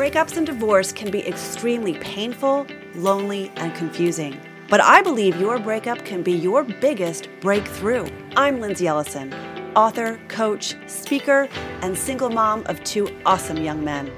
Breakups 0.00 0.38
and 0.38 0.46
divorce 0.46 0.92
can 0.92 1.10
be 1.10 1.28
extremely 1.28 1.92
painful, 1.92 2.66
lonely, 2.94 3.52
and 3.56 3.74
confusing. 3.74 4.40
But 4.70 4.80
I 4.80 5.02
believe 5.02 5.38
your 5.38 5.58
breakup 5.58 6.06
can 6.06 6.22
be 6.22 6.32
your 6.32 6.64
biggest 6.64 7.28
breakthrough. 7.40 8.08
I'm 8.34 8.62
Lindsay 8.62 8.86
Ellison, 8.86 9.34
author, 9.76 10.18
coach, 10.28 10.74
speaker, 10.88 11.50
and 11.82 11.98
single 11.98 12.30
mom 12.30 12.62
of 12.64 12.82
two 12.82 13.14
awesome 13.26 13.58
young 13.58 13.84
men. 13.84 14.10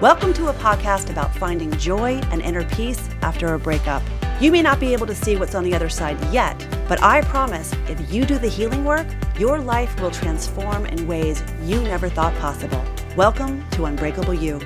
Welcome 0.00 0.32
to 0.32 0.48
a 0.48 0.54
podcast 0.54 1.10
about 1.10 1.32
finding 1.36 1.70
joy 1.78 2.14
and 2.32 2.42
inner 2.42 2.64
peace 2.70 3.08
after 3.22 3.54
a 3.54 3.60
breakup. 3.60 4.02
You 4.40 4.50
may 4.50 4.62
not 4.62 4.80
be 4.80 4.92
able 4.92 5.06
to 5.06 5.14
see 5.14 5.36
what's 5.36 5.54
on 5.54 5.62
the 5.62 5.76
other 5.76 5.88
side 5.88 6.18
yet, 6.32 6.58
but 6.88 7.00
I 7.04 7.20
promise 7.20 7.72
if 7.88 8.12
you 8.12 8.24
do 8.24 8.36
the 8.36 8.48
healing 8.48 8.84
work, 8.84 9.06
your 9.38 9.60
life 9.60 10.00
will 10.00 10.10
transform 10.10 10.86
in 10.86 11.06
ways 11.06 11.40
you 11.62 11.80
never 11.82 12.08
thought 12.08 12.34
possible. 12.40 12.84
Welcome 13.16 13.66
to 13.70 13.86
Unbreakable 13.86 14.34
You. 14.34 14.60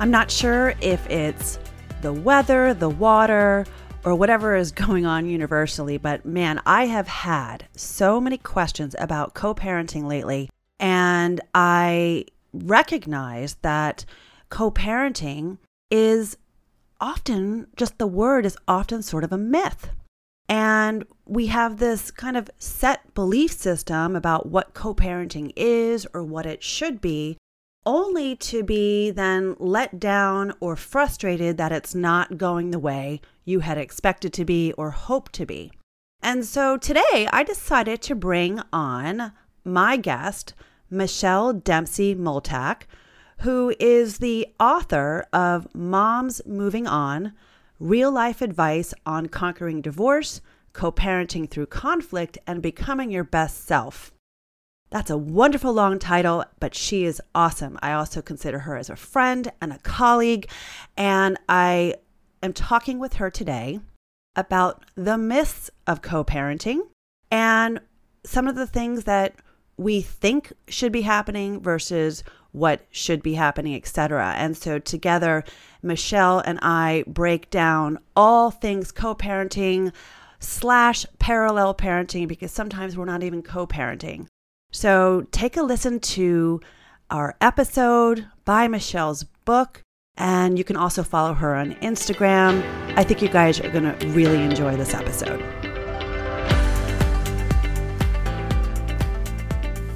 I'm 0.00 0.10
not 0.10 0.30
sure 0.30 0.72
if 0.80 1.06
it's 1.10 1.58
the 2.00 2.10
weather, 2.10 2.72
the 2.72 2.88
water, 2.88 3.66
or 4.02 4.14
whatever 4.14 4.56
is 4.56 4.72
going 4.72 5.04
on 5.04 5.28
universally, 5.28 5.98
but 5.98 6.24
man, 6.24 6.62
I 6.64 6.86
have 6.86 7.06
had 7.06 7.66
so 7.76 8.18
many 8.18 8.38
questions 8.38 8.96
about 8.98 9.34
co 9.34 9.54
parenting 9.54 10.04
lately. 10.06 10.48
And 10.80 11.42
I 11.54 12.24
recognize 12.54 13.56
that 13.56 14.06
co 14.48 14.70
parenting 14.70 15.58
is 15.90 16.38
often 16.98 17.66
just 17.76 17.98
the 17.98 18.06
word 18.06 18.46
is 18.46 18.56
often 18.66 19.02
sort 19.02 19.22
of 19.22 19.32
a 19.34 19.38
myth. 19.38 19.90
And 20.48 21.04
we 21.26 21.46
have 21.46 21.78
this 21.78 22.10
kind 22.10 22.36
of 22.36 22.50
set 22.58 23.14
belief 23.14 23.52
system 23.52 24.14
about 24.14 24.46
what 24.46 24.74
co 24.74 24.94
parenting 24.94 25.52
is 25.56 26.06
or 26.12 26.22
what 26.22 26.46
it 26.46 26.62
should 26.62 27.00
be, 27.00 27.38
only 27.86 28.36
to 28.36 28.62
be 28.62 29.10
then 29.10 29.56
let 29.58 29.98
down 29.98 30.52
or 30.60 30.76
frustrated 30.76 31.56
that 31.56 31.72
it's 31.72 31.94
not 31.94 32.38
going 32.38 32.70
the 32.70 32.78
way 32.78 33.20
you 33.44 33.60
had 33.60 33.78
expected 33.78 34.32
to 34.32 34.44
be 34.44 34.72
or 34.74 34.90
hoped 34.90 35.32
to 35.34 35.46
be. 35.46 35.72
And 36.20 36.44
so 36.44 36.76
today 36.76 37.28
I 37.32 37.42
decided 37.42 38.00
to 38.02 38.14
bring 38.14 38.60
on 38.72 39.32
my 39.64 39.96
guest, 39.96 40.54
Michelle 40.90 41.52
Dempsey 41.52 42.14
Multack, 42.14 42.82
who 43.38 43.74
is 43.78 44.18
the 44.18 44.46
author 44.60 45.26
of 45.32 45.74
Moms 45.74 46.40
Moving 46.46 46.86
On 46.86 47.32
Real 47.80 48.10
Life 48.10 48.40
Advice 48.40 48.94
on 49.04 49.26
Conquering 49.26 49.82
Divorce, 49.82 50.40
Co 50.74 50.92
parenting 50.92 51.48
through 51.48 51.66
conflict, 51.66 52.36
and 52.46 52.60
becoming 52.60 53.10
your 53.10 53.24
best 53.24 53.64
self. 53.64 54.12
That's 54.90 55.10
a 55.10 55.16
wonderful 55.16 55.72
long 55.72 55.98
title, 55.98 56.44
but 56.60 56.74
she 56.74 57.04
is 57.04 57.22
awesome. 57.34 57.78
I 57.82 57.92
also 57.92 58.20
consider 58.20 58.60
her 58.60 58.76
as 58.76 58.90
a 58.90 58.96
friend 58.96 59.50
and 59.62 59.72
a 59.72 59.78
colleague, 59.78 60.50
and 60.96 61.38
I 61.48 61.94
am 62.42 62.52
talking 62.52 62.98
with 62.98 63.14
her 63.14 63.30
today 63.30 63.80
about 64.36 64.84
the 64.94 65.16
myths 65.16 65.70
of 65.86 66.02
co 66.02 66.22
parenting 66.22 66.80
and 67.30 67.80
some 68.24 68.46
of 68.46 68.54
the 68.54 68.66
things 68.66 69.04
that 69.04 69.36
we 69.76 70.00
think 70.00 70.52
should 70.68 70.92
be 70.92 71.02
happening 71.02 71.60
versus 71.60 72.22
what 72.52 72.86
should 72.90 73.22
be 73.22 73.34
happening, 73.34 73.74
etc. 73.74 74.34
And 74.36 74.56
so 74.56 74.78
together, 74.78 75.42
Michelle 75.82 76.38
and 76.38 76.60
I 76.62 77.02
break 77.06 77.50
down 77.50 77.98
all 78.14 78.52
things 78.52 78.92
co-parenting 78.92 79.92
slash 80.44 81.06
parallel 81.18 81.74
parenting 81.74 82.28
because 82.28 82.52
sometimes 82.52 82.96
we're 82.96 83.04
not 83.04 83.22
even 83.22 83.42
co-parenting. 83.42 84.26
So 84.70 85.26
take 85.30 85.56
a 85.56 85.62
listen 85.62 86.00
to 86.00 86.60
our 87.10 87.36
episode 87.40 88.26
buy 88.44 88.68
Michelle's 88.68 89.24
book. 89.44 89.82
And 90.16 90.58
you 90.58 90.64
can 90.64 90.76
also 90.76 91.02
follow 91.02 91.34
her 91.34 91.54
on 91.54 91.74
Instagram. 91.76 92.62
I 92.96 93.02
think 93.02 93.20
you 93.20 93.28
guys 93.28 93.58
are 93.60 93.70
going 93.70 93.84
to 93.84 94.06
really 94.08 94.42
enjoy 94.42 94.76
this 94.76 94.94
episode. 94.94 95.40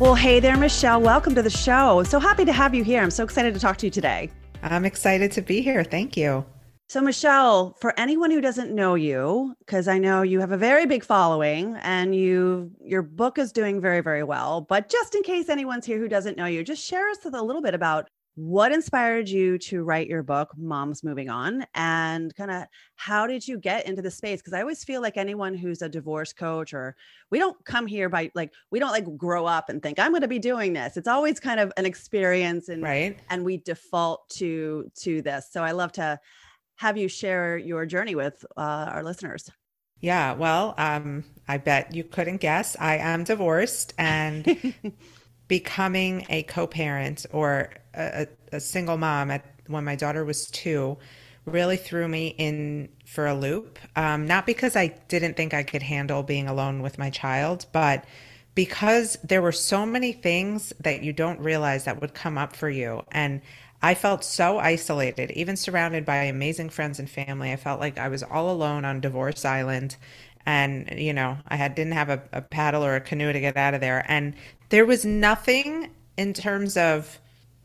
Well, 0.01 0.15
hey 0.15 0.41
there, 0.41 0.57
Michelle. 0.57 1.01
Welcome 1.01 1.35
to 1.37 1.43
the 1.43 1.51
show. 1.51 2.03
So 2.05 2.19
happy 2.19 2.45
to 2.45 2.53
have 2.53 2.75
you 2.75 2.85
here. 2.85 3.01
I'm 3.01 3.11
so 3.11 3.25
excited 3.25 3.55
to 3.55 3.61
talk 3.61 3.77
to 3.79 3.87
you 3.87 3.91
today. 3.91 4.31
I'm 4.63 4.85
excited 4.85 5.33
to 5.33 5.43
be 5.43 5.61
here. 5.61 5.85
Thank 5.85 6.17
you. 6.17 6.45
So, 6.91 7.03
Michelle, 7.03 7.77
for 7.83 7.93
anyone 8.01 8.31
who 8.31 8.41
doesn't 8.41 8.75
know 8.75 8.95
you, 8.95 9.55
because 9.59 9.89
I 9.89 9.99
know 9.99 10.23
you 10.23 10.41
have 10.41 10.53
a 10.53 10.57
very 10.57 10.87
big 10.87 11.05
following 11.05 11.77
and 11.83 12.15
you 12.15 12.71
your 12.83 13.03
book 13.03 13.37
is 13.37 13.53
doing 13.53 13.79
very, 13.79 14.01
very 14.01 14.23
well. 14.23 14.63
But 14.63 14.89
just 14.89 15.15
in 15.15 15.23
case 15.23 15.51
anyone's 15.51 15.85
here 15.85 15.99
who 15.99 16.09
doesn't 16.09 16.39
know 16.39 16.47
you, 16.47 16.65
just 16.65 16.83
share 16.83 17.11
us 17.11 17.19
a 17.27 17.43
little 17.43 17.61
bit 17.61 17.75
about 17.75 18.09
what 18.37 18.73
inspired 18.73 19.29
you 19.29 19.59
to 19.59 19.83
write 19.83 20.07
your 20.07 20.23
book 20.23 20.51
moms 20.57 21.05
moving 21.05 21.29
on 21.29 21.67
and 21.75 22.35
kind 22.37 22.51
of 22.51 22.65
how 22.97 23.27
did 23.27 23.47
you 23.47 23.59
get 23.59 23.85
into 23.85 24.01
the 24.01 24.11
space? 24.11 24.41
Because 24.41 24.55
i 24.55 24.61
always 24.61 24.83
feel 24.83 25.03
like 25.03 25.19
anyone 25.19 25.53
who's 25.55 25.83
a 25.83 25.91
divorce 25.91 26.33
coach 26.33 26.73
or 26.73 26.97
we 27.31 27.39
don't 27.39 27.63
come 27.67 27.87
here 27.87 28.09
by 28.09 28.31
like 28.35 28.51
we 28.71 28.79
don't 28.79 28.93
like 28.93 29.17
grow 29.19 29.45
up 29.45 29.69
and 29.69 29.83
think 29.83 29.99
i'm 29.99 30.13
going 30.13 30.23
to 30.23 30.29
be 30.29 30.39
doing 30.39 30.73
this. 30.73 30.97
It's 30.97 31.09
always 31.09 31.39
kind 31.39 31.61
of 31.61 31.71
an 31.77 31.85
experience 31.85 32.71
and 32.71 32.83
right. 32.83 33.19
and 33.29 33.45
we 33.45 33.59
default 33.59 34.27
to 34.37 34.91
to 35.01 35.21
this. 35.21 35.49
So 35.51 35.63
i 35.63 35.73
love 35.73 35.93
to 35.93 36.19
have 36.79 36.97
you 36.97 37.09
share 37.09 37.57
your 37.57 37.87
journey 37.87 38.15
with 38.15 38.45
uh, 38.57 38.61
our 38.61 39.03
listeners 39.03 39.51
yeah 40.01 40.33
well 40.33 40.75
um 40.79 41.25
i 41.47 41.57
bet 41.57 41.95
you 41.95 42.03
couldn't 42.03 42.39
guess 42.39 42.77
i 42.81 42.97
am 42.97 43.25
divorced 43.25 43.95
and 43.99 44.75
becoming 45.49 46.27
a 46.29 46.43
co-parent 46.45 47.27
or 47.33 47.71
a, 47.95 48.27
a 48.53 48.61
single 48.61 48.97
mom 48.97 49.31
at 49.31 49.45
when 49.67 49.85
my 49.85 49.97
daughter 49.97 50.25
was 50.25 50.51
two 50.51 50.97
really 51.49 51.77
threw 51.77 52.07
me 52.07 52.29
in 52.39 52.89
for 53.05 53.27
a 53.27 53.35
loop. 53.35 53.79
Um, 53.97 54.27
not 54.27 54.47
because 54.47 54.77
I 54.77 54.89
didn't 55.09 55.37
think 55.37 55.55
I 55.55 55.63
could 55.63 55.83
handle 55.83 56.23
being 56.23 56.49
alone 56.49 56.83
with 56.83 56.99
my 56.99 57.11
child, 57.11 57.67
but 57.73 58.05
because 58.55 59.17
there 59.23 59.43
were 59.43 59.53
so 59.53 59.87
many 59.87 60.13
things 60.13 60.73
that 60.81 61.03
you 61.03 61.13
don't 61.13 61.41
realize 61.41 61.85
that 61.85 62.01
would 62.01 62.15
come 62.15 62.37
up 62.37 62.57
for 62.57 62.69
you. 62.69 63.03
And 63.13 63.41
I 63.83 63.95
felt 63.95 64.25
so 64.25 64.59
isolated, 64.59 65.31
even 65.33 65.57
surrounded 65.57 66.05
by 66.05 66.17
amazing 66.25 66.71
friends 66.71 66.99
and 66.99 67.09
family. 67.09 67.53
I 67.53 67.57
felt 67.57 67.81
like 67.81 67.99
I 67.99 68.09
was 68.09 68.23
all 68.23 68.51
alone 68.51 68.85
on 68.85 69.01
Divorce 69.01 69.45
Island. 69.45 69.97
And, 70.45 70.93
you 70.99 71.13
know, 71.13 71.39
I 71.47 71.57
had 71.57 71.75
didn't 71.75 71.93
have 71.93 72.09
a, 72.09 72.23
a 72.33 72.41
paddle 72.41 72.85
or 72.85 72.97
a 72.97 73.01
canoe 73.01 73.33
to 73.33 73.41
get 73.41 73.57
out 73.57 73.75
of 73.75 73.81
there. 73.81 74.05
And 74.09 74.35
there 74.71 74.87
was 74.87 75.05
nothing 75.05 75.91
in 76.17 76.33
terms 76.33 76.77
of 76.77 77.21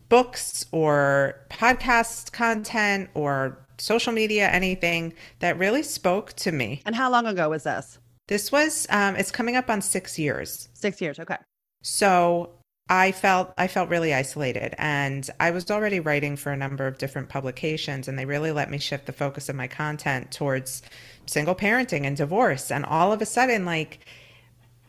books 0.10 0.66
or 0.72 1.40
podcast 1.50 2.32
content 2.32 3.10
or 3.16 3.58
social 3.80 4.14
media, 4.14 4.48
anything 4.50 5.14
that 5.40 5.58
really 5.58 5.82
spoke 5.82 6.34
to 6.34 6.52
me. 6.52 6.82
And 6.86 6.96
how 6.96 7.10
long 7.10 7.26
ago 7.26 7.50
was 7.50 7.64
this? 7.64 7.98
This 8.28 8.52
was 8.52 8.86
um, 8.90 9.16
it's 9.16 9.32
coming 9.32 9.56
up 9.56 9.70
on 9.70 9.82
six 9.82 10.20
years. 10.20 10.70
Six 10.74 11.02
years, 11.02 11.20
okay. 11.20 11.38
So 11.82 12.52
I 12.94 13.12
felt 13.12 13.56
I 13.58 13.68
felt 13.68 13.90
really 13.90 14.14
isolated 14.14 14.76
and 14.78 15.28
I 15.40 15.50
was 15.50 15.72
already 15.72 16.00
writing 16.00 16.36
for 16.36 16.52
a 16.52 16.56
number 16.58 16.86
of 16.86 17.00
different 17.00 17.28
publications 17.28 18.08
and 18.08 18.20
they 18.20 18.26
really 18.26 18.52
let 18.52 18.70
me 18.70 18.78
shift 18.78 19.08
the 19.08 19.12
focus 19.12 19.50
of 19.50 19.56
my 19.56 19.66
content 19.68 20.30
towards 20.30 20.84
single 21.26 21.56
parenting 21.56 22.06
and 22.06 22.16
divorce. 22.16 22.70
And 22.72 22.86
all 22.86 23.12
of 23.12 23.20
a 23.20 23.26
sudden 23.26 23.66
like 23.66 24.06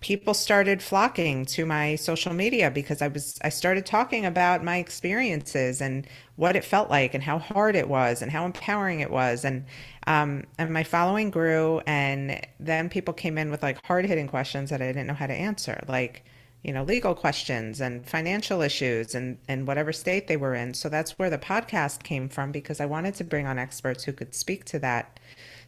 people 0.03 0.35
started 0.35 0.83
flocking 0.83 1.47
to 1.47 1.65
my 1.65 1.95
social 1.95 2.35
media 2.35 2.71
because 2.71 3.01
I 3.01 3.09
was 3.09 3.39
I 3.43 3.49
started 3.49 3.87
talking 3.87 4.27
about 4.27 4.63
my 4.63 4.77
experiences 4.77 5.81
and 5.81 6.07
what 6.37 6.57
it 6.57 6.65
felt 6.65 6.91
like 6.91 7.15
and 7.15 7.25
how 7.25 7.39
hard 7.39 7.75
it 7.75 7.89
was 7.89 8.21
and 8.21 8.31
how 8.31 8.45
empowering 8.45 9.01
it 9.01 9.11
was. 9.11 9.47
And 9.47 9.65
um, 10.07 10.45
and 10.59 10.71
my 10.75 10.85
following 10.85 11.31
grew 11.31 11.81
and 11.87 12.39
then 12.61 12.91
people 12.91 13.15
came 13.15 13.39
in 13.39 13.51
with 13.51 13.63
like 13.63 13.79
hard 13.87 14.05
hitting 14.05 14.29
questions 14.29 14.69
that 14.69 14.83
I 14.83 14.89
didn't 14.89 15.07
know 15.07 15.15
how 15.15 15.27
to 15.27 15.33
answer. 15.33 15.83
Like 15.89 16.27
you 16.65 16.73
know 16.73 16.83
legal 16.83 17.15
questions 17.15 17.81
and 17.81 18.05
financial 18.09 18.63
issues 18.63 19.15
and 19.15 19.39
and 19.47 19.67
whatever 19.69 19.93
state 19.93 20.27
they 20.27 20.37
were 20.37 20.55
in 20.55 20.75
so 20.75 20.89
that's 20.89 21.19
where 21.19 21.31
the 21.31 21.39
podcast 21.39 22.03
came 22.03 22.29
from 22.29 22.51
because 22.51 22.81
I 22.81 22.87
wanted 22.87 23.15
to 23.17 23.25
bring 23.25 23.47
on 23.47 23.59
experts 23.59 24.05
who 24.05 24.13
could 24.13 24.35
speak 24.35 24.65
to 24.67 24.79
that 24.81 25.21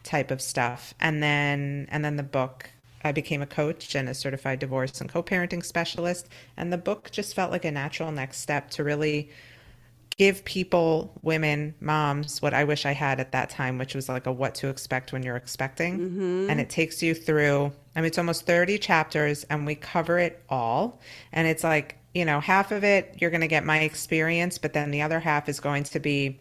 type 0.02 0.30
of 0.30 0.40
stuff 0.40 0.94
and 0.98 1.22
then 1.22 1.86
and 1.90 2.04
then 2.04 2.16
the 2.16 2.22
book 2.22 2.70
I 3.06 3.12
became 3.12 3.40
a 3.40 3.46
coach 3.46 3.94
and 3.94 4.08
a 4.08 4.14
certified 4.14 4.58
divorce 4.58 5.00
and 5.00 5.08
co 5.08 5.22
parenting 5.22 5.64
specialist. 5.64 6.28
And 6.56 6.72
the 6.72 6.78
book 6.78 7.10
just 7.12 7.34
felt 7.34 7.52
like 7.52 7.64
a 7.64 7.70
natural 7.70 8.10
next 8.10 8.38
step 8.38 8.68
to 8.70 8.84
really 8.84 9.30
give 10.16 10.44
people, 10.44 11.12
women, 11.22 11.74
moms, 11.80 12.40
what 12.40 12.54
I 12.54 12.64
wish 12.64 12.86
I 12.86 12.92
had 12.92 13.20
at 13.20 13.32
that 13.32 13.50
time, 13.50 13.76
which 13.76 13.94
was 13.94 14.08
like 14.08 14.26
a 14.26 14.32
what 14.32 14.54
to 14.56 14.68
expect 14.68 15.12
when 15.12 15.22
you're 15.22 15.36
expecting. 15.36 15.98
Mm-hmm. 15.98 16.50
And 16.50 16.60
it 16.60 16.70
takes 16.70 17.02
you 17.02 17.14
through, 17.14 17.72
I 17.94 18.00
mean, 18.00 18.06
it's 18.06 18.18
almost 18.18 18.46
30 18.46 18.78
chapters 18.78 19.44
and 19.44 19.66
we 19.66 19.74
cover 19.74 20.18
it 20.18 20.42
all. 20.48 21.00
And 21.32 21.46
it's 21.46 21.62
like, 21.62 21.98
you 22.14 22.24
know, 22.24 22.40
half 22.40 22.72
of 22.72 22.82
it, 22.82 23.16
you're 23.20 23.30
going 23.30 23.42
to 23.42 23.46
get 23.46 23.64
my 23.64 23.80
experience, 23.80 24.56
but 24.56 24.72
then 24.72 24.90
the 24.90 25.02
other 25.02 25.20
half 25.20 25.50
is 25.50 25.60
going 25.60 25.84
to 25.84 26.00
be 26.00 26.40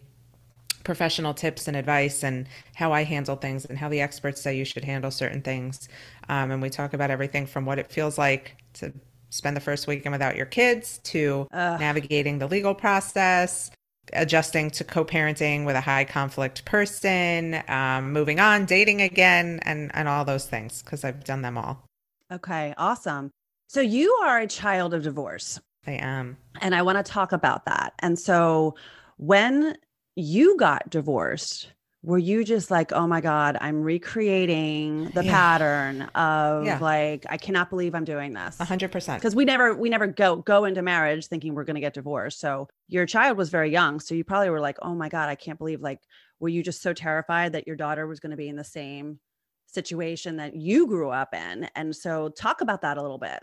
professional 0.82 1.34
tips 1.34 1.68
and 1.68 1.76
advice 1.76 2.22
and 2.22 2.48
how 2.74 2.92
I 2.92 3.02
handle 3.04 3.36
things 3.36 3.66
and 3.66 3.76
how 3.76 3.90
the 3.90 4.00
experts 4.00 4.40
say 4.40 4.56
you 4.56 4.64
should 4.64 4.84
handle 4.84 5.10
certain 5.10 5.42
things. 5.42 5.88
Um, 6.30 6.50
and 6.50 6.62
we 6.62 6.70
talk 6.70 6.94
about 6.94 7.10
everything 7.10 7.44
from 7.44 7.66
what 7.66 7.78
it 7.78 7.92
feels 7.92 8.16
like 8.16 8.56
to 8.74 8.94
spend 9.36 9.56
the 9.56 9.60
first 9.60 9.86
weekend 9.86 10.12
without 10.12 10.36
your 10.36 10.46
kids 10.46 10.98
to 11.04 11.46
navigating 11.52 12.38
the 12.38 12.46
legal 12.46 12.74
process, 12.74 13.70
adjusting 14.12 14.70
to 14.70 14.84
co 14.84 15.04
parenting 15.04 15.64
with 15.64 15.76
a 15.76 15.80
high 15.80 16.04
conflict 16.04 16.64
person, 16.64 17.62
um, 17.68 18.12
moving 18.12 18.40
on, 18.40 18.64
dating 18.64 19.02
again, 19.02 19.60
and, 19.62 19.90
and 19.94 20.08
all 20.08 20.24
those 20.24 20.46
things 20.46 20.82
because 20.82 21.04
I've 21.04 21.24
done 21.24 21.42
them 21.42 21.58
all. 21.58 21.84
Okay, 22.32 22.74
awesome. 22.76 23.30
So 23.68 23.80
you 23.80 24.10
are 24.24 24.40
a 24.40 24.46
child 24.46 24.94
of 24.94 25.02
divorce. 25.02 25.60
I 25.86 25.92
am. 25.92 26.36
And 26.60 26.74
I 26.74 26.82
want 26.82 27.04
to 27.04 27.12
talk 27.12 27.32
about 27.32 27.64
that. 27.66 27.94
And 28.00 28.18
so 28.18 28.74
when 29.16 29.76
you 30.16 30.56
got 30.56 30.90
divorced, 30.90 31.72
were 32.06 32.18
you 32.18 32.44
just 32.44 32.70
like, 32.70 32.92
oh 32.92 33.04
my 33.08 33.20
God, 33.20 33.58
I'm 33.60 33.82
recreating 33.82 35.10
the 35.12 35.24
Yeah. 35.24 35.32
pattern 35.32 36.02
of 36.14 36.64
Yeah. 36.64 36.78
like, 36.78 37.26
I 37.28 37.36
cannot 37.36 37.68
believe 37.68 37.96
I'm 37.96 38.04
doing 38.04 38.32
this? 38.32 38.60
A 38.60 38.64
hundred 38.64 38.92
percent. 38.92 39.20
Because 39.20 39.34
we 39.34 39.44
never 39.44 39.74
we 39.74 39.90
never 39.90 40.06
go 40.06 40.36
go 40.36 40.64
into 40.64 40.82
marriage 40.82 41.26
thinking 41.26 41.54
we're 41.54 41.64
gonna 41.64 41.80
get 41.80 41.94
divorced. 41.94 42.38
So 42.38 42.68
your 42.86 43.06
child 43.06 43.36
was 43.36 43.50
very 43.50 43.72
young. 43.72 43.98
So 43.98 44.14
you 44.14 44.22
probably 44.22 44.50
were 44.50 44.60
like, 44.60 44.78
oh 44.82 44.94
my 44.94 45.08
God, 45.08 45.28
I 45.28 45.34
can't 45.34 45.58
believe 45.58 45.80
like 45.80 46.00
were 46.38 46.48
you 46.48 46.62
just 46.62 46.80
so 46.80 46.92
terrified 46.92 47.54
that 47.54 47.66
your 47.66 47.76
daughter 47.76 48.06
was 48.06 48.20
gonna 48.20 48.36
be 48.36 48.48
in 48.48 48.56
the 48.56 48.62
same 48.64 49.18
situation 49.66 50.36
that 50.36 50.54
you 50.54 50.86
grew 50.86 51.10
up 51.10 51.34
in? 51.34 51.68
And 51.74 51.94
so 51.94 52.28
talk 52.28 52.60
about 52.60 52.82
that 52.82 52.98
a 52.98 53.02
little 53.02 53.18
bit. 53.18 53.42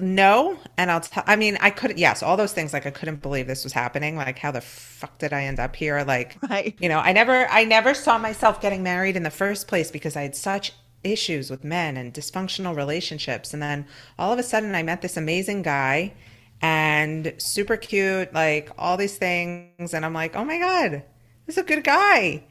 No, 0.00 0.58
and 0.78 0.90
I'll 0.90 1.00
tell. 1.00 1.22
I 1.26 1.36
mean, 1.36 1.58
I 1.60 1.70
couldn't 1.70 1.98
Yes, 1.98 2.22
all 2.22 2.36
those 2.36 2.52
things. 2.52 2.72
Like, 2.72 2.86
I 2.86 2.90
couldn't 2.90 3.20
believe 3.20 3.46
this 3.46 3.64
was 3.64 3.72
happening. 3.74 4.16
Like, 4.16 4.38
how 4.38 4.50
the 4.50 4.60
fuck 4.62 5.18
did 5.18 5.32
I 5.32 5.44
end 5.44 5.60
up 5.60 5.76
here? 5.76 6.02
Like, 6.02 6.38
Right. 6.48 6.74
you 6.80 6.88
know, 6.88 6.98
I 6.98 7.12
never, 7.12 7.46
I 7.48 7.64
never 7.64 7.92
saw 7.94 8.16
myself 8.18 8.60
getting 8.60 8.82
married 8.82 9.16
in 9.16 9.22
the 9.22 9.30
first 9.30 9.68
place 9.68 9.90
because 9.90 10.16
I 10.16 10.22
had 10.22 10.34
such 10.36 10.72
issues 11.04 11.50
with 11.50 11.64
men 11.64 11.96
and 11.96 12.14
dysfunctional 12.14 12.74
relationships. 12.76 13.52
And 13.52 13.62
then 13.62 13.86
all 14.18 14.32
of 14.32 14.38
a 14.38 14.42
sudden, 14.42 14.74
I 14.74 14.82
met 14.82 15.02
this 15.02 15.16
amazing 15.16 15.62
guy, 15.62 16.14
and 16.62 17.34
super 17.38 17.76
cute, 17.76 18.32
like 18.32 18.70
all 18.78 18.96
these 18.96 19.16
things, 19.18 19.92
and 19.92 20.04
I'm 20.04 20.14
like, 20.14 20.36
oh 20.36 20.44
my 20.44 20.58
god, 20.58 21.02
this 21.46 21.56
is 21.56 21.58
a 21.58 21.66
good 21.66 21.84
guy. 21.84 22.44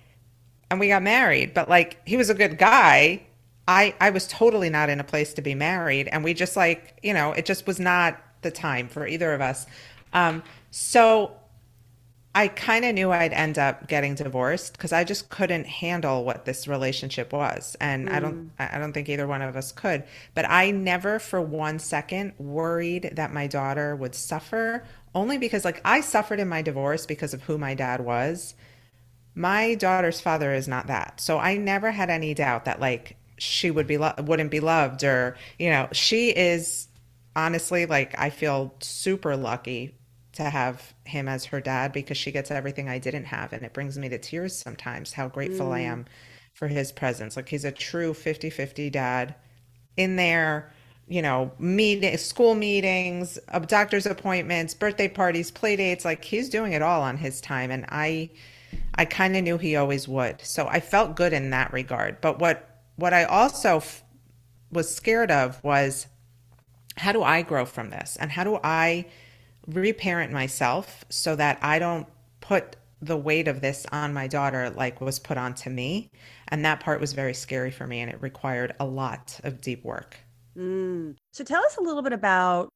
And 0.70 0.80
we 0.80 0.90
got 0.90 1.02
married, 1.04 1.54
but 1.54 1.70
like, 1.70 2.06
he 2.08 2.18
was 2.18 2.30
a 2.30 2.34
good 2.34 2.58
guy. 2.58 3.24
I 3.72 3.96
I 4.02 4.10
was 4.10 4.28
totally 4.28 4.70
not 4.70 4.90
in 4.90 5.00
a 5.00 5.04
place 5.04 5.34
to 5.36 5.42
be 5.42 5.56
married, 5.56 6.10
and 6.10 6.24
we 6.24 6.34
just 6.34 6.58
like 6.58 6.98
you 7.02 7.14
know 7.14 7.32
it 7.32 7.46
just 7.46 7.66
was 7.66 7.80
not 7.80 8.22
the 8.42 8.52
time 8.52 8.90
for 8.90 9.08
either 9.08 9.34
of 9.34 9.40
us. 9.40 9.66
Um, 10.14 10.44
so 10.72 11.32
I 12.36 12.50
kind 12.50 12.84
of 12.84 12.94
knew 12.96 13.12
I'd 13.12 13.32
end 13.32 13.58
up 13.58 13.88
getting 13.88 14.16
divorced 14.16 14.74
because 14.74 14.92
I 14.92 15.06
just 15.06 15.30
couldn't 15.30 15.68
handle 15.68 16.26
what 16.26 16.44
this 16.44 16.68
relationship 16.68 17.32
was, 17.32 17.78
and 17.80 18.10
I 18.10 18.20
don't 18.20 18.52
I 18.60 18.78
don't 18.78 18.92
think 18.92 19.08
either 19.08 19.26
one 19.26 19.42
of 19.42 19.56
us 19.56 19.72
could. 19.72 20.04
But 20.36 20.50
I 20.50 20.72
never 20.72 21.18
for 21.18 21.40
one 21.40 21.80
second 21.80 22.34
worried 22.38 23.14
that 23.14 23.34
my 23.34 23.48
daughter 23.48 23.96
would 23.96 24.16
suffer, 24.16 24.84
only 25.16 25.38
because 25.38 25.64
like 25.64 25.80
I 25.86 26.02
suffered 26.02 26.42
in 26.42 26.50
my 26.50 26.62
divorce 26.62 27.06
because 27.06 27.34
of 27.34 27.44
who 27.44 27.58
my 27.58 27.74
dad 27.74 28.02
was. 28.02 28.54
My 29.34 29.76
daughter's 29.76 30.20
father 30.20 30.54
is 30.54 30.68
not 30.68 30.88
that. 30.88 31.22
So 31.22 31.40
i 31.40 31.56
never 31.56 31.92
had 31.92 32.10
any 32.10 32.34
doubt 32.34 32.66
that 32.66 32.82
like 32.82 33.16
she 33.42 33.72
would 33.72 33.88
be 33.88 33.98
lo- 33.98 34.14
wouldn't 34.20 34.52
be 34.52 34.60
loved 34.60 35.04
or 35.04 35.36
you 35.58 35.68
know 35.68 35.88
she 35.92 36.30
is 36.30 36.88
honestly 37.36 37.88
like 37.88 38.18
i 38.20 38.30
feel 38.30 38.72
super 38.80 39.36
lucky 39.36 39.96
to 40.32 40.44
have 40.44 40.94
him 41.06 41.28
as 41.28 41.46
her 41.46 41.60
dad 41.60 41.92
because 41.92 42.18
she 42.18 42.32
gets 42.32 42.52
everything 42.52 42.88
i 42.88 43.00
didn't 43.00 43.26
have 43.26 43.52
and 43.52 43.64
it 43.64 43.74
brings 43.74 43.98
me 43.98 44.08
to 44.08 44.20
tears 44.20 44.56
sometimes 44.56 45.14
how 45.14 45.28
grateful 45.28 45.72
i 45.72 45.80
am 45.80 46.06
for 46.54 46.68
his 46.68 46.92
presence 46.92 47.36
like 47.36 47.50
he's 47.50 47.66
a 47.66 47.72
true 47.72 48.14
50-50 48.14 48.92
dad 48.92 49.34
in 49.98 50.18
there 50.18 50.72
you 51.08 51.24
know 51.24 51.52
meet 51.58 52.18
school 52.20 52.54
meetings 52.54 53.40
uh, 53.48 53.58
doctor's 53.58 54.06
appointments 54.06 54.76
birthday 54.76 55.08
parties 55.08 55.50
play 55.50 55.76
dates 55.76 56.06
like 56.06 56.24
he's 56.24 56.48
doing 56.48 56.74
it 56.74 56.84
all 56.84 57.02
on 57.02 57.18
his 57.18 57.42
time 57.42 57.72
and 57.72 57.86
i 57.90 58.30
I 58.96 59.06
kind 59.06 59.36
of 59.36 59.44
knew 59.44 59.58
he 59.58 59.76
always 59.76 60.08
would. 60.08 60.42
So 60.42 60.68
I 60.68 60.80
felt 60.80 61.16
good 61.16 61.34
in 61.34 61.50
that 61.50 61.74
regard. 61.74 62.22
But 62.22 62.40
what 62.40 62.71
what 63.02 63.14
I 63.14 63.24
also 63.24 63.78
f- 63.78 64.04
was 64.72 64.94
scared 64.94 65.32
of 65.32 65.62
was 65.64 66.08
how 66.98 67.12
do 67.12 67.24
I 67.24 67.42
grow 67.42 67.66
from 67.66 67.90
this? 67.90 68.16
And 68.20 68.32
how 68.32 68.44
do 68.44 68.60
I 68.64 69.08
reparent 69.68 70.32
myself 70.32 71.04
so 71.10 71.36
that 71.36 71.58
I 71.62 71.80
don't 71.80 72.08
put 72.42 72.76
the 73.02 73.18
weight 73.18 73.48
of 73.48 73.62
this 73.62 73.88
on 73.92 74.14
my 74.14 74.28
daughter 74.28 74.70
like 74.70 75.02
was 75.02 75.18
put 75.18 75.38
onto 75.38 75.70
me? 75.70 76.10
And 76.50 76.64
that 76.64 76.80
part 76.80 77.02
was 77.02 77.14
very 77.14 77.34
scary 77.34 77.72
for 77.72 77.88
me 77.88 78.02
and 78.02 78.12
it 78.12 78.22
required 78.22 78.76
a 78.80 78.86
lot 78.86 79.40
of 79.44 79.62
deep 79.62 79.84
work. 79.84 80.18
Mm. 80.56 81.16
So 81.34 81.44
tell 81.44 81.66
us 81.66 81.78
a 81.78 81.82
little 81.82 82.04
bit 82.04 82.14
about 82.14 82.70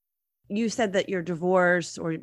you 0.50 0.70
said 0.70 0.94
that 0.94 1.08
your 1.08 1.22
divorce 1.22 1.98
or 1.98 2.18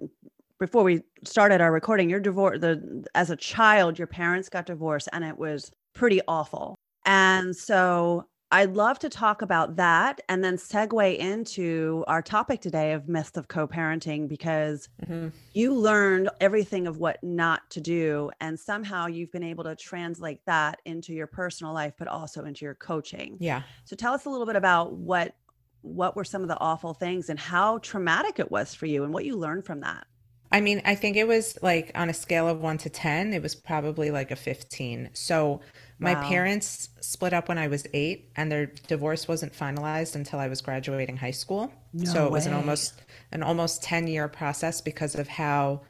before 0.58 0.82
we 0.82 1.02
started 1.24 1.60
our 1.60 1.72
recording, 1.72 2.10
your 2.10 2.20
divorce 2.20 2.60
the 2.60 3.04
as 3.14 3.30
a 3.30 3.36
child, 3.36 3.98
your 3.98 4.06
parents 4.08 4.48
got 4.48 4.66
divorced 4.66 5.08
and 5.12 5.24
it 5.24 5.38
was 5.38 5.70
pretty 5.94 6.20
awful. 6.26 6.74
And 7.04 7.54
so 7.54 8.26
I'd 8.52 8.74
love 8.74 8.98
to 8.98 9.08
talk 9.08 9.40
about 9.40 9.76
that 9.76 10.20
and 10.28 10.44
then 10.44 10.56
segue 10.56 11.16
into 11.16 12.04
our 12.06 12.20
topic 12.20 12.60
today 12.60 12.92
of 12.92 13.08
myths 13.08 13.38
of 13.38 13.48
co-parenting 13.48 14.28
because 14.28 14.90
mm-hmm. 15.02 15.28
you 15.54 15.74
learned 15.74 16.28
everything 16.38 16.86
of 16.86 16.98
what 16.98 17.18
not 17.24 17.62
to 17.70 17.80
do 17.80 18.30
and 18.42 18.60
somehow 18.60 19.06
you've 19.06 19.32
been 19.32 19.42
able 19.42 19.64
to 19.64 19.74
translate 19.74 20.44
that 20.44 20.80
into 20.84 21.14
your 21.14 21.26
personal 21.26 21.72
life 21.72 21.94
but 21.98 22.08
also 22.08 22.44
into 22.44 22.66
your 22.66 22.74
coaching. 22.74 23.38
Yeah. 23.40 23.62
So 23.86 23.96
tell 23.96 24.12
us 24.12 24.26
a 24.26 24.30
little 24.30 24.46
bit 24.46 24.56
about 24.56 24.92
what 24.92 25.34
what 25.80 26.14
were 26.14 26.24
some 26.24 26.42
of 26.42 26.48
the 26.48 26.60
awful 26.60 26.92
things 26.94 27.30
and 27.30 27.38
how 27.38 27.78
traumatic 27.78 28.38
it 28.38 28.50
was 28.50 28.74
for 28.74 28.86
you 28.86 29.02
and 29.02 29.14
what 29.14 29.24
you 29.24 29.34
learned 29.36 29.64
from 29.64 29.80
that. 29.80 30.06
I 30.52 30.60
mean, 30.60 30.82
I 30.84 30.94
think 30.94 31.16
it 31.16 31.26
was 31.26 31.58
like 31.62 31.90
on 31.94 32.10
a 32.10 32.14
scale 32.14 32.46
of 32.46 32.60
one 32.60 32.78
to 32.78 32.90
10, 32.90 33.32
it 33.32 33.42
was 33.42 33.54
probably 33.54 34.10
like 34.10 34.30
a 34.30 34.36
15. 34.36 35.10
So 35.14 35.60
my 35.98 36.14
Wow. 36.14 36.20
parents 36.20 36.90
split 37.00 37.32
up 37.32 37.48
when 37.48 37.58
I 37.58 37.68
was 37.68 37.86
eight, 37.94 38.30
and 38.36 38.52
their 38.52 38.66
divorce 38.66 39.26
wasn't 39.26 39.54
finalized 39.54 40.14
until 40.14 40.38
I 40.38 40.48
was 40.48 40.60
graduating 40.60 41.16
high 41.16 41.30
school. 41.30 41.72
No 41.94 42.04
so 42.04 42.26
it 42.26 42.32
was 42.32 42.46
an 42.46 42.52
almost 42.52 43.02
an 43.32 43.42
almost 43.42 43.82
10 43.82 44.06
year 44.08 44.28
process 44.28 44.80
because 44.80 45.14
of 45.14 45.28
how 45.28 45.80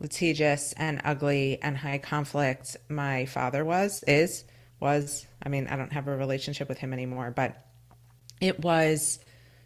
litigious 0.00 0.72
and 0.74 1.00
ugly 1.04 1.58
and 1.62 1.76
high 1.78 1.98
conflict 1.98 2.76
my 2.88 3.24
father 3.26 3.64
was, 3.64 4.02
is, 4.06 4.44
was. 4.80 5.26
I 5.42 5.48
mean, 5.48 5.66
I 5.68 5.76
don't 5.76 5.92
have 5.92 6.06
a 6.08 6.16
relationship 6.16 6.68
with 6.68 6.78
him 6.78 6.92
anymore, 6.92 7.32
but 7.34 7.56
it 8.40 8.60
was 8.60 9.20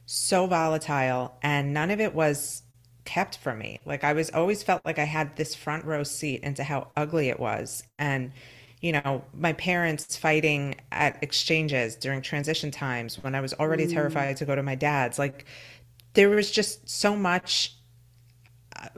so 0.04 0.46
volatile 0.46 1.34
and 1.42 1.74
none 1.74 1.90
of 1.90 2.00
it 2.00 2.14
was 2.14 2.62
kept 3.06 3.38
from 3.38 3.58
me. 3.58 3.80
Like 3.86 4.04
I 4.04 4.12
was 4.12 4.30
always 4.30 4.62
felt 4.62 4.84
like 4.84 4.98
I 4.98 5.04
had 5.04 5.36
this 5.36 5.54
front 5.54 5.84
row 5.84 6.02
seat 6.02 6.42
into 6.42 6.62
how 6.64 6.88
ugly 6.96 7.28
it 7.28 7.40
was. 7.40 7.84
And, 7.98 8.32
you 8.82 8.92
know, 8.92 9.24
my 9.32 9.54
parents 9.54 10.16
fighting 10.16 10.74
at 10.92 11.22
exchanges 11.22 11.96
during 11.96 12.20
transition 12.20 12.70
times 12.70 13.22
when 13.22 13.34
I 13.34 13.40
was 13.40 13.54
already 13.54 13.86
terrified 13.86 14.36
to 14.36 14.44
go 14.44 14.54
to 14.54 14.62
my 14.62 14.74
dad's. 14.74 15.18
Like 15.18 15.46
there 16.12 16.28
was 16.28 16.50
just 16.50 16.88
so 16.88 17.16
much 17.16 17.76
uh, 18.74 18.88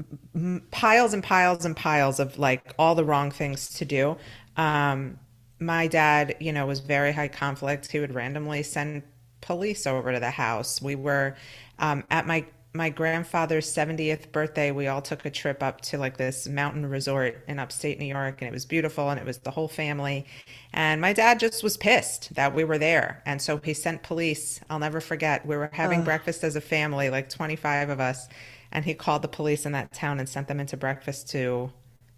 piles 0.70 1.14
and 1.14 1.22
piles 1.22 1.64
and 1.64 1.76
piles 1.76 2.18
of 2.18 2.38
like 2.38 2.74
all 2.78 2.94
the 2.96 3.04
wrong 3.04 3.30
things 3.30 3.68
to 3.74 3.84
do. 3.84 4.16
Um, 4.56 5.18
my 5.60 5.86
dad, 5.86 6.36
you 6.40 6.52
know, 6.52 6.66
was 6.66 6.80
very 6.80 7.12
high 7.12 7.28
conflict. 7.28 7.90
He 7.90 7.98
would 7.98 8.14
randomly 8.14 8.62
send 8.62 9.02
police 9.40 9.86
over 9.86 10.12
to 10.12 10.20
the 10.20 10.30
house. 10.30 10.82
We 10.82 10.94
were 10.94 11.36
um, 11.78 12.04
at 12.10 12.26
my 12.26 12.44
my 12.74 12.90
grandfather's 12.90 13.72
70th 13.72 14.30
birthday. 14.30 14.70
We 14.70 14.86
all 14.88 15.00
took 15.00 15.24
a 15.24 15.30
trip 15.30 15.62
up 15.62 15.80
to 15.82 15.98
like 15.98 16.16
this 16.16 16.46
mountain 16.46 16.86
resort 16.86 17.42
in 17.48 17.58
upstate 17.58 17.98
New 17.98 18.06
York, 18.06 18.40
and 18.40 18.48
it 18.48 18.52
was 18.52 18.66
beautiful, 18.66 19.08
and 19.10 19.18
it 19.18 19.26
was 19.26 19.38
the 19.38 19.50
whole 19.50 19.68
family. 19.68 20.26
And 20.72 21.00
my 21.00 21.12
dad 21.12 21.40
just 21.40 21.62
was 21.62 21.76
pissed 21.76 22.34
that 22.34 22.54
we 22.54 22.64
were 22.64 22.78
there, 22.78 23.22
and 23.26 23.40
so 23.40 23.58
he 23.58 23.74
sent 23.74 24.02
police. 24.02 24.60
I'll 24.68 24.78
never 24.78 25.00
forget. 25.00 25.46
We 25.46 25.56
were 25.56 25.70
having 25.72 26.04
breakfast 26.04 26.44
as 26.44 26.56
a 26.56 26.60
family, 26.60 27.10
like 27.10 27.28
25 27.30 27.88
of 27.88 28.00
us, 28.00 28.28
and 28.70 28.84
he 28.84 28.94
called 28.94 29.22
the 29.22 29.28
police 29.28 29.64
in 29.64 29.72
that 29.72 29.92
town 29.92 30.18
and 30.18 30.28
sent 30.28 30.48
them 30.48 30.60
into 30.60 30.76
breakfast 30.76 31.30
to 31.30 31.72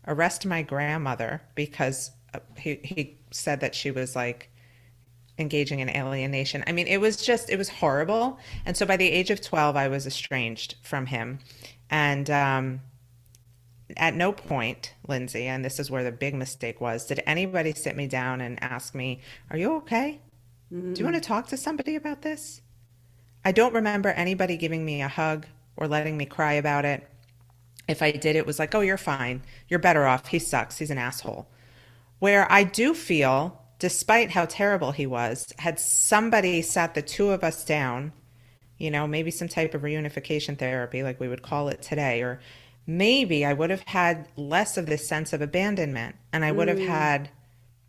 arrest 0.07 0.47
my 0.47 0.63
grandmother 0.63 1.43
because 1.55 2.11
uh, 2.35 2.41
he 2.59 2.81
he 2.83 3.19
said 3.31 3.61
that 3.61 3.75
she 3.75 3.91
was 3.91 4.17
like 4.17 4.50
engaging 5.41 5.81
in 5.81 5.89
alienation. 5.89 6.63
I 6.67 6.73
mean, 6.73 6.87
it 6.87 6.99
was 6.99 7.17
just 7.17 7.51
it 7.51 7.57
was 7.57 7.69
horrible. 7.69 8.39
And 8.65 8.77
so 8.77 8.87
by 8.87 8.97
the 8.97 9.11
age 9.11 9.31
of 9.31 9.41
12 9.41 9.77
I 9.77 9.89
was 9.89 10.07
estranged 10.07 10.77
from 10.83 11.07
him. 11.07 11.41
And 11.91 12.29
um 12.31 12.81
at 13.97 14.15
no 14.15 14.33
point, 14.33 14.95
Lindsay, 15.09 15.47
and 15.47 15.65
this 15.65 15.81
is 15.81 15.91
where 15.91 16.05
the 16.05 16.13
big 16.13 16.33
mistake 16.35 16.81
was, 16.81 17.07
did 17.07 17.21
anybody 17.27 17.73
sit 17.73 17.97
me 17.97 18.07
down 18.07 18.41
and 18.41 18.63
ask 18.63 18.95
me, 18.95 19.21
"Are 19.51 19.57
you 19.57 19.75
okay? 19.79 20.21
Do 20.71 21.01
you 21.01 21.05
want 21.05 21.17
to 21.17 21.21
talk 21.21 21.49
to 21.49 21.57
somebody 21.57 21.97
about 21.97 22.23
this?" 22.23 22.61
I 23.45 23.51
don't 23.51 23.75
remember 23.75 24.11
anybody 24.11 24.57
giving 24.57 24.85
me 24.85 25.03
a 25.03 25.09
hug 25.09 25.47
or 25.77 25.89
letting 25.89 26.17
me 26.17 26.25
cry 26.27 26.53
about 26.53 26.85
it. 26.85 27.09
If 27.89 28.01
I 28.01 28.13
did, 28.13 28.37
it 28.37 28.47
was 28.47 28.61
like, 28.61 28.75
"Oh, 28.77 28.81
you're 28.81 28.97
fine. 28.97 29.43
You're 29.67 29.81
better 29.81 30.07
off. 30.07 30.29
He 30.29 30.39
sucks. 30.39 30.79
He's 30.79 30.91
an 30.93 30.99
asshole." 30.99 31.49
where 32.21 32.51
I 32.53 32.63
do 32.63 32.95
feel, 32.95 33.60
despite 33.81 34.31
how 34.31 34.45
terrible 34.45 34.93
he 34.93 35.07
was, 35.07 35.53
had 35.59 35.81
somebody 35.81 36.63
sat 36.63 36.95
the 36.95 37.03
two 37.03 37.31
of 37.31 37.43
us 37.43 37.65
down, 37.65 38.13
you 38.79 38.91
know, 38.91 39.07
maybe 39.07 39.31
some 39.31 39.49
type 39.49 39.75
of 39.75 39.83
reunification 39.83 40.57
therapy, 40.57 41.03
like 41.03 41.19
we 41.19 41.29
would 41.29 41.43
call 41.43 41.69
it 41.69 41.83
today, 41.83 42.23
or 42.23 42.41
maybe 42.87 43.45
I 43.45 43.55
would 43.55 43.71
have 43.71 43.83
had 43.87 44.29
less 44.37 44.77
of 44.77 44.87
this 44.87 45.09
sense 45.09 45.33
of 45.33 45.41
abandonment 45.41 46.17
and 46.33 46.45
I 46.45 46.53
would 46.53 46.69
have 46.69 46.79
mm. 46.79 46.87
had 46.87 47.31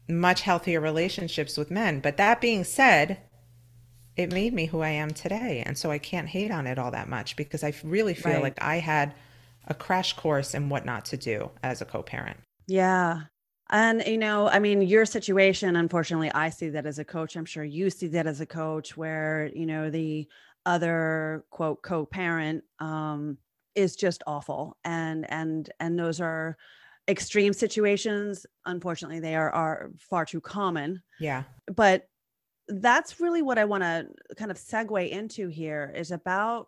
much 0.07 0.41
healthier 0.41 0.79
relationships 0.79 1.57
with 1.57 1.69
men. 1.69 1.99
But 1.99 2.17
that 2.17 2.41
being 2.41 2.63
said, 2.63 3.19
it 4.15 4.31
made 4.31 4.53
me 4.53 4.65
who 4.65 4.81
I 4.81 4.89
am 4.89 5.11
today. 5.11 5.61
And 5.65 5.77
so 5.77 5.91
I 5.91 5.97
can't 5.97 6.27
hate 6.29 6.51
on 6.51 6.67
it 6.67 6.79
all 6.79 6.91
that 6.91 7.09
much 7.09 7.35
because 7.35 7.63
I 7.63 7.73
really 7.83 8.13
feel 8.13 8.33
Right. 8.33 8.43
like 8.43 8.61
I 8.63 8.77
had 8.77 9.13
a 9.67 9.73
crash 9.73 10.13
course 10.13 10.53
in 10.53 10.69
what 10.69 10.85
not 10.85 11.05
to 11.05 11.17
do 11.17 11.51
as 11.63 11.81
a 11.81 11.85
co 11.85 12.01
parent. 12.01 12.39
Yeah. 12.67 13.23
And, 13.71 14.03
you 14.05 14.17
know, 14.17 14.49
I 14.49 14.59
mean, 14.59 14.81
your 14.81 15.05
situation, 15.05 15.75
unfortunately, 15.77 16.31
I 16.33 16.49
see 16.49 16.69
that 16.69 16.85
as 16.85 16.99
a 16.99 17.05
coach. 17.05 17.35
I'm 17.35 17.45
sure 17.45 17.63
you 17.63 17.89
see 17.89 18.07
that 18.07 18.27
as 18.27 18.41
a 18.41 18.45
coach 18.45 18.97
where, 18.97 19.49
you 19.55 19.65
know, 19.65 19.89
the 19.89 20.27
other 20.65 21.45
quote 21.49 21.81
co 21.81 22.05
parent 22.05 22.63
um, 22.79 23.37
is 23.73 23.95
just 23.95 24.23
awful. 24.27 24.77
And, 24.83 25.29
and, 25.31 25.69
and 25.79 25.97
those 25.97 26.19
are 26.19 26.57
extreme 27.07 27.53
situations. 27.53 28.45
Unfortunately, 28.65 29.21
they 29.21 29.35
are, 29.35 29.49
are 29.51 29.91
far 29.97 30.25
too 30.25 30.41
common. 30.41 31.01
Yeah. 31.19 31.43
But 31.73 32.09
that's 32.67 33.19
really 33.19 33.41
what 33.41 33.57
I 33.57 33.65
want 33.65 33.83
to 33.83 34.07
kind 34.35 34.51
of 34.51 34.57
segue 34.57 35.09
into 35.09 35.47
here 35.47 35.93
is 35.95 36.11
about 36.11 36.67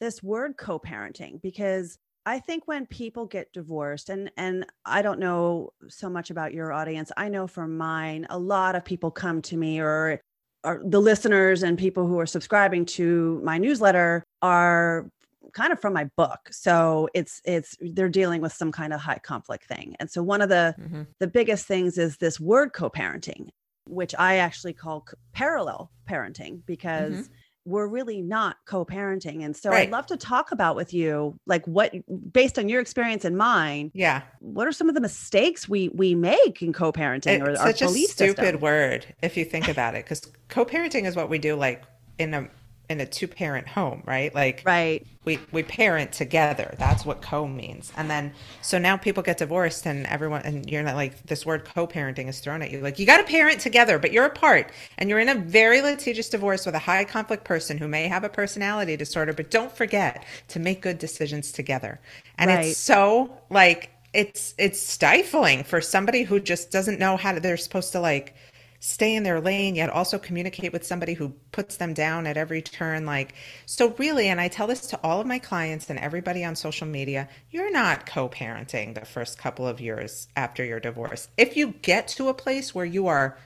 this 0.00 0.22
word 0.22 0.56
co-parenting 0.56 1.40
because 1.42 1.98
I 2.26 2.38
think 2.38 2.66
when 2.66 2.86
people 2.86 3.26
get 3.26 3.52
divorced 3.52 4.10
and 4.10 4.30
and 4.36 4.66
I 4.84 5.02
don't 5.02 5.18
know 5.18 5.70
so 5.88 6.10
much 6.10 6.30
about 6.30 6.52
your 6.52 6.72
audience. 6.72 7.10
I 7.16 7.28
know 7.28 7.46
from 7.46 7.76
mine 7.76 8.26
a 8.30 8.38
lot 8.38 8.74
of 8.74 8.84
people 8.84 9.10
come 9.10 9.42
to 9.42 9.56
me 9.56 9.80
or 9.80 10.20
or 10.62 10.82
the 10.84 11.00
listeners 11.00 11.62
and 11.62 11.78
people 11.78 12.06
who 12.06 12.18
are 12.20 12.26
subscribing 12.26 12.84
to 12.84 13.40
my 13.42 13.56
newsletter 13.56 14.24
are 14.42 15.10
kind 15.54 15.72
of 15.72 15.80
from 15.80 15.94
my 15.94 16.04
book. 16.16 16.48
So 16.50 17.08
it's 17.14 17.40
it's 17.44 17.76
they're 17.80 18.08
dealing 18.08 18.42
with 18.42 18.52
some 18.52 18.70
kind 18.70 18.92
of 18.92 19.00
high 19.00 19.18
conflict 19.18 19.64
thing. 19.64 19.96
And 19.98 20.10
so 20.10 20.22
one 20.22 20.42
of 20.42 20.50
the 20.50 20.74
mm-hmm. 20.78 21.02
the 21.18 21.26
biggest 21.26 21.66
things 21.66 21.96
is 21.96 22.18
this 22.18 22.38
word 22.38 22.72
co-parenting 22.72 23.48
which 23.86 24.14
i 24.18 24.36
actually 24.36 24.72
call 24.72 25.04
parallel 25.32 25.90
parenting 26.08 26.60
because 26.66 27.28
we're 27.64 27.86
really 27.86 28.22
not 28.22 28.56
co-parenting 28.66 29.44
and 29.44 29.54
so 29.54 29.70
Right. 29.70 29.86
i'd 29.86 29.92
love 29.92 30.06
to 30.06 30.16
talk 30.16 30.50
about 30.52 30.76
with 30.76 30.94
you 30.94 31.38
like 31.46 31.64
what 31.66 31.92
based 32.32 32.58
on 32.58 32.68
your 32.68 32.80
experience 32.80 33.24
and 33.24 33.36
mine 33.36 33.90
Yeah. 33.94 34.22
what 34.40 34.66
are 34.66 34.72
some 34.72 34.88
of 34.88 34.94
the 34.94 35.00
mistakes 35.00 35.68
we 35.68 35.88
we 35.90 36.14
make 36.14 36.62
in 36.62 36.72
co-parenting 36.72 37.42
or 37.42 37.50
It's 37.50 37.60
our 37.60 37.66
such 37.68 37.82
a 37.82 37.88
stupid 37.88 38.36
system 38.36 38.60
word 38.60 39.06
if 39.22 39.36
you 39.36 39.44
think 39.44 39.68
about 39.68 39.94
it, 39.94 40.04
because 40.04 40.22
co-parenting 40.48 41.04
is 41.06 41.16
what 41.16 41.28
we 41.28 41.38
do, 41.38 41.54
like 41.54 41.82
in 42.18 42.32
a 42.34 42.48
in 42.90 43.00
a 43.00 43.06
two-parent 43.06 43.68
home, 43.68 44.02
right? 44.06 44.34
Like 44.34 44.66
right 44.66 45.06
we 45.24 45.38
we 45.52 45.62
parent 45.62 46.12
together. 46.12 46.74
That's 46.78 47.04
what 47.04 47.22
co 47.22 47.46
means. 47.46 47.92
And 47.96 48.10
then 48.10 48.32
so 48.62 48.78
now 48.78 48.96
people 48.96 49.22
get 49.22 49.38
divorced, 49.38 49.86
and 49.86 50.06
everyone 50.06 50.42
and 50.42 50.68
you're 50.70 50.82
not 50.82 50.96
like 50.96 51.22
this 51.26 51.44
word 51.46 51.64
co-parenting 51.66 52.28
is 52.28 52.40
thrown 52.40 52.62
at 52.62 52.70
you. 52.70 52.80
Like 52.80 52.98
you 52.98 53.06
got 53.06 53.18
to 53.18 53.24
parent 53.24 53.60
together, 53.60 53.98
but 53.98 54.12
you're 54.12 54.24
apart, 54.24 54.72
and 54.98 55.10
you're 55.10 55.18
in 55.20 55.28
a 55.28 55.34
very 55.34 55.82
litigious 55.82 56.30
divorce 56.30 56.66
with 56.66 56.74
a 56.74 56.78
high 56.80 57.04
conflict 57.04 57.44
person 57.44 57.78
who 57.78 57.88
may 57.88 58.08
have 58.08 58.24
a 58.24 58.30
personality 58.30 58.96
disorder. 58.96 59.32
But 59.34 59.50
don't 59.50 59.72
forget 59.72 60.24
to 60.48 60.58
make 60.60 60.82
good 60.82 60.98
decisions 60.98 61.52
together. 61.52 62.00
And 62.38 62.50
Right. 62.50 62.66
it's 62.66 62.78
so 62.78 63.38
like 63.50 63.90
it's 64.14 64.54
it's 64.58 64.80
stifling 64.80 65.64
for 65.64 65.80
somebody 65.80 66.22
who 66.24 66.40
just 66.40 66.70
doesn't 66.70 66.98
know 66.98 67.16
how 67.16 67.32
to. 67.32 67.40
They're 67.40 67.56
supposed 67.58 67.92
to 67.92 68.00
like 68.00 68.34
stay 68.80 69.14
in 69.14 69.22
their 69.22 69.40
lane 69.40 69.74
yet 69.74 69.90
also 69.90 70.18
communicate 70.18 70.72
with 70.72 70.84
somebody 70.84 71.14
who 71.14 71.32
puts 71.52 71.76
them 71.76 71.94
down 71.94 72.26
at 72.26 72.36
every 72.36 72.60
turn 72.60 73.06
like 73.06 73.34
so 73.66 73.90
really 73.98 74.28
and 74.28 74.40
i 74.40 74.48
tell 74.48 74.66
this 74.66 74.86
to 74.86 74.98
all 75.02 75.20
of 75.20 75.26
my 75.26 75.38
clients 75.38 75.88
and 75.88 75.98
everybody 75.98 76.44
on 76.44 76.56
social 76.56 76.86
media 76.86 77.28
you're 77.50 77.70
not 77.70 78.06
co-parenting 78.06 78.94
the 78.94 79.04
first 79.04 79.38
couple 79.38 79.66
of 79.66 79.80
years 79.80 80.28
after 80.36 80.64
your 80.64 80.80
divorce. 80.80 81.28
If 81.36 81.56
you 81.56 81.74
get 81.82 82.08
to 82.08 82.28
a 82.28 82.34
place 82.34 82.74
where 82.74 82.84
you 82.84 83.06
are 83.06 83.36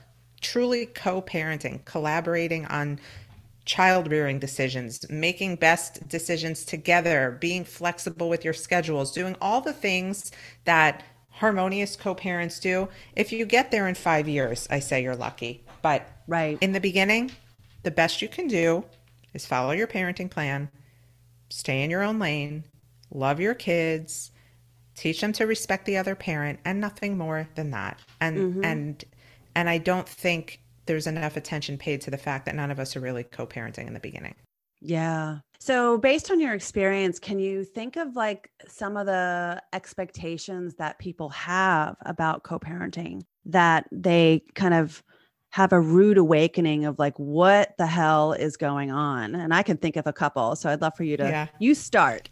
truly 0.41 0.85
co-parenting 0.85 1.85
collaborating 1.85 2.65
on 2.65 2.99
child 3.65 4.11
rearing 4.11 4.37
decisions, 4.37 5.09
making 5.09 5.55
best 5.55 6.07
decisions 6.07 6.65
together, 6.65 7.37
being 7.41 7.63
flexible 7.63 8.29
with 8.29 8.45
your 8.45 8.53
schedules, 8.53 9.11
doing 9.11 9.35
all 9.41 9.61
the 9.61 9.73
things 9.73 10.31
that 10.65 11.03
harmonious 11.35 11.95
co 11.95 12.15
parents 12.15 12.59
do. 12.59 12.87
If 13.15 13.31
you 13.31 13.45
get 13.45 13.71
there 13.71 13.87
in 13.87 13.95
five 13.95 14.27
years, 14.27 14.67
I 14.69 14.79
say 14.79 15.03
you're 15.03 15.15
lucky. 15.15 15.63
But 15.81 16.07
right 16.27 16.57
in 16.61 16.71
the 16.71 16.79
beginning, 16.79 17.31
the 17.83 17.91
best 17.91 18.21
you 18.21 18.27
can 18.27 18.47
do 18.47 18.85
is 19.33 19.45
follow 19.45 19.71
your 19.71 19.87
parenting 19.87 20.31
plan, 20.31 20.69
stay 21.49 21.83
in 21.83 21.91
your 21.91 22.03
own 22.03 22.19
lane, 22.19 22.63
love 23.11 23.39
your 23.39 23.53
kids, 23.53 24.31
teach 24.95 25.21
them 25.21 25.33
to 25.33 25.45
respect 25.45 25.85
the 25.85 25.97
other 25.97 26.15
parent 26.15 26.59
and 26.65 26.79
nothing 26.79 27.17
more 27.17 27.47
than 27.55 27.71
that. 27.71 27.99
And 28.19 28.37
mm-hmm. 28.37 28.65
and 28.65 29.05
and 29.53 29.69
I 29.69 29.77
don't 29.77 30.07
think 30.07 30.61
there's 30.85 31.07
enough 31.07 31.35
attention 31.35 31.77
paid 31.77 32.01
to 32.01 32.11
the 32.11 32.17
fact 32.17 32.45
that 32.45 32.55
none 32.55 32.71
of 32.71 32.79
us 32.79 32.95
are 32.95 32.99
really 32.99 33.23
co-parenting 33.23 33.87
in 33.87 33.93
the 33.93 33.99
beginning. 33.99 34.35
Yeah. 34.85 35.39
So, 35.59 35.97
based 35.97 36.29
on 36.29 36.39
your 36.39 36.53
experience, 36.53 37.17
can 37.17 37.39
you 37.39 37.63
think 37.63 37.95
of 37.95 38.15
like 38.15 38.51
some 38.67 38.97
of 38.97 39.07
the 39.07 39.61
expectations 39.73 40.75
that 40.75 40.99
people 40.99 41.29
have 41.29 41.95
about 42.05 42.43
co 42.43 42.59
parenting 42.59 43.23
that 43.45 43.87
they 43.91 44.43
kind 44.53 44.73
of 44.73 45.03
have 45.49 45.71
a 45.71 45.79
rude 45.79 46.17
awakening 46.17 46.85
of 46.85 46.99
like, 46.99 47.17
what 47.17 47.73
the 47.77 47.87
hell 47.87 48.33
is 48.33 48.57
going 48.57 48.91
on? 48.91 49.33
And 49.33 49.53
I 49.53 49.63
can 49.63 49.77
think 49.77 49.95
of 49.95 50.05
a 50.05 50.13
couple. 50.13 50.55
So, 50.55 50.69
I'd 50.69 50.81
love 50.81 50.93
for 50.95 51.03
you 51.03 51.17
to, 51.17 51.23
Yeah. 51.23 51.47
you 51.57 51.73
start. 51.73 52.29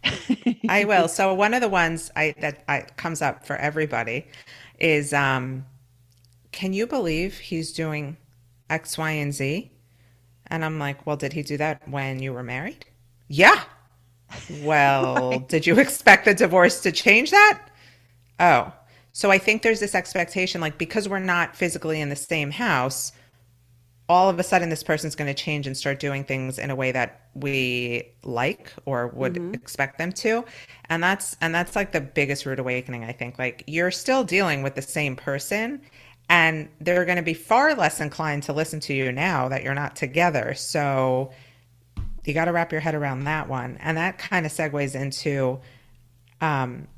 I 0.68 0.84
will. 0.84 1.08
So 1.18 1.34
one 1.34 1.54
of 1.54 1.60
the 1.60 1.68
ones 1.68 2.12
I 2.14 2.34
that 2.40 2.62
I, 2.68 2.82
comes 2.96 3.20
up 3.20 3.46
for 3.46 3.56
everybody 3.56 4.26
is 4.78 5.12
um 5.12 5.64
can 6.52 6.72
you 6.72 6.86
believe 6.86 7.38
he's 7.38 7.72
doing 7.72 8.16
X, 8.70 8.96
Y, 8.96 9.10
and 9.10 9.34
Z? 9.34 9.72
And 10.48 10.64
I'm 10.64 10.78
like, 10.78 11.06
well, 11.06 11.16
did 11.16 11.32
he 11.32 11.42
do 11.42 11.56
that 11.56 11.86
when 11.88 12.20
you 12.20 12.32
were 12.32 12.42
married? 12.42 12.84
Yeah. 13.28 13.62
Well, 14.62 15.38
did 15.48 15.66
you 15.66 15.78
expect 15.78 16.24
the 16.24 16.34
divorce 16.34 16.80
to 16.82 16.92
change 16.92 17.30
that? 17.30 17.68
Oh. 18.40 18.72
So 19.12 19.30
I 19.30 19.38
think 19.38 19.62
there's 19.62 19.80
this 19.80 19.94
expectation, 19.94 20.60
like, 20.60 20.76
because 20.76 21.08
we're 21.08 21.20
not 21.20 21.54
physically 21.54 22.00
in 22.00 22.08
the 22.08 22.16
same 22.16 22.50
house, 22.50 23.12
all 24.08 24.28
of 24.28 24.38
a 24.38 24.42
sudden 24.42 24.68
this 24.68 24.82
person's 24.82 25.14
going 25.14 25.32
to 25.32 25.42
change 25.42 25.66
and 25.66 25.76
start 25.76 25.98
doing 25.98 26.24
things 26.24 26.58
in 26.58 26.70
a 26.70 26.74
way 26.74 26.92
that 26.92 27.28
we 27.34 28.02
like 28.22 28.72
or 28.84 29.08
would 29.08 29.34
mm-hmm. 29.34 29.54
expect 29.54 29.98
them 29.98 30.12
to 30.12 30.44
and 30.88 31.02
that's 31.02 31.36
and 31.40 31.54
that's 31.54 31.74
like 31.74 31.92
the 31.92 32.00
biggest 32.00 32.44
rude 32.44 32.58
awakening 32.58 33.02
i 33.04 33.12
think 33.12 33.38
like 33.38 33.64
you're 33.66 33.90
still 33.90 34.22
dealing 34.22 34.62
with 34.62 34.74
the 34.74 34.82
same 34.82 35.16
person 35.16 35.80
and 36.28 36.68
they're 36.80 37.04
going 37.04 37.16
to 37.16 37.22
be 37.22 37.34
far 37.34 37.74
less 37.74 38.00
inclined 38.00 38.42
to 38.44 38.52
listen 38.52 38.80
to 38.80 38.94
you 38.94 39.12
now 39.12 39.48
that 39.48 39.62
you're 39.62 39.74
not 39.74 39.94
together 39.96 40.54
so 40.54 41.30
you 42.24 42.32
got 42.32 42.46
to 42.46 42.52
wrap 42.52 42.72
your 42.72 42.80
head 42.80 42.94
around 42.94 43.24
that 43.24 43.48
one 43.48 43.76
and 43.80 43.96
that 43.96 44.16
kind 44.18 44.46
of 44.46 44.52
segues 44.52 44.94
into 44.94 45.60
um, 46.40 46.88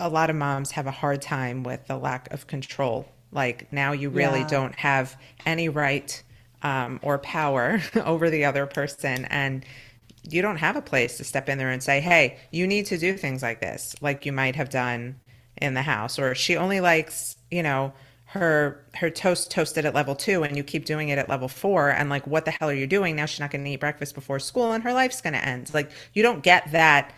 a 0.00 0.08
lot 0.08 0.30
of 0.30 0.36
moms 0.36 0.72
have 0.72 0.86
a 0.86 0.90
hard 0.90 1.22
time 1.22 1.62
with 1.62 1.86
the 1.86 1.96
lack 1.96 2.32
of 2.32 2.46
control. 2.46 3.06
Like 3.30 3.72
now 3.72 3.92
you 3.92 4.10
really 4.10 4.40
Yeah. 4.40 4.46
don't 4.48 4.74
have 4.74 5.16
any 5.46 5.68
right 5.68 6.22
um, 6.62 6.98
or 7.02 7.18
power 7.18 7.80
over 8.04 8.28
the 8.28 8.44
other 8.44 8.66
person. 8.66 9.24
And 9.26 9.64
you 10.28 10.42
don't 10.42 10.56
have 10.56 10.76
a 10.76 10.82
place 10.82 11.16
to 11.18 11.24
step 11.24 11.48
in 11.48 11.58
there 11.58 11.70
and 11.70 11.82
say, 11.82 12.00
hey, 12.00 12.38
you 12.50 12.66
need 12.66 12.86
to 12.86 12.98
do 12.98 13.16
things 13.16 13.42
like 13.42 13.60
this, 13.60 13.94
like 14.00 14.26
you 14.26 14.32
might 14.32 14.56
have 14.56 14.70
done 14.70 15.16
in 15.56 15.74
the 15.74 15.82
house. 15.82 16.18
Or 16.18 16.34
she 16.34 16.56
only 16.56 16.80
likes, 16.80 17.36
you 17.50 17.62
know, 17.62 17.92
her 18.32 18.82
her 18.94 19.10
toast 19.10 19.50
toasted 19.50 19.84
at 19.84 19.94
level 19.94 20.14
two 20.14 20.42
and 20.42 20.56
you 20.56 20.64
keep 20.64 20.86
doing 20.86 21.10
it 21.10 21.18
at 21.18 21.28
level 21.28 21.48
four 21.48 21.90
and 21.90 22.08
like 22.08 22.26
what 22.26 22.46
the 22.46 22.50
hell 22.50 22.70
are 22.70 22.74
you 22.74 22.86
doing? 22.86 23.14
Now 23.14 23.26
she's 23.26 23.40
not 23.40 23.50
going 23.50 23.62
to 23.62 23.70
eat 23.70 23.80
breakfast 23.80 24.14
before 24.14 24.38
school 24.38 24.72
and 24.72 24.82
her 24.84 24.94
life's 24.94 25.20
going 25.20 25.34
to 25.34 25.44
end. 25.44 25.72
Like 25.74 25.90
you 26.14 26.22
don't 26.22 26.42
get 26.42 26.72
that 26.72 27.12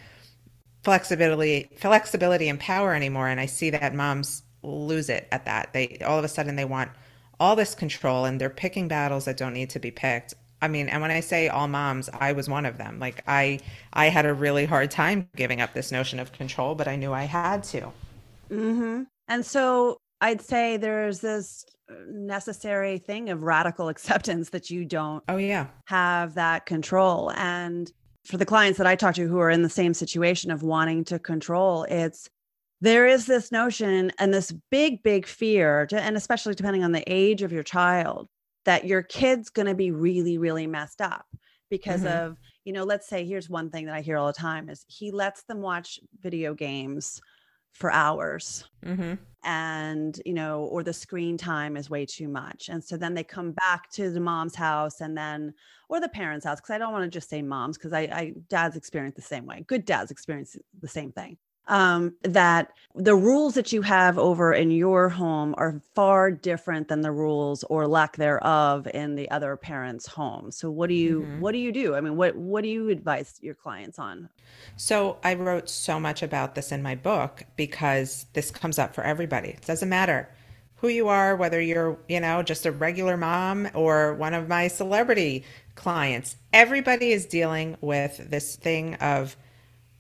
flexibility 0.83 1.71
flexibility 1.77 2.49
and 2.49 2.59
power 2.59 2.95
anymore. 2.95 3.29
And 3.29 3.39
i 3.39 3.47
see 3.47 3.71
that 3.71 3.95
moms 3.95 4.43
lose 4.65 5.09
it 5.09 5.29
at 5.31 5.45
that. 5.45 5.73
They 5.73 5.99
all 6.05 6.19
of 6.19 6.25
a 6.25 6.29
sudden 6.29 6.57
they 6.57 6.65
want 6.65 6.91
all 7.39 7.55
this 7.55 7.77
control 7.77 8.25
and 8.25 8.41
they're 8.41 8.51
picking 8.51 8.89
battles 8.89 9.25
that 9.27 9.37
don't 9.37 9.55
need 9.55 9.71
to 9.71 9.79
be 9.79 9.93
picked. 9.93 10.35
I 10.61 10.67
mean 10.67 10.89
and 10.89 11.01
when 11.01 11.13
i 11.13 11.21
say 11.21 11.47
all 11.47 11.69
moms 11.69 12.11
i 12.13 12.33
was 12.33 12.49
one 12.49 12.67
of 12.67 12.77
them. 12.77 12.99
Like 12.99 13.23
i 13.29 13.61
i 13.93 14.07
had 14.07 14.27
a 14.27 14.35
really 14.35 14.65
hard 14.65 14.91
time 14.91 15.29
giving 15.37 15.61
up 15.61 15.75
this 15.75 15.93
notion 15.93 16.19
of 16.19 16.33
control 16.33 16.75
but 16.75 16.89
i 16.89 16.97
knew 16.97 17.13
i 17.13 17.23
had 17.23 17.63
to. 17.65 17.93
Mm-hmm. 18.51 19.05
And 19.29 19.47
so 19.47 19.99
I'd 20.25 20.41
say 20.41 20.79
there's 20.79 21.21
this 21.21 21.67
necessary 22.09 22.97
thing 22.97 23.29
of 23.29 23.43
radical 23.43 23.89
acceptance 23.95 24.49
that 24.51 24.71
you 24.71 24.87
don't 24.87 25.23
oh 25.29 25.37
yeah 25.37 25.67
have 25.85 26.35
that 26.35 26.65
control. 26.65 27.31
And 27.33 27.93
for 28.25 28.39
the 28.39 28.47
clients 28.47 28.79
that 28.79 28.87
I 28.87 28.97
talk 28.97 29.15
to 29.17 29.29
who 29.29 29.39
are 29.39 29.51
in 29.51 29.61
the 29.61 29.69
same 29.69 29.93
situation 29.93 30.51
of 30.51 30.63
wanting 30.63 31.05
to 31.05 31.19
control, 31.19 31.85
it's 31.85 32.31
there 32.81 33.07
is 33.07 33.27
this 33.27 33.53
notion 33.53 34.13
and 34.19 34.33
this 34.33 34.51
big, 34.71 35.03
big 35.03 35.27
fear, 35.27 35.87
and 35.93 36.17
especially 36.17 36.55
depending 36.55 36.85
on 36.85 36.93
the 36.93 37.05
age 37.07 37.43
of 37.43 37.53
your 37.53 37.63
child, 37.63 38.29
that 38.65 38.87
your 38.87 39.03
kid's 39.03 39.51
going 39.51 39.67
to 39.67 39.75
be 39.75 39.91
really, 39.91 40.39
really 40.39 40.67
messed 40.67 41.03
up 41.03 41.27
because 41.71 42.01
mm-hmm. 42.01 42.27
of, 42.29 42.39
you 42.65 42.73
know, 42.73 42.85
let's 42.85 43.09
say 43.09 43.27
here's 43.27 43.51
one 43.51 43.69
thing 43.69 43.87
that 43.87 43.95
I 43.95 44.01
hear 44.01 44.17
all 44.17 44.27
the 44.27 44.33
time 44.33 44.71
is 44.71 44.87
he 44.89 45.11
lets 45.11 45.45
them 45.45 45.61
watch 45.61 45.99
video 46.23 46.55
games 46.55 47.21
for 47.75 47.93
hours. 47.93 48.65
Mm-hmm. 48.85 49.15
And, 49.47 50.19
you 50.25 50.33
know, 50.33 50.63
or 50.65 50.83
the 50.83 50.93
screen 50.95 51.37
time 51.37 51.77
is 51.77 51.91
way 51.91 52.07
too 52.07 52.29
much. 52.29 52.71
And 52.71 52.83
so 52.83 52.97
then 52.97 53.13
they 53.13 53.25
come 53.25 53.53
back 53.53 53.91
to 53.91 54.11
the 54.11 54.21
mom's 54.21 54.55
house 54.55 55.03
and 55.03 55.17
then, 55.17 55.53
or 55.91 56.01
the 56.01 56.09
parents' 56.09 56.47
house, 56.47 56.61
because 56.61 56.71
I 56.71 56.79
don't 56.79 56.93
want 56.93 57.05
to 57.05 57.11
just 57.11 57.29
say 57.29 57.43
moms, 57.43 57.77
because 57.77 57.93
I, 57.93 58.01
I, 58.01 58.33
dads 58.49 58.77
experience 58.77 59.17
the 59.17 59.23
same 59.23 59.45
way. 59.45 59.63
Good 59.67 59.85
dads 59.85 60.11
experience 60.11 60.57
the 60.81 60.89
same 60.89 61.13
thing 61.13 61.37
um, 61.67 62.15
that 62.23 62.73
the 62.95 63.15
rules 63.15 63.55
that 63.55 63.73
you 63.73 63.83
have 63.83 64.19
over 64.19 64.53
in 64.53 64.71
your 64.71 65.09
home 65.09 65.55
are 65.59 65.81
far 65.95 66.31
different 66.31 66.89
than 66.89 67.01
the 67.01 67.11
rules 67.11 67.65
or 67.65 67.89
lack 67.89 68.17
thereof 68.17 68.87
in 68.95 69.17
the 69.17 69.31
other 69.31 69.57
parent's 69.57 70.07
home. 70.07 70.53
So 70.53 70.71
what 70.71 70.89
do 70.89 70.95
you 70.95 71.21
mm-hmm. 71.21 71.41
what 71.41 71.53
do 71.53 71.59
you 71.59 71.73
do? 71.73 71.95
I 71.95 72.01
mean, 72.01 72.17
what 72.17 72.37
what 72.37 72.63
do 72.63 72.69
you 72.69 72.91
advise 72.91 73.39
your 73.41 73.55
clients 73.55 73.99
on? 73.99 74.29
So 74.77 75.19
I 75.25 75.35
wrote 75.35 75.69
so 75.69 75.99
much 75.99 76.23
about 76.23 76.55
this 76.55 76.71
in 76.71 76.83
my 76.83 76.95
book 76.95 77.45
because 77.57 78.27
this 78.33 78.51
comes 78.51 78.79
up 78.79 78.95
for 78.95 79.03
everybody. 79.03 79.49
It 79.51 79.67
doesn't 79.67 79.89
matter 79.89 80.29
who 80.77 80.89
you 80.89 81.09
are, 81.09 81.35
whether 81.35 81.61
you're, 81.61 81.99
you 82.09 82.21
know, 82.21 82.43
just 82.43 82.67
a 82.67 82.71
regular 82.71 83.17
mom 83.17 83.69
or 83.75 84.15
one 84.15 84.35
of 84.35 84.49
my 84.49 84.69
celebrity 84.69 85.45
clients. 85.77 86.37
Everybody 86.53 87.11
is 87.11 87.27
dealing 87.27 87.77
with 87.81 88.19
this 88.29 88.57
thing 88.57 88.95
of 88.97 89.37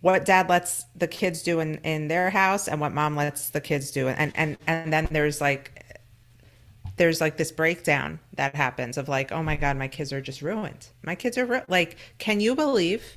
what 0.05 0.27
dad 0.27 0.51
lets 0.51 0.85
the 0.95 1.09
kids 1.09 1.43
do 1.43 1.61
in, 1.61 1.77
in 1.77 2.09
their 2.09 2.29
house 2.29 2.69
and 2.69 2.79
what 2.79 2.93
mom 2.93 3.17
lets 3.17 3.49
the 3.49 3.61
kids 3.61 3.91
do 3.91 4.07
and 4.07 4.33
and 4.37 4.59
and 4.67 4.93
then 4.93 5.09
there's 5.11 5.41
like 5.41 5.97
there's 6.99 7.23
like 7.23 7.39
this 7.39 7.51
breakdown 7.51 8.21
that 8.35 8.55
happens 8.55 8.99
of 8.99 9.09
like 9.09 9.33
oh 9.33 9.43
my 9.43 9.57
god 9.57 9.79
my 9.79 9.89
kids 9.89 10.13
are 10.13 10.21
just 10.21 10.43
ruined 10.43 10.89
my 11.03 11.15
kids 11.15 11.39
are 11.39 11.47
ru-. 11.47 11.63
like 11.69 11.97
can 12.19 12.39
you 12.39 12.55
believe 12.55 13.17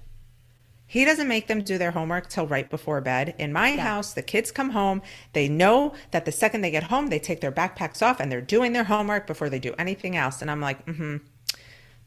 he 0.90 1.04
doesn't 1.04 1.28
make 1.28 1.48
them 1.48 1.62
do 1.62 1.78
their 1.78 1.92
homework 1.92 2.30
till 2.30 2.48
right 2.48 2.70
before 2.70 3.02
bed. 3.02 3.36
In 3.38 3.52
my 3.52 3.74
yeah. 3.74 3.82
house, 3.82 4.14
the 4.14 4.22
kids 4.22 4.52
come 4.52 4.70
home. 4.70 5.02
They 5.34 5.50
know 5.50 5.94
that 6.12 6.24
the 6.24 6.32
second 6.32 6.62
they 6.62 6.72
get 6.72 6.84
home, 6.84 7.08
they 7.08 7.20
take 7.20 7.42
their 7.42 7.52
backpacks 7.52 8.02
off 8.02 8.22
and 8.22 8.32
they're 8.32 8.40
doing 8.40 8.72
their 8.72 8.86
homework 8.86 9.28
before 9.28 9.50
they 9.50 9.60
do 9.60 9.76
anything 9.78 10.16
else. 10.16 10.42
And 10.42 10.50
I'm 10.50 10.62
like, 10.62 10.86
mm-hmm. 10.86 11.18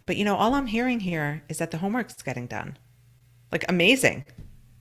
But 0.07 0.17
you 0.17 0.25
know, 0.25 0.35
all 0.35 0.55
I'm 0.55 0.67
hearing 0.67 1.01
here 1.01 1.43
is 1.51 1.59
that 1.59 1.73
the 1.73 1.77
homework's 1.77 2.23
getting 2.23 2.47
done. 2.47 2.79
Like 3.53 3.67
amazing. 3.69 4.25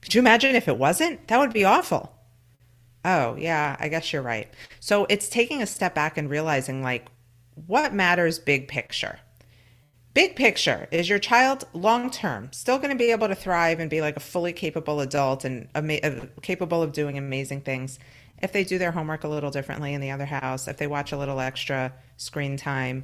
Could 0.02 0.16
you 0.16 0.20
imagine 0.20 0.56
if 0.56 0.68
it 0.68 0.78
wasn't? 0.78 1.28
That 1.28 1.40
would 1.40 1.54
be 1.54 1.66
awful. 1.66 2.16
Oh, 3.06 3.36
yeah, 3.36 3.78
I 3.80 3.88
guess 3.88 4.12
you're 4.12 4.22
right. 4.22 4.52
So 4.80 5.06
it's 5.10 5.30
taking 5.30 5.62
a 5.62 5.68
step 5.68 5.96
back 5.96 6.18
and 6.18 6.30
realizing 6.30 6.84
like 6.84 7.08
what 7.68 7.94
matters 7.94 8.40
big 8.40 8.68
picture. 8.68 9.20
Big 10.14 10.36
picture 10.36 10.88
is 10.92 11.08
your 11.08 11.20
child 11.20 11.66
long 11.72 12.10
term 12.10 12.50
still 12.52 12.78
going 12.78 12.90
to 12.90 12.96
be 12.96 13.12
able 13.12 13.28
to 13.28 13.36
thrive 13.36 13.80
and 13.80 13.90
be 13.90 14.02
like 14.02 14.18
a 14.18 14.22
fully 14.22 14.52
capable 14.52 15.00
adult 15.02 15.46
and 15.46 15.70
ama- 15.76 16.00
uh, 16.04 16.26
capable 16.42 16.82
of 16.82 16.92
doing 16.92 17.18
amazing 17.18 17.62
things 17.62 18.00
if 18.42 18.52
they 18.52 18.64
do 18.64 18.78
their 18.78 18.92
homework 18.92 19.24
a 19.24 19.28
little 19.28 19.52
differently 19.52 19.94
in 19.94 20.02
the 20.02 20.12
other 20.12 20.26
house, 20.26 20.68
if 20.68 20.78
they 20.78 20.88
watch 20.88 21.12
a 21.12 21.18
little 21.18 21.40
extra 21.40 21.94
screen 22.18 22.58
time, 22.58 23.04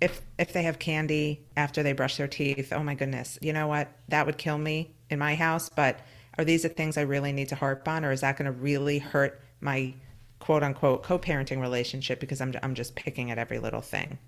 if 0.00 0.20
if 0.38 0.52
they 0.52 0.62
have 0.62 0.78
candy 0.78 1.46
after 1.56 1.82
they 1.82 1.92
brush 1.92 2.16
their 2.16 2.28
teeth. 2.28 2.72
Oh 2.72 2.82
my 2.82 2.94
goodness. 2.94 3.38
You 3.40 3.52
know 3.52 3.66
what? 3.66 3.88
That 4.08 4.26
would 4.26 4.38
kill 4.38 4.58
me 4.58 4.94
in 5.14 5.18
my 5.18 5.34
house, 5.34 5.70
but 5.70 6.00
are 6.36 6.44
these 6.44 6.62
the 6.62 6.68
things 6.68 6.98
I 6.98 7.02
really 7.02 7.32
need 7.32 7.48
to 7.48 7.54
harp 7.54 7.88
on, 7.88 8.04
or 8.04 8.12
is 8.12 8.20
that 8.20 8.36
going 8.36 8.46
to 8.46 8.52
really 8.52 8.98
hurt 8.98 9.40
my 9.60 9.94
quote 10.40 10.62
unquote 10.62 11.02
co 11.02 11.18
parenting 11.18 11.62
relationship 11.62 12.20
because 12.20 12.42
I'm, 12.42 12.52
I'm 12.62 12.74
just 12.74 12.94
picking 12.94 13.30
at 13.30 13.38
every 13.38 13.58
little 13.58 13.80
thing? 13.80 14.18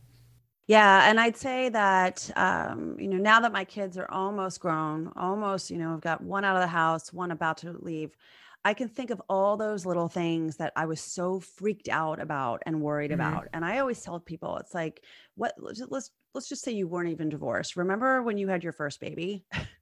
Yeah, 0.69 1.09
and 1.09 1.21
I'd 1.21 1.37
say 1.37 1.69
that 1.69 2.31
um, 2.37 2.97
you 2.99 3.09
know 3.09 3.19
now 3.19 3.41
that 3.41 3.53
my 3.53 3.65
kids 3.65 3.99
are 3.99 4.11
almost 4.11 4.61
grown, 4.61 5.13
almost 5.17 5.71
you 5.71 5.79
know 5.79 5.93
I've 5.93 6.01
got 6.01 6.23
one 6.23 6.45
out 6.45 6.57
of 6.57 6.63
the 6.63 6.69
house, 6.69 7.13
one 7.13 7.31
about 7.31 7.59
to 7.59 7.73
leave. 7.73 8.17
I 8.65 8.75
can 8.75 8.89
think 8.89 9.11
of 9.11 9.23
all 9.29 9.57
those 9.57 9.87
little 9.87 10.09
things 10.09 10.57
that 10.57 10.73
I 10.75 10.87
was 10.87 11.01
so 11.01 11.39
freaked 11.39 11.89
out 11.89 12.21
about 12.21 12.65
and 12.67 12.81
worried 12.81 13.13
mm-hmm. 13.13 13.21
about. 13.21 13.47
And 13.53 13.65
I 13.65 13.79
always 13.79 14.03
tell 14.03 14.19
people, 14.19 14.57
it's 14.57 14.75
like, 14.75 15.05
what? 15.37 15.55
Let's 15.59 16.11
let's 16.35 16.49
just 16.49 16.63
say 16.63 16.73
you 16.73 16.89
weren't 16.89 17.11
even 17.11 17.29
divorced. 17.29 17.77
Remember 17.77 18.23
when 18.23 18.39
you 18.39 18.49
had 18.49 18.65
your 18.65 18.73
first 18.73 19.01
baby? 19.01 19.45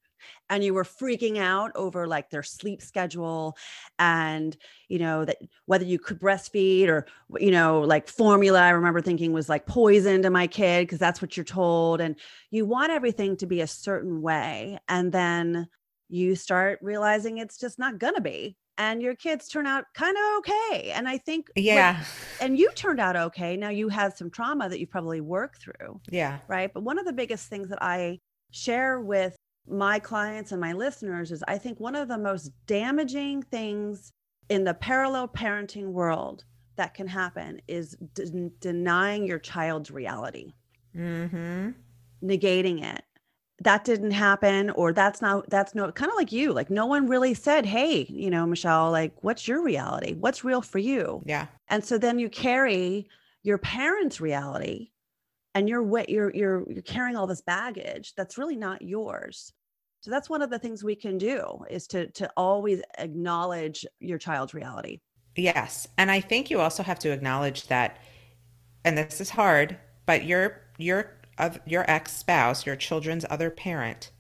and 0.50 0.62
you 0.62 0.74
were 0.74 0.84
freaking 0.84 1.38
out 1.38 1.72
over 1.74 2.06
like 2.06 2.30
their 2.30 2.42
sleep 2.42 2.82
schedule 2.82 3.56
and 3.98 4.56
you 4.88 4.98
know 4.98 5.24
that 5.24 5.38
whether 5.66 5.84
you 5.84 5.98
could 5.98 6.20
breastfeed 6.20 6.88
or 6.88 7.06
you 7.38 7.50
know 7.50 7.80
like 7.80 8.08
formula 8.08 8.60
i 8.60 8.70
remember 8.70 9.00
thinking 9.00 9.32
was 9.32 9.48
like 9.48 9.66
poison 9.66 10.22
to 10.22 10.30
my 10.30 10.46
kid 10.46 10.82
because 10.82 10.98
that's 10.98 11.22
what 11.22 11.37
you're 11.37 11.44
told 11.44 12.00
and 12.00 12.16
you 12.50 12.66
want 12.66 12.92
everything 12.92 13.37
to 13.37 13.46
be 13.46 13.60
a 13.60 13.66
certain 13.66 14.22
way 14.22 14.78
and 14.88 15.12
then 15.12 15.66
you 16.08 16.37
start 16.37 16.78
realizing 16.82 17.38
it's 17.38 17.58
just 17.58 17.78
not 17.78 17.98
gonna 17.98 18.20
be 18.20 18.56
and 18.76 19.00
your 19.00 19.14
kids 19.14 19.48
turn 19.48 19.66
out 19.66 19.84
kind 19.94 20.16
of 20.16 20.38
okay 20.38 20.90
and 20.90 21.08
i 21.08 21.16
think 21.16 21.48
yeah. 21.56 22.02
and 22.40 22.58
you 22.58 22.70
turned 22.74 23.00
out 23.00 23.16
okay 23.16 23.56
now 23.56 23.68
you 23.68 23.88
had 23.88 24.16
some 24.16 24.30
trauma 24.30 24.68
that 24.68 24.80
you 24.80 24.87
probably 24.87 25.20
worked 25.20 25.62
through 25.62 26.00
yeah. 26.10 26.38
right? 26.48 26.72
But 26.72 26.82
one 26.82 26.98
of 26.98 27.04
the 27.04 27.12
biggest 27.12 27.48
things 27.48 27.68
that 27.68 27.82
i 27.82 28.20
share 28.50 29.00
with 29.00 29.37
my 29.68 29.98
clients 29.98 30.53
and 30.53 30.61
my 30.61 30.72
listeners 30.72 31.33
is 31.33 31.42
I 31.48 31.59
think 31.59 31.81
one 31.81 31.96
of 31.96 32.09
the 32.09 32.18
most 32.18 32.53
damaging 32.66 33.42
things 33.42 34.12
in 34.48 34.64
the 34.64 34.74
parallel 34.74 35.29
parenting 35.29 35.87
world 35.87 36.44
that 36.77 36.94
can 36.94 37.07
happen 37.07 37.61
is 37.68 37.96
de- 38.14 38.50
denying 38.61 39.27
your 39.27 39.38
child's 39.38 39.90
reality, 39.90 40.53
mm-hmm. 40.96 41.70
negating 42.22 42.83
it. 42.83 43.03
That 43.61 43.85
didn't 43.85 44.11
happen, 44.11 44.70
or 44.70 44.92
that's 44.92 45.22
not, 45.22 45.48
that's 45.48 45.74
no, 45.74 45.90
kind 45.92 46.11
of 46.11 46.16
like 46.16 46.33
you. 46.33 46.53
Like, 46.53 46.70
no 46.70 46.87
one 46.87 47.07
really 47.07 47.35
said, 47.35 47.64
Hey, 47.64 48.05
you 48.09 48.29
know, 48.29 48.44
Michelle, 48.44 48.90
like, 48.90 49.14
what's 49.22 49.46
your 49.46 49.62
reality? 49.62 50.14
What's 50.14 50.44
real 50.44 50.61
for 50.61 50.79
you? 50.79 51.22
Yeah. 51.24 51.46
And 51.68 51.85
so 51.85 51.96
then 51.96 52.18
you 52.18 52.29
carry 52.29 53.09
your 53.44 53.59
parents' 53.59 54.20
reality 54.20 54.90
and 55.55 55.69
you're 55.69 55.83
you're 56.09 56.35
you're 56.35 56.64
you're 56.71 56.83
carrying 56.83 57.17
all 57.17 57.27
this 57.27 57.43
baggage 57.43 58.12
that's 58.17 58.38
really 58.38 58.57
not 58.57 58.83
yours 58.83 59.53
so 60.01 60.11
that's 60.11 60.29
one 60.29 60.43
of 60.43 60.51
the 60.51 60.59
things 60.59 60.85
we 60.85 60.95
can 60.95 61.17
do 61.17 61.43
is 61.71 61.87
to 61.87 62.11
to 62.11 62.31
always 62.37 62.83
acknowledge 62.99 63.87
your 64.01 64.19
child's 64.19 64.55
reality 64.55 65.01
yes 65.37 65.87
and 65.97 66.11
i 66.11 66.21
think 66.21 66.51
you 66.51 66.61
also 66.61 66.83
have 66.83 66.99
to 66.99 67.11
acknowledge 67.11 67.67
that 67.69 67.99
and 68.85 68.99
this 68.99 69.21
is 69.21 69.31
hard 69.31 69.77
but 70.07 70.25
your 70.25 70.61
your 70.79 71.11
your 71.67 71.88
ex-spouse 71.90 72.67
your 72.67 72.77
children's 72.77 73.25
other 73.31 73.51
parent 73.51 74.11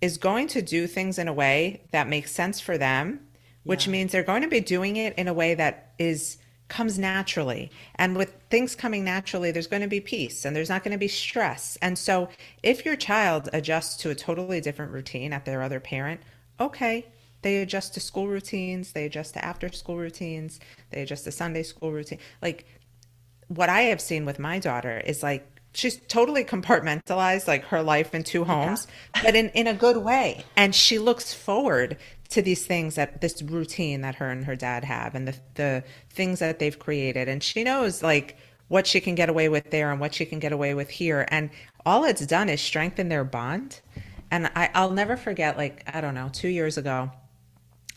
is 0.00 0.18
going 0.18 0.48
to 0.48 0.60
do 0.60 0.86
things 0.86 1.18
in 1.18 1.28
a 1.28 1.32
way 1.32 1.86
that 1.92 2.08
makes 2.08 2.32
sense 2.32 2.60
for 2.60 2.76
them 2.76 3.20
which 3.64 3.86
yeah. 3.86 3.92
means 3.92 4.12
they're 4.12 4.22
going 4.22 4.42
to 4.42 4.48
be 4.48 4.60
doing 4.60 4.96
it 4.96 5.16
in 5.16 5.28
a 5.28 5.32
way 5.32 5.54
that 5.54 5.92
is 5.98 6.38
comes 6.68 6.98
naturally. 6.98 7.70
And 7.96 8.16
with 8.16 8.34
things 8.50 8.74
coming 8.74 9.04
naturally, 9.04 9.50
there's 9.50 9.66
going 9.66 9.82
to 9.82 9.88
be 9.88 10.00
peace 10.00 10.44
and 10.44 10.56
there's 10.56 10.68
not 10.68 10.82
going 10.82 10.92
to 10.92 10.98
be 10.98 11.08
stress. 11.08 11.76
And 11.82 11.98
so 11.98 12.28
if 12.62 12.84
your 12.84 12.96
child 12.96 13.48
adjusts 13.52 13.96
to 13.98 14.10
a 14.10 14.14
totally 14.14 14.60
different 14.60 14.92
routine 14.92 15.32
at 15.32 15.44
their 15.44 15.62
other 15.62 15.80
parent, 15.80 16.20
okay, 16.58 17.06
they 17.42 17.58
adjust 17.58 17.94
to 17.94 18.00
school 18.00 18.28
routines, 18.28 18.92
they 18.92 19.04
adjust 19.04 19.34
to 19.34 19.44
after 19.44 19.70
school 19.70 19.98
routines, 19.98 20.60
they 20.90 21.02
adjust 21.02 21.24
to 21.24 21.32
Sunday 21.32 21.62
school 21.62 21.92
routine. 21.92 22.18
Like 22.40 22.66
what 23.48 23.68
I 23.68 23.82
have 23.82 24.00
seen 24.00 24.24
with 24.24 24.38
my 24.38 24.58
daughter 24.58 25.02
is 25.04 25.22
like 25.22 25.46
she's 25.74 25.98
totally 26.06 26.44
compartmentalized 26.44 27.48
like 27.48 27.64
her 27.64 27.82
life 27.82 28.14
in 28.14 28.22
two 28.22 28.44
homes 28.44 28.86
yeah. 29.14 29.22
but 29.24 29.34
in 29.34 29.48
in 29.50 29.66
a 29.66 29.74
good 29.74 29.96
way 29.96 30.44
and 30.56 30.74
she 30.74 30.98
looks 30.98 31.32
forward 31.32 31.96
to 32.32 32.42
these 32.42 32.66
things 32.66 32.96
that 32.96 33.20
this 33.20 33.42
routine 33.42 34.00
that 34.00 34.16
her 34.16 34.30
and 34.30 34.44
her 34.44 34.56
dad 34.56 34.84
have 34.84 35.14
and 35.14 35.28
the 35.28 35.36
the 35.54 35.84
things 36.10 36.38
that 36.40 36.58
they've 36.58 36.78
created. 36.78 37.28
And 37.28 37.42
she 37.42 37.64
knows 37.64 38.02
like 38.02 38.36
what 38.68 38.86
she 38.86 39.00
can 39.00 39.14
get 39.14 39.28
away 39.28 39.48
with 39.48 39.70
there 39.70 39.90
and 39.90 40.00
what 40.00 40.14
she 40.14 40.24
can 40.24 40.38
get 40.38 40.52
away 40.52 40.74
with 40.74 40.88
here. 40.88 41.26
And 41.28 41.50
all 41.84 42.04
it's 42.04 42.26
done 42.26 42.48
is 42.48 42.60
strengthen 42.60 43.08
their 43.08 43.24
bond. 43.24 43.80
And 44.30 44.50
I, 44.56 44.70
i'll 44.74 44.90
never 44.90 45.18
forget 45.18 45.58
like 45.58 45.82
i 45.94 46.00
don't 46.00 46.14
know 46.14 46.30
two 46.32 46.48
years 46.48 46.78
ago 46.78 47.10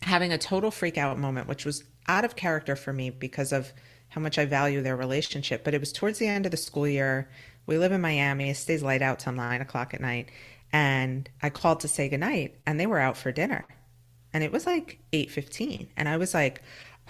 having 0.02 0.34
a 0.34 0.38
total 0.38 0.70
freak 0.70 0.98
out 0.98 1.18
moment 1.18 1.48
which 1.48 1.64
was 1.64 1.86
out 2.10 2.26
of 2.26 2.36
character 2.36 2.76
for 2.76 2.92
me 2.92 3.10
because 3.10 3.54
of 3.54 3.72
how 4.10 4.20
much 4.20 4.38
i 4.38 4.46
value 4.46 4.82
their 4.82 4.98
relationship. 4.98 5.64
But 5.64 5.74
it 5.74 5.80
was 5.80 5.94
towards 5.94 6.20
the 6.20 6.28
end 6.28 6.46
of 6.46 6.52
the 6.52 6.58
school 6.58 6.88
year. 6.88 7.30
We 7.66 7.78
live 7.78 7.92
in 7.94 8.02
miami. 8.02 8.50
It 8.50 8.58
stays 8.58 8.84
light 8.84 9.02
out 9.02 9.20
till 9.20 9.34
nine 9.34 9.62
o'clock 9.62 9.94
at 9.94 10.02
night. 10.02 10.30
And 10.74 11.30
i 11.42 11.50
called 11.50 11.80
to 11.82 11.88
say 11.88 12.10
goodnight 12.10 12.60
and 12.66 12.80
they 12.80 12.86
were 12.86 13.00
out 13.00 13.16
for 13.16 13.32
dinner 13.32 13.66
and 14.36 14.44
it 14.44 14.52
was 14.52 14.66
like 14.66 15.00
8:15 15.14 15.88
and 15.96 16.10
I 16.10 16.18
was 16.18 16.34
like, 16.34 16.62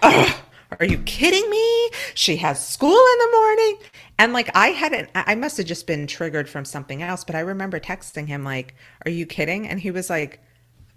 "Oh, 0.03 0.43
are 0.79 0.85
you 0.85 0.99
kidding 0.99 1.49
me? 1.49 1.89
She 2.13 2.35
has 2.37 2.63
school 2.65 2.91
in 2.91 3.17
the 3.17 3.31
morning." 3.31 3.77
And 4.19 4.31
like 4.31 4.51
I 4.55 4.67
hadn't 4.67 5.09
I 5.15 5.33
must 5.33 5.57
have 5.57 5.65
just 5.65 5.87
been 5.87 6.05
triggered 6.05 6.47
from 6.47 6.65
something 6.65 7.01
else, 7.01 7.23
but 7.23 7.35
I 7.35 7.39
remember 7.39 7.79
texting 7.79 8.27
him 8.27 8.43
like, 8.43 8.75
"Are 9.05 9.11
you 9.11 9.25
kidding?" 9.25 9.67
And 9.67 9.79
he 9.79 9.89
was 9.89 10.07
like, 10.07 10.39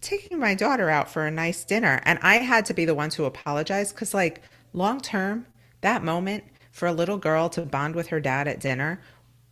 taking 0.03 0.39
my 0.39 0.55
daughter 0.55 0.91
out 0.91 1.11
for 1.11 1.27
a 1.27 1.31
nice 1.31 1.65
dinner. 1.65 2.01
And 2.05 2.19
I 2.23 2.37
had 2.37 2.67
to 2.67 2.75
be 2.75 2.85
the 2.85 2.95
one 2.95 3.11
to 3.11 3.25
apologize 3.25 3.93
because, 3.93 4.15
like, 4.15 4.43
long 4.73 5.01
term, 5.01 5.47
that 5.81 6.05
moment 6.05 6.45
for 6.71 6.87
a 6.87 6.93
little 6.93 7.19
girl 7.19 7.49
to 7.49 7.63
bond 7.63 7.95
with 7.95 8.09
her 8.09 8.21
dad 8.21 8.47
at 8.47 8.61
dinner 8.61 9.01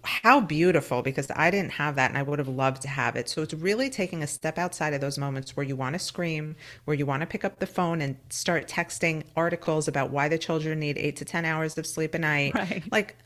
how 0.06 0.40
beautiful 0.40 1.02
because 1.02 1.30
I 1.34 1.50
didn't 1.50 1.72
have 1.72 1.96
that 1.96 2.10
and 2.10 2.18
I 2.18 2.22
would 2.22 2.38
have 2.38 2.48
loved 2.48 2.82
to 2.82 2.88
have 2.88 3.16
it. 3.16 3.28
So 3.28 3.42
it's 3.42 3.54
really 3.54 3.90
taking 3.90 4.22
a 4.22 4.26
step 4.26 4.58
outside 4.58 4.94
of 4.94 5.00
those 5.00 5.18
moments 5.18 5.56
where 5.56 5.66
you 5.66 5.76
want 5.76 5.94
to 5.94 5.98
scream, 5.98 6.56
where 6.84 6.96
you 6.96 7.04
want 7.04 7.20
to 7.20 7.26
pick 7.26 7.44
up 7.44 7.58
the 7.58 7.66
phone 7.66 8.00
and 8.00 8.16
start 8.30 8.68
texting 8.68 9.24
articles 9.36 9.88
about 9.88 10.10
why 10.10 10.28
the 10.28 10.38
children 10.38 10.78
need 10.78 10.96
8 10.96 11.16
to 11.16 11.24
10 11.24 11.44
hours 11.44 11.76
of 11.76 11.86
sleep 11.86 12.14
a 12.14 12.18
night. 12.18 12.54
Right. 12.54 12.82
Like 12.90 13.16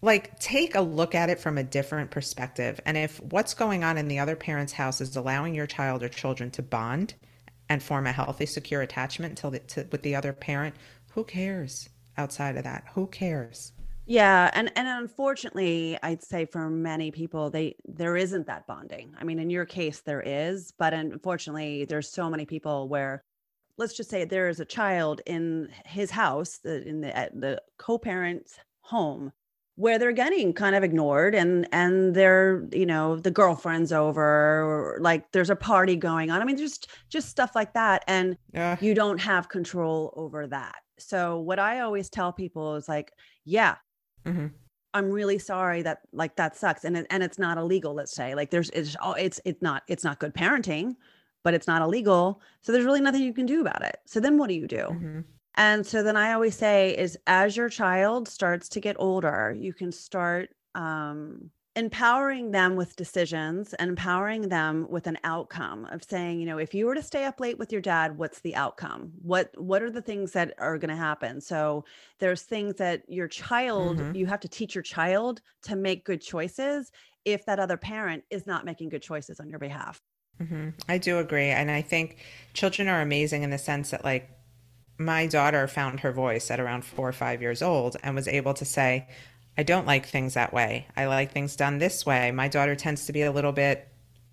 like 0.00 0.38
take 0.38 0.74
a 0.74 0.80
look 0.80 1.14
at 1.14 1.28
it 1.28 1.40
from 1.40 1.58
a 1.58 1.62
different 1.62 2.10
perspective. 2.10 2.80
And 2.84 2.96
if 2.96 3.20
what's 3.20 3.54
going 3.54 3.82
on 3.82 3.98
in 3.98 4.08
the 4.08 4.20
other 4.20 4.36
parent's 4.36 4.72
house 4.72 5.00
is 5.00 5.16
allowing 5.16 5.54
your 5.54 5.66
child 5.66 6.02
or 6.02 6.08
children 6.08 6.50
to 6.52 6.62
bond 6.62 7.14
and 7.68 7.82
form 7.82 8.06
a 8.06 8.12
healthy, 8.12 8.46
secure 8.46 8.82
attachment 8.82 9.40
the, 9.40 9.58
to, 9.58 9.88
with 9.90 10.02
the 10.02 10.14
other 10.14 10.32
parent, 10.32 10.74
who 11.12 11.24
cares 11.24 11.88
outside 12.16 12.56
of 12.56 12.64
that? 12.64 12.84
Who 12.94 13.06
cares? 13.08 13.72
Yeah, 14.08 14.50
and 14.54 14.72
and 14.74 14.88
unfortunately, 14.88 15.98
I'd 16.02 16.22
say 16.22 16.46
for 16.46 16.70
many 16.70 17.10
people, 17.10 17.50
they 17.50 17.76
there 17.84 18.16
isn't 18.16 18.46
that 18.46 18.66
bonding. 18.66 19.14
I 19.18 19.24
mean, 19.24 19.38
in 19.38 19.50
your 19.50 19.66
case, 19.66 20.00
there 20.00 20.22
is, 20.22 20.72
but 20.78 20.94
unfortunately, 20.94 21.84
there's 21.84 22.10
so 22.10 22.30
many 22.30 22.46
people 22.46 22.88
where, 22.88 23.22
let's 23.76 23.94
just 23.94 24.08
say, 24.08 24.24
there 24.24 24.48
is 24.48 24.60
a 24.60 24.64
child 24.64 25.20
in 25.26 25.68
his 25.84 26.10
house, 26.10 26.58
in 26.64 27.02
the 27.02 27.30
the 27.34 27.62
co-parent's 27.76 28.58
home, 28.80 29.30
where 29.76 29.98
they're 29.98 30.12
getting 30.12 30.54
kind 30.54 30.74
of 30.74 30.82
ignored, 30.82 31.34
and 31.34 31.68
and 31.70 32.14
they're 32.14 32.66
you 32.72 32.86
know 32.86 33.16
the 33.16 33.30
girlfriend's 33.30 33.92
over, 33.92 34.22
or 34.22 34.98
like 35.02 35.30
there's 35.32 35.50
a 35.50 35.56
party 35.56 35.96
going 35.96 36.30
on. 36.30 36.40
I 36.40 36.46
mean, 36.46 36.56
just 36.56 36.88
just 37.10 37.28
stuff 37.28 37.54
like 37.54 37.74
that, 37.74 38.04
and 38.08 38.38
yeah. 38.54 38.78
you 38.80 38.94
don't 38.94 39.18
have 39.20 39.50
control 39.50 40.14
over 40.16 40.46
that. 40.46 40.76
So 40.98 41.40
what 41.40 41.58
I 41.58 41.80
always 41.80 42.08
tell 42.08 42.32
people 42.32 42.74
is 42.76 42.88
like, 42.88 43.12
yeah, 43.44 43.76
Mm-hmm. 44.26 44.46
I'm 44.94 45.10
really 45.10 45.38
sorry 45.38 45.82
that 45.82 46.00
like 46.12 46.36
that 46.36 46.56
sucks 46.56 46.84
and 46.84 46.96
it, 46.96 47.06
and 47.10 47.22
it's 47.22 47.38
not 47.38 47.58
illegal 47.58 47.94
let's 47.94 48.12
say 48.12 48.34
like 48.34 48.50
there's 48.50 48.70
it's 48.70 48.96
oh 49.02 49.12
it's 49.12 49.40
it's 49.44 49.60
not 49.62 49.82
it's 49.86 50.02
not 50.02 50.18
good 50.18 50.34
parenting 50.34 50.96
but 51.44 51.54
it's 51.54 51.66
not 51.66 51.82
illegal 51.82 52.40
so 52.62 52.72
there's 52.72 52.84
really 52.84 53.00
nothing 53.00 53.22
you 53.22 53.34
can 53.34 53.46
do 53.46 53.60
about 53.60 53.82
it 53.84 53.98
so 54.06 54.18
then 54.18 54.38
what 54.38 54.48
do 54.48 54.54
you 54.54 54.66
do 54.66 54.76
mm-hmm. 54.76 55.20
and 55.56 55.86
so 55.86 56.02
then 56.02 56.16
I 56.16 56.32
always 56.32 56.56
say 56.56 56.96
is 56.96 57.18
as 57.26 57.56
your 57.56 57.68
child 57.68 58.28
starts 58.28 58.68
to 58.70 58.80
get 58.80 58.96
older 58.98 59.54
you 59.56 59.72
can 59.74 59.92
start 59.92 60.50
um 60.74 61.50
empowering 61.78 62.50
them 62.50 62.74
with 62.74 62.96
decisions 62.96 63.72
and 63.74 63.88
empowering 63.88 64.48
them 64.48 64.84
with 64.90 65.06
an 65.06 65.16
outcome 65.22 65.84
of 65.92 66.02
saying 66.02 66.40
you 66.40 66.44
know 66.44 66.58
if 66.58 66.74
you 66.74 66.84
were 66.84 66.94
to 66.94 67.02
stay 67.02 67.24
up 67.24 67.38
late 67.38 67.56
with 67.56 67.70
your 67.70 67.80
dad 67.80 68.18
what's 68.18 68.40
the 68.40 68.56
outcome 68.56 69.12
what 69.22 69.48
what 69.56 69.80
are 69.80 69.90
the 69.90 70.02
things 70.02 70.32
that 70.32 70.52
are 70.58 70.76
going 70.76 70.90
to 70.90 70.96
happen 70.96 71.40
so 71.40 71.84
there's 72.18 72.42
things 72.42 72.74
that 72.74 73.04
your 73.06 73.28
child 73.28 73.98
mm-hmm. 73.98 74.12
you 74.12 74.26
have 74.26 74.40
to 74.40 74.48
teach 74.48 74.74
your 74.74 74.82
child 74.82 75.40
to 75.62 75.76
make 75.76 76.04
good 76.04 76.20
choices 76.20 76.90
if 77.24 77.46
that 77.46 77.60
other 77.60 77.76
parent 77.76 78.24
is 78.28 78.44
not 78.44 78.64
making 78.64 78.88
good 78.88 79.02
choices 79.02 79.38
on 79.38 79.48
your 79.48 79.60
behalf 79.60 80.02
mm-hmm. 80.42 80.70
i 80.88 80.98
do 80.98 81.18
agree 81.20 81.50
and 81.50 81.70
i 81.70 81.80
think 81.80 82.16
children 82.54 82.88
are 82.88 83.02
amazing 83.02 83.44
in 83.44 83.50
the 83.50 83.58
sense 83.58 83.90
that 83.90 84.04
like 84.04 84.28
my 84.98 85.28
daughter 85.28 85.68
found 85.68 86.00
her 86.00 86.10
voice 86.10 86.50
at 86.50 86.58
around 86.58 86.84
four 86.84 87.08
or 87.08 87.12
five 87.12 87.40
years 87.40 87.62
old 87.62 87.96
and 88.02 88.16
was 88.16 88.26
able 88.26 88.52
to 88.52 88.64
say 88.64 89.06
I 89.58 89.64
don't 89.64 89.86
like 89.86 90.06
things 90.06 90.34
that 90.34 90.52
way. 90.52 90.86
I 90.96 91.06
like 91.06 91.32
things 91.32 91.56
done 91.56 91.78
this 91.78 92.06
way. 92.06 92.30
My 92.30 92.46
daughter 92.46 92.76
tends 92.76 93.06
to 93.06 93.12
be 93.12 93.22
a 93.22 93.32
little 93.32 93.52
bit 93.52 93.88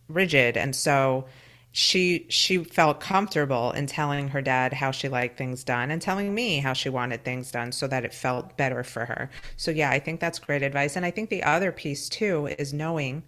rigid 0.08 0.56
and 0.56 0.76
so 0.76 1.26
she 1.72 2.26
she 2.30 2.64
felt 2.64 3.02
comfortable 3.02 3.72
in 3.72 3.88
telling 3.88 4.30
her 4.30 4.42
dad 4.42 4.72
how 4.72 4.92
she 4.92 5.10
liked 5.10 5.38
things 5.38 5.64
done 5.64 5.92
and 5.92 6.02
telling 6.02 6.34
me 6.34 6.60
how 6.60 6.72
she 6.72 6.88
wanted 6.88 7.24
things 7.24 7.52
done 7.52 7.72
so 7.72 7.88
that 7.88 8.06
it 8.06 8.14
felt 8.14 8.56
better 8.56 8.84
for 8.84 9.06
her. 9.06 9.30
So 9.58 9.72
yeah, 9.72 9.90
I 9.90 10.00
think 10.00 10.20
that's 10.20 10.40
great 10.40 10.62
advice 10.62 10.96
and 10.96 11.06
I 11.06 11.12
think 11.12 11.30
the 11.30 11.44
other 11.44 11.72
piece 11.72 12.08
too 12.08 12.48
is 12.60 12.72
knowing 12.72 13.24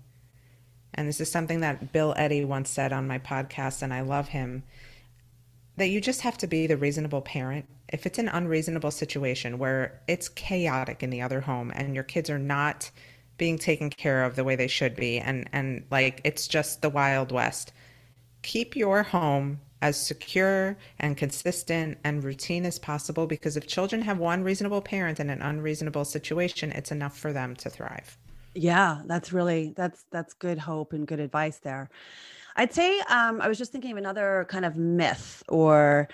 and 0.94 1.10
this 1.10 1.20
is 1.20 1.30
something 1.30 1.60
that 1.60 1.92
Bill 1.92 2.14
Eddy 2.16 2.46
once 2.46 2.70
said 2.70 2.94
on 2.94 3.08
my 3.08 3.20
podcast 3.20 3.82
and 3.82 3.94
I 3.94 4.02
love 4.02 4.30
him 4.30 4.64
that 5.78 5.90
you 5.90 6.02
just 6.02 6.22
have 6.22 6.38
to 6.40 6.48
be 6.48 6.68
the 6.68 6.78
reasonable 6.78 7.22
parent. 7.22 7.66
If 7.90 8.06
it's 8.06 8.20
an 8.20 8.28
unreasonable 8.28 8.92
situation 8.92 9.58
where 9.60 10.02
it's 10.08 10.28
chaotic 10.28 11.04
in 11.04 11.10
the 11.10 11.22
other 11.22 11.42
home 11.42 11.72
and 11.74 11.96
your 11.96 12.04
kids 12.04 12.30
are 12.30 12.40
not 12.40 12.92
being 13.38 13.58
taken 13.58 13.90
care 13.90 14.24
of 14.24 14.36
the 14.36 14.44
way 14.44 14.56
they 14.56 14.68
should 14.68 14.96
be 14.96 15.20
and 15.20 15.48
and 15.54 15.84
like 15.92 16.22
it's 16.24 16.48
just 16.48 16.82
the 16.82 16.90
wild 16.90 17.32
west 17.32 17.72
keep 18.42 18.76
your 18.76 19.04
home 19.04 19.60
as 19.82 19.96
secure 19.96 20.76
and 21.00 21.18
consistent 21.18 21.98
and 22.04 22.24
routine 22.24 22.66
as 22.66 22.80
possible 22.80 23.28
because 23.28 23.56
if 23.56 23.68
children 23.68 24.02
have 24.02 24.18
one 24.18 24.44
reasonable 24.44 24.82
parent 24.82 25.20
in 25.20 25.30
an 25.30 25.42
unreasonable 25.42 26.04
situation 26.04 26.72
it's 26.72 26.92
enough 26.92 27.18
for 27.18 27.32
them 27.32 27.56
to 27.56 27.70
thrive. 27.70 28.18
Yeah 28.56 29.02
that's 29.06 29.32
really 29.32 29.74
that's 29.76 30.06
that's 30.12 30.34
good 30.34 30.58
hope 30.58 30.94
and 30.94 31.08
good 31.08 31.20
advice 31.20 31.60
there 31.60 31.90
i'd 32.58 32.74
say 32.74 33.00
um, 33.10 33.42
i 33.42 33.48
was 33.48 33.58
just 33.58 33.72
thinking 33.72 33.92
of 33.92 33.98
another 33.98 34.46
kind 34.50 34.66
of 34.66 34.76
myth 34.76 35.44
or 35.50 36.08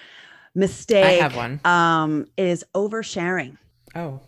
mistake 0.56 1.06
I 1.06 1.24
have 1.24 1.36
one. 1.36 1.60
Um, 1.66 2.26
is 2.38 2.64
oversharing. 2.76 3.58
Oh. 3.96 4.20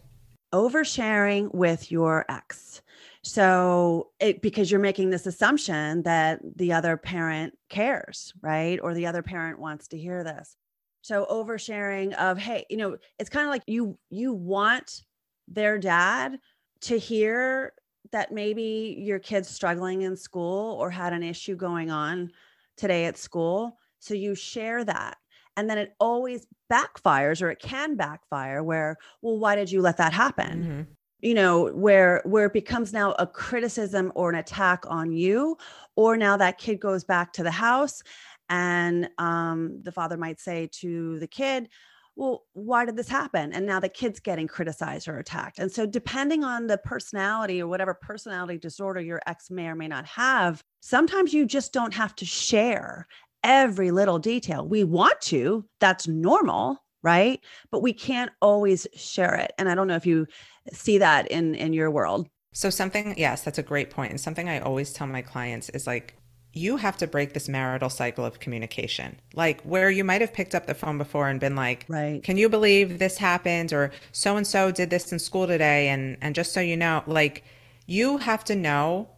Oversharing 0.54 1.54
with 1.54 1.92
your 1.92 2.26
ex. 2.30 2.82
So 3.24 4.12
it 4.20 4.42
because 4.42 4.70
you're 4.70 4.80
making 4.80 5.10
this 5.10 5.26
assumption 5.26 6.04
that 6.04 6.40
the 6.56 6.74
other 6.74 6.96
parent 6.96 7.58
cares, 7.70 8.34
right? 8.42 8.80
Or 8.82 8.94
the 8.94 9.08
other 9.08 9.24
parent 9.24 9.60
wants 9.60 9.88
to 9.90 9.98
hear 9.98 10.24
this. 10.24 10.56
So 11.02 11.26
oversharing 11.30 12.14
of, 12.14 12.38
hey, 12.38 12.66
you 12.70 12.78
know, 12.78 12.98
it's 13.20 13.30
kind 13.30 13.46
of 13.46 13.52
like 13.52 13.64
you 13.68 13.98
you 14.10 14.34
want 14.34 15.02
their 15.48 15.78
dad 15.78 16.40
to 16.82 16.98
hear 16.98 17.74
that 18.16 18.32
maybe 18.32 18.96
your 18.98 19.20
kid's 19.20 19.50
struggling 19.50 20.04
in 20.04 20.16
school 20.16 20.78
or 20.80 20.90
had 20.90 21.12
an 21.12 21.22
issue 21.22 21.54
going 21.54 21.92
on 21.92 22.32
today 22.78 23.04
at 23.06 23.18
school. 23.18 23.78
So 24.00 24.14
you 24.14 24.36
share 24.36 24.86
that 24.86 25.18
and 25.58 25.70
then 25.70 25.78
it 25.78 25.96
always 26.00 26.48
backfires 26.72 27.42
or 27.42 27.50
it 27.50 27.60
can 27.60 27.98
backfire 27.98 28.64
where 28.64 28.96
well 29.22 29.38
why 29.38 29.56
did 29.56 29.70
you 29.70 29.82
let 29.82 29.98
that 29.98 30.14
happen 30.14 30.64
mm-hmm. 30.64 30.82
you 31.20 31.34
know 31.34 31.68
where 31.74 32.22
where 32.26 32.46
it 32.46 32.54
becomes 32.54 32.94
now 32.94 33.12
a 33.20 33.28
criticism 33.28 34.12
or 34.16 34.30
an 34.30 34.36
attack 34.36 34.84
on 34.88 35.12
you 35.12 35.58
or 35.96 36.18
now 36.18 36.38
that 36.38 36.58
kid 36.58 36.80
goes 36.80 37.04
back 37.04 37.34
to 37.34 37.44
the 37.44 37.52
house 37.52 38.02
and 38.50 39.10
um, 39.18 39.80
the 39.84 39.92
father 39.92 40.18
might 40.18 40.40
say 40.40 40.70
to 40.72 41.20
the 41.20 41.28
kid 41.28 41.68
well 42.16 42.44
why 42.54 42.86
did 42.86 42.96
this 42.96 43.10
happen 43.10 43.54
and 43.54 43.66
now 43.66 43.80
the 43.80 43.90
kid's 43.90 44.20
getting 44.20 44.48
criticized 44.48 45.08
or 45.08 45.18
attacked 45.18 45.60
and 45.60 45.72
so 45.72 45.86
depending 45.86 46.44
on 46.44 46.68
the 46.68 46.78
personality 46.80 47.62
or 47.62 47.68
whatever 47.68 47.94
personality 47.94 48.58
disorder 48.58 49.02
your 49.02 49.22
ex 49.28 49.50
may 49.50 49.68
or 49.68 49.76
may 49.76 49.88
not 49.88 50.06
have 50.06 50.64
sometimes 50.82 51.34
you 51.34 51.46
just 51.46 51.74
don't 51.74 51.94
have 51.94 52.16
to 52.16 52.26
share 52.26 53.08
every 53.46 53.92
little 53.92 54.20
detail. 54.20 54.68
We 54.68 54.84
want 54.84 55.22
to, 55.22 55.64
that's 55.80 56.08
normal, 56.08 56.84
right? 57.04 57.40
But 57.72 57.82
we 57.82 57.94
can't 57.94 58.32
always 58.42 58.88
share 58.96 59.36
it. 59.36 59.54
And 59.58 59.70
I 59.70 59.76
don't 59.76 59.88
know 59.88 59.96
if 59.96 60.06
you 60.06 60.28
see 60.74 60.98
that 60.98 61.32
in 61.32 61.56
in 61.56 61.72
your 61.72 61.92
world. 61.92 62.28
So 62.54 62.70
something, 62.70 63.14
yes, 63.18 63.44
that's 63.44 63.60
a 63.60 63.64
great 63.64 63.92
point. 63.92 64.12
And 64.12 64.20
something 64.20 64.50
I 64.50 64.60
always 64.60 64.92
tell 64.92 65.08
my 65.08 65.22
clients 65.22 65.70
is 65.70 65.86
like 65.86 66.18
you 66.56 66.78
have 66.78 66.96
to 66.98 67.06
break 67.06 67.34
this 67.34 67.50
marital 67.50 67.90
cycle 67.90 68.26
of 68.26 68.40
communication. 68.40 69.20
Like 69.36 69.62
where 69.62 69.92
you 69.92 70.04
might 70.06 70.22
have 70.22 70.34
picked 70.34 70.56
up 70.56 70.66
the 70.66 70.74
phone 70.74 70.98
before 70.98 71.28
and 71.28 71.40
been 71.40 71.56
like, 71.56 71.86
right. 71.90 72.24
"Can 72.24 72.38
you 72.38 72.50
believe 72.50 72.98
this 72.98 73.18
happened?" 73.18 73.74
or 73.74 73.92
"So 74.14 74.38
and 74.38 74.48
so 74.48 74.72
did 74.72 74.90
this 74.90 75.12
in 75.12 75.20
school 75.20 75.48
today." 75.48 75.90
And 75.90 76.18
and 76.22 76.34
just 76.34 76.54
so 76.54 76.62
you 76.62 76.78
know, 76.78 77.04
like 77.06 77.44
you 77.86 78.18
have 78.20 78.44
to 78.46 78.56
know 78.56 79.10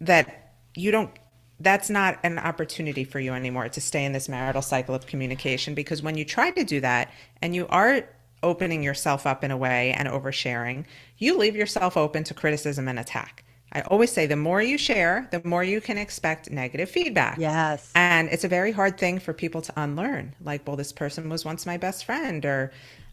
that 0.00 0.54
you 0.74 0.90
don't 0.90 1.10
that's 1.58 1.88
not 1.88 2.18
an 2.22 2.38
opportunity 2.38 3.04
for 3.04 3.20
you 3.20 3.32
anymore 3.32 3.68
to 3.68 3.80
stay 3.80 4.04
in 4.04 4.12
this 4.12 4.28
marital 4.28 4.62
cycle 4.62 4.94
of 4.94 5.06
communication 5.06 5.74
because 5.74 6.02
when 6.02 6.16
you 6.16 6.24
try 6.24 6.50
to 6.50 6.64
do 6.64 6.80
that 6.80 7.10
and 7.40 7.54
you 7.54 7.66
are 7.68 8.02
opening 8.42 8.82
yourself 8.82 9.26
up 9.26 9.44
in 9.44 9.52
a 9.52 9.56
way 9.56 9.92
and 9.92 10.08
oversharing, 10.08 10.84
you 11.18 11.38
leave 11.38 11.54
yourself 11.54 11.96
open 11.96 12.24
to 12.24 12.34
criticism 12.34 12.88
and 12.88 12.98
attack. 12.98 13.44
I 13.72 13.80
always 13.82 14.12
say 14.12 14.26
the 14.26 14.36
more 14.36 14.60
you 14.60 14.76
share, 14.76 15.28
the 15.30 15.40
more 15.44 15.64
you 15.64 15.80
can 15.80 15.96
expect 15.96 16.50
negative 16.50 16.90
feedback. 16.90 17.38
Yes. 17.38 17.90
And 17.94 18.28
it's 18.28 18.44
a 18.44 18.48
very 18.48 18.70
hard 18.70 18.98
thing 18.98 19.18
for 19.18 19.32
people 19.32 19.62
to 19.62 19.72
unlearn. 19.76 20.34
Like, 20.42 20.66
well, 20.66 20.76
this 20.76 20.92
person 20.92 21.28
was 21.30 21.44
once 21.44 21.64
my 21.64 21.78
best 21.78 22.04
friend, 22.04 22.44
or 22.44 22.70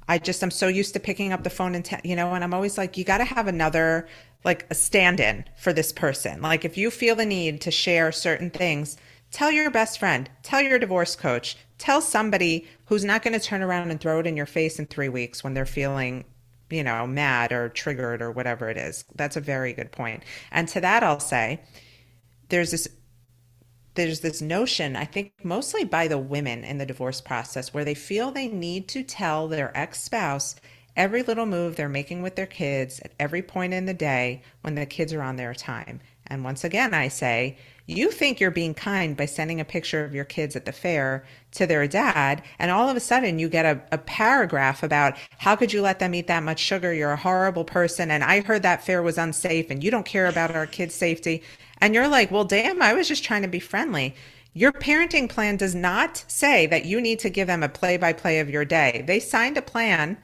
I 0.09 0.17
just 0.17 0.43
I'm 0.43 0.51
so 0.51 0.67
used 0.67 0.93
to 0.93 0.99
picking 0.99 1.31
up 1.31 1.43
the 1.43 1.49
phone 1.49 1.75
and, 1.75 1.85
te- 1.85 1.97
you 2.03 2.15
know, 2.15 2.33
and 2.33 2.43
I'm 2.43 2.53
always 2.53 2.77
like, 2.77 2.97
you 2.97 3.05
got 3.05 3.19
to 3.19 3.23
have 3.23 3.47
another 3.47 4.07
like 4.43 4.65
a 4.69 4.75
stand 4.75 5.19
in 5.19 5.45
for 5.57 5.71
this 5.71 5.91
person. 5.93 6.41
Like 6.41 6.65
if 6.65 6.77
you 6.77 6.91
feel 6.91 7.15
the 7.15 7.25
need 7.25 7.61
to 7.61 7.71
share 7.71 8.11
certain 8.11 8.49
things, 8.49 8.97
tell 9.31 9.51
your 9.51 9.69
best 9.71 9.99
friend, 9.99 10.29
tell 10.43 10.61
your 10.61 10.79
divorce 10.79 11.15
coach, 11.15 11.57
tell 11.77 12.01
somebody 12.01 12.67
who's 12.85 13.05
not 13.05 13.21
going 13.21 13.37
to 13.37 13.45
turn 13.45 13.61
around 13.61 13.91
and 13.91 13.99
throw 13.99 14.19
it 14.19 14.27
in 14.27 14.35
your 14.35 14.45
face 14.45 14.79
in 14.79 14.85
three 14.85 15.09
weeks 15.09 15.43
when 15.43 15.53
they're 15.53 15.65
feeling, 15.65 16.25
you 16.69 16.83
know, 16.83 17.07
mad 17.07 17.51
or 17.51 17.69
triggered 17.69 18.21
or 18.21 18.31
whatever 18.31 18.69
it 18.69 18.77
is. 18.77 19.05
That's 19.15 19.37
a 19.37 19.41
very 19.41 19.73
good 19.73 19.91
point. 19.91 20.23
And 20.51 20.67
to 20.69 20.81
that, 20.81 21.03
I'll 21.03 21.19
say 21.19 21.61
there's 22.49 22.71
this 22.71 22.87
there's 23.95 24.21
this 24.21 24.41
notion, 24.41 24.95
I 24.95 25.03
think 25.03 25.33
mostly 25.43 25.83
by 25.83 26.07
the 26.07 26.17
women 26.17 26.63
in 26.63 26.77
the 26.77 26.85
divorce 26.85 27.19
process, 27.19 27.73
where 27.73 27.83
they 27.83 27.95
feel 27.95 28.31
they 28.31 28.47
need 28.47 28.87
to 28.89 29.03
tell 29.03 29.47
their 29.47 29.75
ex 29.77 30.01
spouse 30.01 30.55
every 30.95 31.23
little 31.23 31.45
move 31.45 31.75
they're 31.75 31.89
making 31.89 32.21
with 32.21 32.35
their 32.35 32.45
kids 32.45 32.99
at 33.03 33.13
every 33.19 33.41
point 33.41 33.73
in 33.73 33.85
the 33.85 33.93
day 33.93 34.41
when 34.61 34.75
the 34.75 34.85
kids 34.85 35.11
are 35.13 35.21
on 35.21 35.35
their 35.35 35.53
time. 35.53 35.99
And 36.27 36.43
once 36.43 36.63
again, 36.63 36.93
I 36.93 37.07
say, 37.07 37.57
you 37.89 38.11
think 38.11 38.39
you're 38.39 38.51
being 38.51 38.75
kind 38.75 39.17
by 39.17 39.25
sending 39.25 39.59
a 39.59 39.65
picture 39.65 40.05
of 40.05 40.13
your 40.13 40.25
kids 40.25 40.55
at 40.55 40.65
the 40.65 40.71
fair 40.71 41.25
to 41.53 41.65
their 41.65 41.87
dad, 41.87 42.43
and 42.59 42.69
all 42.69 42.87
of 42.87 42.95
a 42.95 42.99
sudden 42.99 43.39
you 43.39 43.49
get 43.49 43.65
a, 43.65 43.81
a, 43.91 43.97
paragraph 43.97 44.83
about 44.83 45.17
how 45.39 45.55
could 45.55 45.73
you 45.73 45.81
let 45.81 45.97
them 45.97 46.13
eat 46.13 46.27
that 46.27 46.43
much 46.43 46.59
sugar? 46.59 46.93
You're 46.93 47.13
a 47.13 47.17
horrible 47.17 47.63
person, 47.65 48.11
and 48.11 48.23
I 48.23 48.41
heard 48.41 48.61
that 48.61 48.83
fair 48.83 49.01
was 49.01 49.17
unsafe, 49.17 49.71
and 49.71 49.83
you 49.83 49.89
don't 49.89 50.05
care 50.05 50.27
about 50.27 50.55
our 50.55 50.67
kids' 50.67 50.93
safety. 50.93 51.41
And 51.81 51.95
you're 51.95 52.07
like, 52.07 52.29
well, 52.29 52.43
damn, 52.43 52.81
I 52.81 52.93
was 52.93 53.07
just 53.07 53.23
trying 53.23 53.41
to 53.41 53.47
be 53.47 53.59
friendly. 53.59 54.13
Your 54.53 54.71
parenting 54.71 55.27
plan 55.27 55.57
does 55.57 55.73
not 55.73 56.23
say 56.27 56.67
that 56.67 56.85
you 56.85 57.01
need 57.01 57.17
to 57.19 57.29
give 57.29 57.47
them 57.47 57.63
a 57.63 57.69
play 57.69 57.97
by 57.97 58.13
play 58.13 58.39
of 58.39 58.49
your 58.49 58.65
day. 58.65 59.03
They 59.07 59.19
signed 59.19 59.57
a 59.57 59.63
plan 59.63 60.17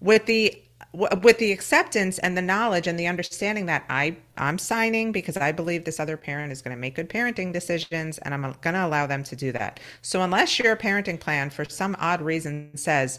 with 0.00 0.26
the 0.26 0.62
with 0.92 1.38
the 1.38 1.52
acceptance 1.52 2.18
and 2.18 2.36
the 2.36 2.42
knowledge 2.42 2.86
and 2.86 2.98
the 2.98 3.06
understanding 3.06 3.66
that 3.66 3.84
I 3.88 4.16
I'm 4.36 4.58
signing 4.58 5.10
because 5.10 5.36
I 5.36 5.50
believe 5.50 5.84
this 5.84 5.98
other 5.98 6.18
parent 6.18 6.52
is 6.52 6.60
going 6.60 6.76
to 6.76 6.80
make 6.80 6.94
good 6.94 7.08
parenting 7.08 7.52
decisions 7.52 8.18
and 8.18 8.34
I'm 8.34 8.42
going 8.42 8.74
to 8.74 8.86
allow 8.86 9.06
them 9.06 9.24
to 9.24 9.36
do 9.36 9.52
that. 9.52 9.80
So 10.02 10.22
unless 10.22 10.58
your 10.58 10.76
parenting 10.76 11.18
plan 11.18 11.48
for 11.48 11.64
some 11.64 11.96
odd 11.98 12.20
reason 12.20 12.76
says 12.76 13.18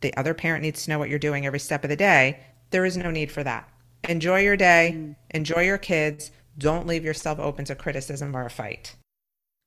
the 0.00 0.16
other 0.16 0.34
parent 0.34 0.62
needs 0.62 0.84
to 0.84 0.90
know 0.90 0.98
what 0.98 1.08
you're 1.08 1.18
doing 1.18 1.44
every 1.44 1.58
step 1.58 1.82
of 1.82 1.90
the 1.90 1.96
day, 1.96 2.40
there 2.70 2.84
is 2.84 2.96
no 2.96 3.10
need 3.10 3.32
for 3.32 3.42
that. 3.42 3.68
Enjoy 4.08 4.40
your 4.40 4.56
day, 4.56 4.94
mm. 4.96 5.16
enjoy 5.30 5.62
your 5.62 5.78
kids, 5.78 6.30
don't 6.58 6.86
leave 6.86 7.04
yourself 7.04 7.38
open 7.38 7.64
to 7.64 7.74
criticism 7.74 8.36
or 8.36 8.46
a 8.46 8.50
fight. 8.50 8.96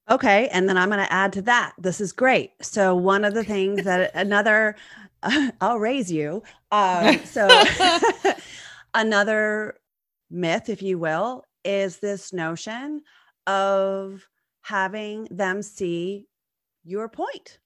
Okay, 0.09 0.49
and 0.49 0.69
then 0.69 0.77
I'm 0.77 0.89
going 0.89 1.03
to 1.03 1.11
add 1.11 1.33
to 1.33 1.41
that. 1.43 1.73
This 1.79 1.99
is 1.99 2.11
great. 2.11 2.51
So 2.61 2.95
one 2.95 3.25
of 3.25 3.33
the 3.33 3.43
things 3.43 3.83
that 3.85 4.11
another 4.13 4.75
I'll 5.61 5.79
raise 5.79 6.11
you. 6.11 6.43
Um, 6.71 7.19
so, 7.25 7.47
another 8.93 9.75
myth, 10.29 10.69
if 10.69 10.81
you 10.81 10.97
will, 10.99 11.43
is 11.63 11.97
this 11.97 12.33
notion 12.33 13.01
of 13.47 14.27
having 14.61 15.27
them 15.31 15.61
see 15.61 16.27
your 16.83 17.09
point 17.09 17.59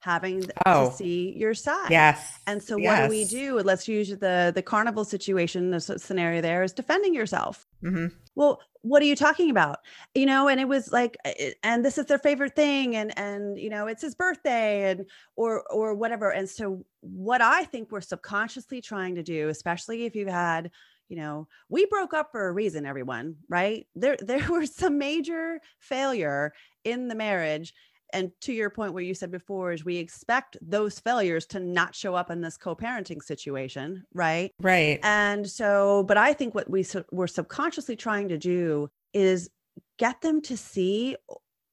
having 0.00 0.44
oh, 0.64 0.88
to 0.88 0.94
see 0.94 1.34
your 1.36 1.52
side. 1.52 1.90
Yes. 1.90 2.38
And 2.46 2.62
so 2.62 2.76
yes. 2.76 3.00
what 3.00 3.06
do 3.06 3.10
we 3.10 3.24
do? 3.24 3.58
Let's 3.60 3.88
use 3.88 4.08
the 4.10 4.52
the 4.54 4.62
carnival 4.62 5.04
situation. 5.04 5.70
The 5.70 5.80
scenario 5.80 6.40
there 6.40 6.62
is 6.62 6.72
defending 6.72 7.12
yourself. 7.12 7.66
Mm-hmm. 7.82 8.14
Well, 8.36 8.60
what 8.86 9.02
are 9.02 9.06
you 9.06 9.16
talking 9.16 9.50
about? 9.50 9.78
You 10.14 10.26
know, 10.26 10.48
and 10.48 10.60
it 10.60 10.68
was 10.68 10.92
like, 10.92 11.16
eh, 11.24 11.52
and 11.62 11.84
this 11.84 11.98
is 11.98 12.06
their 12.06 12.18
favorite 12.18 12.54
thing, 12.54 12.96
and 12.96 13.16
and 13.18 13.58
you 13.58 13.70
know, 13.70 13.86
it's 13.86 14.02
his 14.02 14.14
birthday, 14.14 14.90
and 14.90 15.06
or 15.36 15.62
or 15.70 15.94
whatever. 15.94 16.30
And 16.30 16.48
so, 16.48 16.84
what 17.00 17.42
I 17.42 17.64
think 17.64 17.90
we're 17.90 18.00
subconsciously 18.00 18.80
trying 18.80 19.14
to 19.16 19.22
do, 19.22 19.48
especially 19.48 20.04
if 20.04 20.14
you've 20.14 20.28
had 20.28 20.70
you 21.08 21.16
know 21.16 21.46
we 21.68 21.86
broke 21.86 22.12
up 22.12 22.32
for 22.32 22.48
a 22.48 22.52
reason 22.52 22.84
everyone 22.84 23.36
right 23.48 23.86
there 23.94 24.16
there 24.22 24.44
was 24.50 24.74
some 24.74 24.98
major 24.98 25.60
failure 25.78 26.52
in 26.82 27.06
the 27.06 27.14
marriage 27.14 27.72
and 28.12 28.30
to 28.40 28.52
your 28.52 28.70
point 28.70 28.92
where 28.92 29.02
you 29.02 29.14
said 29.14 29.30
before 29.30 29.72
is 29.72 29.84
we 29.84 29.96
expect 29.96 30.56
those 30.60 30.98
failures 30.98 31.46
to 31.46 31.60
not 31.60 31.94
show 31.94 32.14
up 32.14 32.30
in 32.30 32.40
this 32.40 32.56
co-parenting 32.56 33.22
situation 33.22 34.04
right? 34.14 34.52
Right. 34.60 35.00
And 35.02 35.48
so 35.48 36.04
but 36.04 36.16
i 36.16 36.32
think 36.32 36.54
what 36.54 36.70
we 36.70 36.84
we're 37.10 37.26
subconsciously 37.26 37.96
trying 37.96 38.28
to 38.28 38.38
do 38.38 38.88
is 39.12 39.50
get 39.98 40.20
them 40.20 40.40
to 40.42 40.56
see 40.56 41.16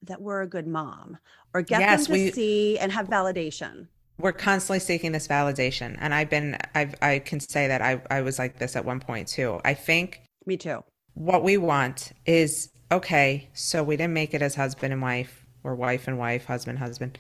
that 0.02 0.22
we're 0.22 0.42
a 0.42 0.48
good 0.48 0.68
mom 0.68 1.18
or 1.54 1.62
get 1.62 1.80
yes, 1.80 2.08
them 2.08 2.18
to 2.18 2.24
we, 2.24 2.32
see 2.32 2.78
and 2.80 2.92
have 2.92 3.08
validation. 3.08 3.88
We're 4.18 4.32
constantly 4.34 4.80
seeking 4.80 5.12
this 5.12 5.28
validation 5.28 5.98
and 6.00 6.14
i've 6.14 6.30
been 6.30 6.58
i've 6.76 6.96
i 7.02 7.20
can 7.20 7.40
say 7.40 7.68
that 7.68 7.82
i 7.82 8.02
i 8.12 8.22
was 8.22 8.38
like 8.40 8.60
this 8.60 8.76
at 8.76 8.86
one 8.86 9.00
point 9.00 9.28
too. 9.28 9.60
I 9.66 9.74
think 9.74 10.22
me 10.46 10.58
too. 10.58 10.84
what 11.14 11.44
we 11.44 11.58
want 11.58 12.12
is 12.26 12.70
okay 12.92 13.50
so 13.54 13.84
we 13.84 13.98
didn't 13.98 14.14
make 14.14 14.34
it 14.34 14.42
as 14.42 14.56
husband 14.56 14.94
and 14.94 15.02
wife 15.02 15.46
or 15.64 15.76
wife 15.76 16.08
and 16.08 16.18
wife, 16.18 16.46
husband, 16.46 16.80
husband. 16.80 17.18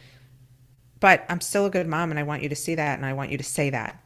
But 1.00 1.26
I'm 1.28 1.42
still 1.42 1.66
a 1.66 1.70
good 1.70 1.88
mom 1.88 2.12
and 2.12 2.20
I 2.20 2.24
want 2.24 2.44
you 2.44 2.50
to 2.50 2.56
see 2.56 2.76
that 2.76 2.98
and 2.98 3.06
I 3.06 3.14
want 3.14 3.32
you 3.32 3.38
to 3.38 3.44
say 3.44 3.70
that. 3.72 4.02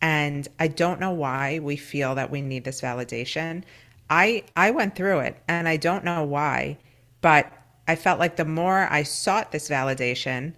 And 0.00 0.48
I 0.58 0.66
don't 0.66 0.98
know 0.98 1.12
why 1.12 1.60
we 1.60 1.76
feel 1.76 2.16
that 2.16 2.32
we 2.32 2.42
need 2.42 2.64
this 2.64 2.80
validation. 2.80 3.62
I 4.10 4.44
I 4.56 4.72
went 4.72 4.96
through 4.96 5.20
it 5.20 5.40
and 5.46 5.68
I 5.68 5.76
don't 5.76 6.04
know 6.04 6.24
why, 6.24 6.78
but 7.20 7.52
I 7.86 7.94
felt 7.94 8.18
like 8.18 8.34
the 8.34 8.44
more 8.44 8.88
I 8.90 9.04
sought 9.04 9.52
this 9.52 9.68
validation, 9.68 10.54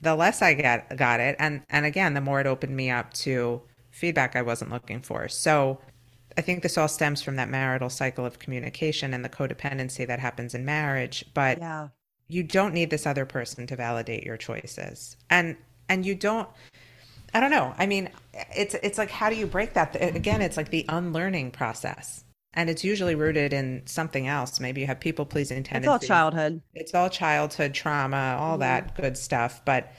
the 0.00 0.14
less 0.14 0.40
I 0.40 0.54
got 0.54 0.96
got 0.96 1.18
it 1.18 1.34
and 1.40 1.62
and 1.68 1.84
again, 1.84 2.14
the 2.14 2.20
more 2.20 2.40
it 2.40 2.46
opened 2.46 2.76
me 2.76 2.88
up 2.90 3.12
to 3.14 3.62
feedback 3.90 4.36
I 4.36 4.42
wasn't 4.42 4.70
looking 4.70 5.02
for. 5.02 5.28
So 5.28 5.80
I 6.38 6.42
think 6.42 6.62
this 6.62 6.78
all 6.78 6.86
stems 6.86 7.22
from 7.22 7.34
that 7.36 7.48
marital 7.48 7.90
cycle 7.90 8.24
of 8.24 8.38
communication 8.38 9.12
and 9.12 9.24
the 9.24 9.28
codependency 9.28 10.06
that 10.06 10.20
happens 10.20 10.54
in 10.54 10.64
marriage. 10.64 11.24
But 11.34 11.58
yeah 11.58 11.88
you 12.34 12.42
don't 12.42 12.74
need 12.74 12.90
this 12.90 13.06
other 13.06 13.24
person 13.24 13.64
to 13.68 13.76
validate 13.76 14.24
your 14.24 14.36
choices. 14.36 15.16
And 15.30 15.56
and 15.88 16.04
you 16.04 16.14
don't 16.16 16.48
i 17.32 17.40
don't 17.40 17.50
know. 17.50 17.74
I 17.78 17.86
mean 17.86 18.10
it's 18.54 18.74
it's 18.74 18.98
like 18.98 19.10
how 19.10 19.30
do 19.30 19.36
you 19.36 19.46
break 19.46 19.74
that? 19.74 19.96
Again 20.00 20.42
it's 20.42 20.56
like 20.56 20.70
the 20.70 20.84
unlearning 20.88 21.52
process. 21.52 22.24
And 22.52 22.68
it's 22.68 22.84
usually 22.84 23.14
rooted 23.14 23.52
in 23.52 23.82
something 23.86 24.28
else. 24.28 24.60
Maybe 24.60 24.80
you 24.80 24.86
have 24.88 25.00
people 25.00 25.24
pleasing 25.24 25.62
tendencies 25.62 26.02
it's 26.02 26.10
all 26.10 26.16
childhood. 26.16 26.60
It's 26.74 26.94
all 26.94 27.08
childhood 27.08 27.72
trauma 27.72 28.36
all 28.38 28.58
that 28.58 28.96
good 28.96 29.16
stuff. 29.16 29.62
But 29.64 29.92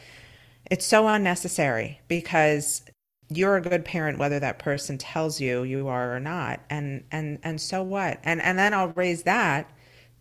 it's 0.69 0.85
so 0.85 1.07
unnecessary 1.07 2.01
because 2.09 2.83
you're 3.29 3.55
a 3.55 3.61
good 3.61 3.85
parent 3.85 4.19
whether 4.19 4.39
that 4.39 4.59
person 4.59 4.97
tells 4.97 5.39
you 5.39 5.63
you 5.63 5.87
are 5.87 6.13
or 6.13 6.19
not. 6.19 6.59
And 6.69 7.05
and 7.11 7.39
and 7.43 7.61
so 7.61 7.81
what? 7.81 8.19
And 8.23 8.41
and 8.41 8.59
then 8.59 8.73
i'll 8.73 8.89
raise 8.89 9.23
that 9.23 9.71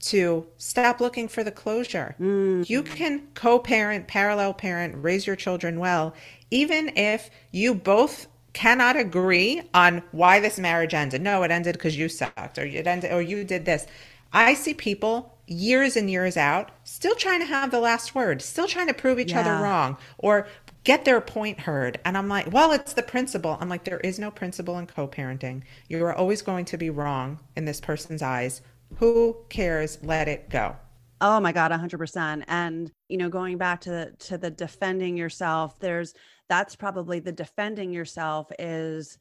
to 0.05 0.47
stop 0.59 1.01
looking 1.01 1.29
for 1.29 1.43
the 1.43 1.51
closure. 1.51 2.15
Mm-hmm. 2.21 2.63
You 2.67 2.83
can 2.83 3.23
co 3.35 3.59
parent, 3.59 4.07
parallel 4.07 4.55
parent, 4.55 4.95
raise 5.03 5.27
your 5.27 5.37
children 5.37 5.79
well, 5.79 6.15
even 6.51 6.97
if 6.97 7.31
you 7.51 7.75
both 7.75 8.27
cannot 8.53 8.97
agree 8.97 9.63
on 9.73 10.03
why 10.13 10.41
this 10.41 10.59
marriage 10.59 10.95
ended. 10.95 11.23
No, 11.23 11.43
it 11.43 11.51
ended 11.51 11.75
because 11.75 11.97
you 11.97 12.09
sucked, 12.09 12.59
or 12.59 12.65
it 12.65 12.87
ended, 12.87 13.13
or 13.13 13.23
you 13.23 13.45
did 13.45 13.65
this. 13.65 13.87
I 14.33 14.55
see 14.55 14.75
people 14.75 15.37
years 15.47 15.97
and 15.97 16.11
years 16.11 16.37
out 16.37 16.71
still 16.85 17.15
trying 17.15 17.41
to 17.41 17.47
have 17.47 17.71
the 17.71 17.81
last 17.81 18.15
word, 18.15 18.43
still 18.43 18.67
trying 18.67 18.87
to 18.89 18.95
prove 18.95 19.19
each 19.19 19.33
yeah. 19.33 19.41
other 19.41 19.63
wrong, 19.63 19.97
or 20.19 20.47
get 20.85 21.05
their 21.05 21.21
point 21.21 21.61
heard. 21.61 21.99
And 22.05 22.17
I'm 22.17 22.29
like, 22.29 22.53
well, 22.53 22.73
it's 22.73 22.93
the 22.93 23.03
principle. 23.03 23.57
I'm 23.61 23.69
like, 23.69 23.85
there 23.85 24.01
is 24.01 24.19
no 24.19 24.31
principle 24.31 24.79
in 24.79 24.87
co 24.87 25.09
parenting. 25.09 25.63
You 25.89 26.05
are 26.05 26.15
always 26.15 26.43
going 26.43 26.67
to 26.67 26.77
be 26.77 26.91
wrong 26.91 27.41
in 27.57 27.65
this 27.65 27.81
person's 27.81 28.23
eyes 28.23 28.61
who 28.97 29.37
cares? 29.49 29.99
Let 30.03 30.29
it 30.29 30.51
go. 30.51 30.77
Oh 31.21 31.41
my 31.41 31.53
God, 31.53 31.71
100%. 31.71 32.45
And, 32.49 32.93
you 33.09 33.17
know, 33.17 33.29
going 33.29 33.57
back 33.57 33.81
to 33.83 33.91
the, 33.91 34.15
to 34.27 34.39
the 34.39 34.51
defending 34.51 35.17
yourself, 35.17 35.79
there's, 35.79 36.15
that's 36.49 36.77
probably 36.77 37.21
the 37.21 37.33
defending 37.33 37.93
yourself 37.93 38.51
is 38.59 39.19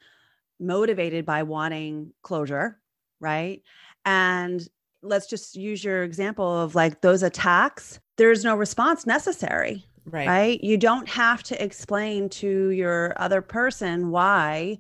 motivated 0.59 1.25
by 1.25 1.43
wanting 1.43 2.11
closure, 2.21 2.79
right? 3.19 3.61
And 4.05 4.67
let's 5.01 5.27
just 5.27 5.55
use 5.55 5.83
your 5.83 6.03
example 6.03 6.61
of 6.61 6.75
like 6.75 7.01
those 7.01 7.23
attacks, 7.23 7.99
there's 8.17 8.43
no 8.43 8.55
response 8.55 9.05
necessary. 9.05 9.85
Right. 10.05 10.27
Right. 10.27 10.63
You 10.63 10.77
don't 10.77 11.07
have 11.07 11.43
to 11.43 11.63
explain 11.63 12.27
to 12.29 12.69
your 12.69 13.13
other 13.15 13.41
person 13.41 14.09
why 14.09 14.79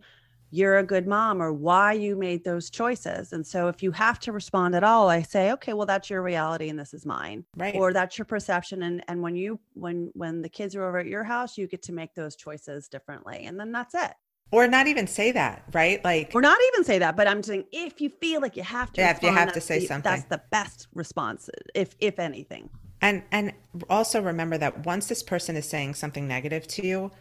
you're 0.53 0.77
a 0.77 0.83
good 0.83 1.07
mom 1.07 1.41
or 1.41 1.51
why 1.51 1.93
you 1.93 2.15
made 2.15 2.43
those 2.43 2.69
choices. 2.69 3.33
And 3.33 3.45
so 3.45 3.69
if 3.69 3.81
you 3.81 3.91
have 3.91 4.19
to 4.19 4.31
respond 4.31 4.75
at 4.75 4.83
all, 4.83 5.09
I 5.09 5.23
say, 5.23 5.51
okay, 5.53 5.73
well 5.73 5.87
that's 5.87 6.11
your 6.11 6.21
reality 6.21 6.69
and 6.69 6.77
this 6.77 6.93
is 6.93 7.07
mine. 7.07 7.43
Right. 7.57 7.73
Or 7.75 7.91
that's 7.91 8.19
your 8.19 8.25
perception. 8.25 8.83
And 8.83 9.03
and 9.07 9.23
when 9.23 9.35
you 9.35 9.59
when 9.73 10.11
when 10.13 10.43
the 10.43 10.49
kids 10.49 10.75
are 10.75 10.87
over 10.87 10.99
at 10.99 11.07
your 11.07 11.23
house, 11.23 11.57
you 11.57 11.65
get 11.67 11.81
to 11.83 11.91
make 11.91 12.13
those 12.13 12.35
choices 12.35 12.87
differently. 12.87 13.45
And 13.45 13.59
then 13.59 13.71
that's 13.71 13.95
it. 13.95 14.11
Or 14.51 14.67
not 14.67 14.85
even 14.85 15.07
say 15.07 15.31
that, 15.31 15.63
right? 15.73 16.03
Like 16.03 16.31
or 16.35 16.41
not 16.41 16.59
even 16.73 16.83
say 16.83 16.99
that, 16.99 17.17
but 17.17 17.27
I'm 17.27 17.41
saying 17.41 17.65
if 17.71 17.99
you 17.99 18.09
feel 18.21 18.39
like 18.39 18.55
you 18.55 18.61
have 18.61 18.93
to 18.93 19.01
Yeah, 19.01 19.13
respond, 19.13 19.23
if 19.23 19.31
you 19.31 19.39
have 19.39 19.53
to 19.53 19.61
say 19.61 19.79
the, 19.79 19.87
something. 19.87 20.11
That's 20.11 20.25
the 20.25 20.41
best 20.51 20.87
response, 20.93 21.49
if 21.73 21.95
if 21.99 22.19
anything. 22.19 22.69
And 23.01 23.23
and 23.31 23.53
also 23.89 24.21
remember 24.21 24.59
that 24.59 24.85
once 24.85 25.07
this 25.07 25.23
person 25.23 25.55
is 25.55 25.67
saying 25.67 25.95
something 25.95 26.27
negative 26.27 26.67
to 26.67 26.85
you, 26.85 27.11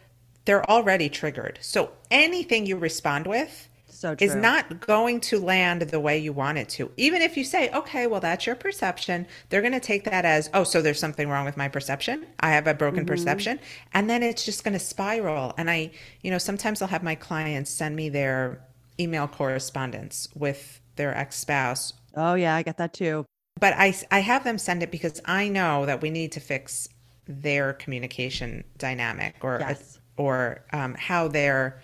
they're 0.45 0.69
already 0.69 1.09
triggered. 1.09 1.59
So 1.61 1.91
anything 2.11 2.65
you 2.65 2.77
respond 2.77 3.27
with 3.27 3.69
so 3.87 4.15
is 4.19 4.35
not 4.35 4.81
going 4.81 5.21
to 5.21 5.39
land 5.39 5.83
the 5.83 5.99
way 5.99 6.17
you 6.17 6.33
want 6.33 6.57
it 6.57 6.67
to. 6.69 6.91
Even 6.97 7.21
if 7.21 7.37
you 7.37 7.45
say, 7.45 7.69
okay, 7.71 8.05
well, 8.05 8.19
that's 8.19 8.45
your 8.45 8.55
perception, 8.55 9.25
they're 9.47 9.61
going 9.61 9.71
to 9.71 9.79
take 9.79 10.03
that 10.03 10.25
as, 10.25 10.49
oh, 10.53 10.65
so 10.65 10.81
there's 10.81 10.99
something 10.99 11.29
wrong 11.29 11.45
with 11.45 11.55
my 11.55 11.69
perception. 11.69 12.25
I 12.41 12.49
have 12.51 12.67
a 12.67 12.73
broken 12.73 13.01
mm-hmm. 13.01 13.07
perception. 13.07 13.59
And 13.93 14.09
then 14.09 14.21
it's 14.21 14.43
just 14.43 14.65
going 14.65 14.73
to 14.73 14.79
spiral. 14.79 15.53
And 15.57 15.69
I, 15.69 15.91
you 16.21 16.31
know, 16.31 16.37
sometimes 16.37 16.81
I'll 16.81 16.89
have 16.89 17.03
my 17.03 17.15
clients 17.15 17.71
send 17.71 17.95
me 17.95 18.09
their 18.09 18.59
email 18.99 19.27
correspondence 19.27 20.27
with 20.35 20.81
their 20.97 21.15
ex 21.15 21.37
spouse. 21.37 21.93
Oh, 22.15 22.33
yeah, 22.33 22.55
I 22.55 22.61
get 22.61 22.77
that 22.77 22.93
too. 22.93 23.25
but 23.59 23.73
I 23.73 23.95
I 24.11 24.19
have 24.19 24.43
them 24.43 24.57
send 24.57 24.83
it 24.83 24.91
because 24.91 25.21
I 25.25 25.47
know 25.47 25.85
that 25.85 26.01
we 26.01 26.09
need 26.09 26.33
to 26.33 26.39
fix 26.39 26.89
their 27.25 27.73
communication 27.73 28.65
dynamic 28.77 29.35
or 29.41 29.59
Yes. 29.61 29.99
Or 30.17 30.63
um, 30.73 30.95
how 30.97 31.27
they're 31.27 31.81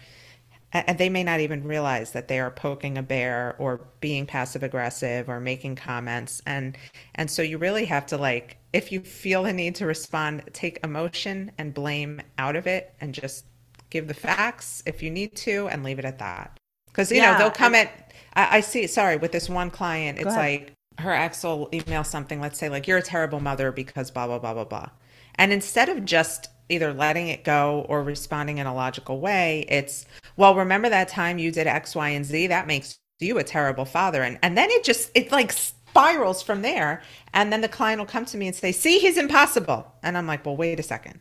and 0.71 0.99
they 0.99 1.09
may 1.09 1.23
not 1.23 1.39
even 1.39 1.63
realize 1.63 2.11
that 2.11 2.27
they 2.27 2.39
are 2.39 2.51
poking 2.51 2.95
a 2.97 3.01
bear 3.01 3.55
or 3.57 3.87
being 4.01 4.27
passive 4.27 4.61
aggressive 4.61 5.27
or 5.27 5.39
making 5.39 5.75
comments. 5.75 6.41
And 6.45 6.77
and 7.15 7.29
so 7.31 7.41
you 7.41 7.57
really 7.57 7.85
have 7.85 8.05
to 8.07 8.17
like 8.17 8.57
if 8.71 8.91
you 8.91 9.01
feel 9.01 9.43
the 9.43 9.53
need 9.53 9.75
to 9.75 9.85
respond 9.87 10.43
take 10.53 10.79
emotion 10.83 11.51
and 11.57 11.73
blame 11.73 12.21
out 12.37 12.55
of 12.55 12.67
it 12.67 12.93
and 13.01 13.13
just 13.15 13.45
give 13.89 14.07
the 14.07 14.13
facts 14.13 14.83
if 14.85 15.01
you 15.01 15.09
need 15.09 15.35
to 15.37 15.67
and 15.69 15.83
leave 15.83 15.97
it 15.97 16.05
at 16.05 16.19
that. 16.19 16.55
Because 16.87 17.11
you 17.11 17.17
Yeah, 17.17 17.31
know 17.33 17.37
they'll 17.39 17.51
come 17.51 17.73
and- 17.73 17.89
at 17.89 18.13
I, 18.35 18.57
I 18.57 18.59
see 18.61 18.85
sorry 18.87 19.17
with 19.17 19.31
this 19.31 19.49
one 19.49 19.71
client 19.71 20.19
it's 20.19 20.35
like 20.37 20.73
her 20.99 21.11
ex 21.13 21.43
will 21.43 21.69
email 21.73 22.03
something 22.03 22.39
let's 22.41 22.59
say 22.59 22.69
like 22.69 22.87
you're 22.87 22.97
a 22.99 23.01
terrible 23.01 23.39
mother 23.39 23.71
because 23.71 24.11
blah 24.11 24.27
blah 24.27 24.37
blah 24.39 24.53
blah 24.53 24.65
blah. 24.65 24.89
And 25.35 25.51
instead 25.51 25.89
of 25.89 26.05
just 26.05 26.49
either 26.69 26.93
letting 26.93 27.27
it 27.27 27.43
go 27.43 27.85
or 27.89 28.03
responding 28.03 28.59
in 28.59 28.67
a 28.67 28.73
logical 28.73 29.19
way, 29.19 29.65
it's, 29.67 30.05
well, 30.37 30.55
remember 30.55 30.89
that 30.89 31.09
time 31.09 31.37
you 31.37 31.51
did 31.51 31.67
X, 31.67 31.95
Y, 31.95 32.09
and 32.09 32.25
Z? 32.25 32.47
That 32.47 32.67
makes 32.67 32.99
you 33.19 33.37
a 33.37 33.43
terrible 33.43 33.85
father. 33.85 34.23
And, 34.23 34.39
and 34.41 34.57
then 34.57 34.69
it 34.71 34.83
just, 34.83 35.11
it 35.13 35.31
like 35.31 35.51
spirals 35.51 36.41
from 36.41 36.61
there. 36.61 37.01
And 37.33 37.51
then 37.51 37.61
the 37.61 37.67
client 37.67 37.99
will 37.99 38.05
come 38.05 38.25
to 38.25 38.37
me 38.37 38.47
and 38.47 38.55
say, 38.55 38.71
see, 38.71 38.99
he's 38.99 39.17
impossible. 39.17 39.91
And 40.03 40.17
I'm 40.17 40.27
like, 40.27 40.45
well, 40.45 40.55
wait 40.55 40.79
a 40.79 40.83
second. 40.83 41.19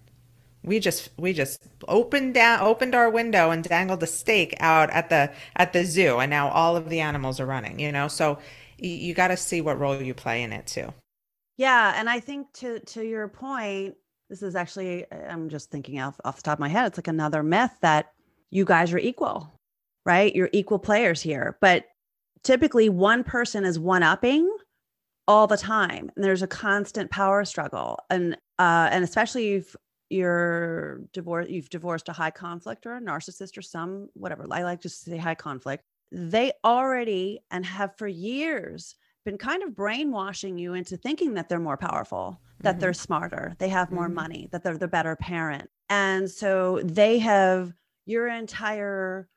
We 0.65 0.81
just 0.81 1.11
we 1.17 1.33
just 1.33 1.63
opened 1.87 2.35
down 2.35 2.61
opened 2.61 2.95
our 2.95 3.09
window 3.09 3.53
and 3.53 3.63
dangled 3.63 4.03
a 4.03 4.07
stake 4.09 4.55
out 4.59 4.91
at 4.91 5.09
the 5.09 5.33
at 5.55 5.73
the 5.73 5.85
zoo 5.85 6.19
and 6.19 6.29
now 6.29 6.49
all 6.49 6.77
of 6.77 6.89
the 6.89 7.01
animals 7.01 7.39
are 7.39 7.47
running, 7.47 7.79
you 7.79 7.93
know? 7.93 8.09
So 8.09 8.39
you, 8.77 8.91
you 8.91 9.15
got 9.15 9.29
to 9.29 9.37
see 9.37 9.61
what 9.61 9.79
role 9.79 10.03
you 10.03 10.15
play 10.15 10.43
in 10.43 10.53
it 10.53 10.67
too. 10.67 10.93
Yeah, 11.57 11.95
and 11.97 12.11
I 12.11 12.21
think 12.21 12.53
to 12.55 12.81
to 12.81 13.03
your 13.03 13.29
point, 13.29 13.95
this 14.29 14.43
is 14.43 14.55
actually 14.55 15.07
I'm 15.13 15.49
just 15.49 15.71
thinking 15.71 16.01
off 16.01 16.21
off 16.25 16.37
the 16.37 16.43
top 16.43 16.59
of 16.59 16.61
my 16.61 16.69
head. 16.69 16.87
It's 16.87 16.99
like 16.99 17.09
another 17.09 17.43
myth 17.43 17.73
that 17.81 18.13
you 18.51 18.65
guys 18.65 18.93
are 18.93 18.99
equal, 18.99 19.53
right? 20.05 20.35
You're 20.35 20.51
equal 20.53 20.79
players 20.79 21.21
here, 21.21 21.57
but 21.61 21.87
typically 22.43 22.89
one 22.89 23.25
person 23.25 23.65
is 23.65 23.79
one 23.79 24.03
upping 24.03 24.51
all 25.27 25.47
the 25.47 25.57
time, 25.57 26.11
and 26.17 26.25
there's 26.25 26.43
a 26.43 26.47
constant 26.47 27.11
power 27.11 27.45
struggle, 27.45 27.99
and 28.11 28.35
uh, 28.59 28.89
and 28.91 29.05
especially 29.05 29.55
if 29.55 29.77
you're 30.11 31.01
divorced, 31.13 31.51
you've 31.51 31.69
divorced 31.69 32.09
a 32.09 32.15
high 32.15 32.31
conflict 32.31 32.87
or 32.87 32.97
a 32.97 33.01
narcissist 33.01 33.59
or 33.59 33.63
some 33.63 34.09
whatever. 34.15 34.47
I 34.51 34.63
like 34.63 34.81
just 34.81 35.05
to 35.05 35.11
say 35.11 35.19
high 35.19 35.35
conflict. 35.35 35.83
They 36.11 36.53
already 36.65 37.41
and 37.51 37.67
have 37.67 37.97
for 37.97 38.09
years 38.09 38.95
been 39.27 39.37
kind 39.37 39.63
of 39.63 39.75
brainwashing 39.75 40.57
you 40.57 40.73
into 40.73 40.97
thinking 40.97 41.35
that 41.35 41.51
they're 41.51 41.59
more 41.59 41.77
powerful, 41.77 42.41
that 42.63 42.77
Mhm. 42.77 42.81
they're 42.81 42.93
smarter, 42.95 43.57
they 43.59 43.69
have 43.69 43.91
more 43.91 44.09
Mhm. 44.09 44.15
money, 44.15 44.49
that 44.53 44.63
they're 44.63 44.79
the 44.79 44.89
better 44.89 45.17
parent. 45.17 45.71
And 45.89 46.31
so 46.31 46.81
they 46.85 47.19
have 47.19 47.73
your 48.07 48.29
entire 48.29 49.29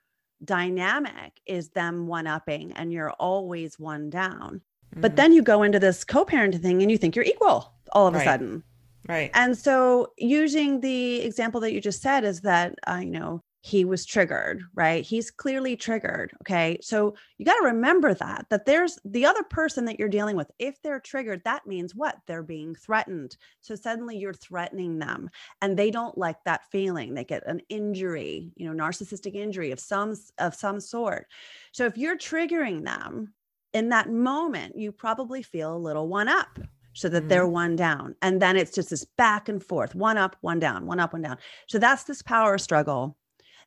dynamic 0.43 1.39
is 1.45 1.69
them 1.69 2.07
one 2.07 2.27
upping 2.27 2.71
and 2.73 2.91
you're 2.91 3.11
always 3.11 3.79
one 3.79 4.09
down. 4.09 4.61
But 4.95 5.11
Mhm. 5.11 5.15
then 5.15 5.33
you 5.33 5.41
go 5.43 5.63
into 5.63 5.79
this 5.79 6.03
co 6.03 6.25
parenting 6.25 6.61
thing 6.61 6.81
and 6.81 6.91
you 6.91 6.97
think 6.97 7.15
you're 7.15 7.25
equal 7.25 7.73
all 7.93 8.07
of 8.07 8.15
a 8.15 8.19
sudden. 8.21 8.63
right. 9.07 9.31
And 9.33 9.57
so, 9.57 10.13
using 10.17 10.81
the 10.81 11.21
example 11.21 11.61
that 11.61 11.73
you 11.73 11.81
just 11.81 12.01
said, 12.01 12.23
is 12.23 12.41
that, 12.41 12.75
uh, 12.87 12.99
you 13.03 13.11
know, 13.11 13.41
he 13.63 13.85
was 13.85 14.07
triggered, 14.07 14.63
right? 14.73 15.05
He's 15.05 15.29
clearly 15.29 15.75
triggered. 15.75 16.31
Okay. 16.41 16.79
So, 16.81 17.15
you 17.37 17.45
got 17.45 17.59
to 17.59 17.65
remember 17.65 18.15
that, 18.15 18.47
that 18.49 18.65
there's 18.65 18.97
the 19.05 19.25
other 19.25 19.43
person 19.43 19.85
that 19.85 19.99
you're 19.99 20.09
dealing 20.09 20.35
with. 20.35 20.51
If 20.57 20.81
they're 20.81 20.99
triggered, 20.99 21.43
that 21.45 21.67
means 21.67 21.93
what? 21.93 22.17
They're 22.25 22.41
being 22.43 22.73
threatened. 22.73 23.37
So, 23.61 23.75
suddenly 23.75 24.17
you're 24.17 24.33
threatening 24.33 24.97
them 24.97 25.29
and 25.61 25.77
they 25.77 25.91
don't 25.91 26.17
like 26.17 26.43
that 26.45 26.65
feeling. 26.71 27.13
They 27.13 27.23
get 27.23 27.45
an 27.45 27.61
injury, 27.69 28.51
you 28.55 28.71
know, 28.71 28.83
narcissistic 28.83 29.35
injury 29.35 29.71
of 29.71 29.79
some, 29.79 30.15
of 30.39 30.55
some 30.55 30.79
sort. 30.79 31.27
So, 31.71 31.85
if 31.85 31.97
you're 31.97 32.17
triggering 32.17 32.83
them 32.83 33.33
in 33.73 33.89
that 33.89 34.09
moment, 34.09 34.75
you 34.75 34.91
probably 34.91 35.43
feel 35.43 35.75
a 35.75 35.77
little 35.77 36.07
one 36.07 36.27
up 36.27 36.59
so 36.93 37.07
that 37.09 37.29
they're 37.29 37.43
mm-hmm. 37.43 37.53
one 37.53 37.75
down. 37.75 38.15
And 38.21 38.41
then 38.41 38.57
it's 38.57 38.73
just 38.73 38.89
this 38.89 39.05
back 39.05 39.49
and 39.49 39.63
forth, 39.63 39.95
one 39.95 40.17
up, 40.17 40.35
one 40.41 40.59
down, 40.59 40.87
one 40.87 40.99
up, 40.99 41.13
one 41.13 41.21
down. 41.21 41.37
So 41.67 41.79
that's 41.79 42.03
this 42.03 42.21
power 42.21 42.57
struggle 42.57 43.15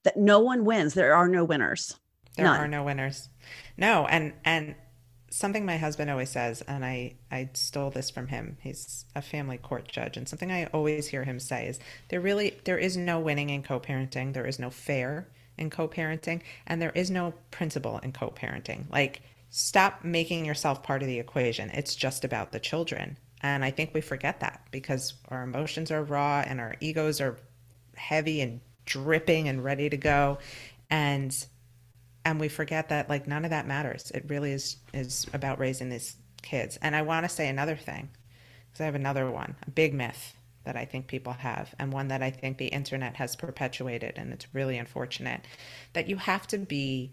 that 0.04 0.16
no 0.16 0.38
one 0.38 0.64
wins. 0.64 0.94
There 0.94 1.14
are 1.14 1.28
no 1.28 1.44
winners. 1.44 1.96
There 2.36 2.46
None. 2.46 2.60
are 2.60 2.68
no 2.68 2.84
winners. 2.84 3.28
No, 3.76 4.06
and 4.06 4.32
and 4.44 4.74
something 5.30 5.66
my 5.66 5.76
husband 5.76 6.10
always 6.10 6.30
says, 6.30 6.62
and 6.62 6.84
I 6.84 7.16
I 7.30 7.50
stole 7.54 7.90
this 7.90 8.10
from 8.10 8.28
him. 8.28 8.56
He's 8.60 9.04
a 9.14 9.22
family 9.22 9.58
court 9.58 9.88
judge, 9.88 10.16
and 10.16 10.28
something 10.28 10.50
I 10.50 10.66
always 10.66 11.08
hear 11.08 11.24
him 11.24 11.40
say 11.40 11.68
is 11.68 11.78
there 12.08 12.20
really 12.20 12.58
there 12.64 12.78
is 12.78 12.96
no 12.96 13.20
winning 13.20 13.50
in 13.50 13.62
co-parenting. 13.62 14.32
There 14.32 14.46
is 14.46 14.58
no 14.58 14.70
fair 14.70 15.28
in 15.56 15.70
co-parenting, 15.70 16.42
and 16.66 16.80
there 16.80 16.92
is 16.94 17.10
no 17.10 17.34
principle 17.50 17.98
in 17.98 18.12
co-parenting. 18.12 18.90
Like 18.90 19.22
stop 19.50 20.04
making 20.04 20.44
yourself 20.44 20.82
part 20.82 21.02
of 21.02 21.08
the 21.08 21.20
equation. 21.20 21.70
It's 21.70 21.94
just 21.94 22.24
about 22.24 22.50
the 22.50 22.58
children. 22.58 23.16
And 23.40 23.64
I 23.64 23.70
think 23.70 23.94
we 23.94 24.00
forget 24.00 24.40
that 24.40 24.66
because 24.72 25.14
our 25.28 25.42
emotions 25.42 25.90
are 25.92 26.02
raw 26.02 26.42
and 26.44 26.60
our 26.60 26.74
egos 26.80 27.20
are 27.20 27.36
heavy 27.94 28.40
and 28.40 28.60
dripping 28.84 29.48
and 29.48 29.62
ready 29.62 29.88
to 29.88 29.96
go. 29.96 30.38
And 30.90 31.34
and 32.24 32.40
we 32.40 32.48
forget 32.48 32.88
that 32.88 33.08
like 33.08 33.26
none 33.26 33.44
of 33.44 33.50
that 33.50 33.66
matters. 33.66 34.10
It 34.12 34.24
really 34.28 34.52
is 34.52 34.76
is 34.92 35.26
about 35.32 35.58
raising 35.58 35.88
these 35.88 36.16
kids. 36.42 36.78
And 36.82 36.94
I 36.94 37.02
want 37.02 37.24
to 37.24 37.28
say 37.28 37.48
another 37.48 37.76
thing 37.76 38.10
because 38.70 38.80
I 38.80 38.84
have 38.86 38.94
another 38.94 39.30
one, 39.30 39.56
a 39.66 39.70
big 39.70 39.94
myth 39.94 40.34
that 40.64 40.76
I 40.76 40.84
think 40.86 41.06
people 41.06 41.34
have, 41.34 41.74
and 41.78 41.92
one 41.92 42.08
that 42.08 42.22
I 42.22 42.30
think 42.30 42.56
the 42.56 42.66
internet 42.66 43.16
has 43.16 43.36
perpetuated, 43.36 44.14
and 44.16 44.32
it's 44.32 44.54
really 44.54 44.78
unfortunate 44.78 45.42
that 45.92 46.08
you 46.08 46.16
have 46.16 46.46
to 46.48 46.58
be 46.58 47.12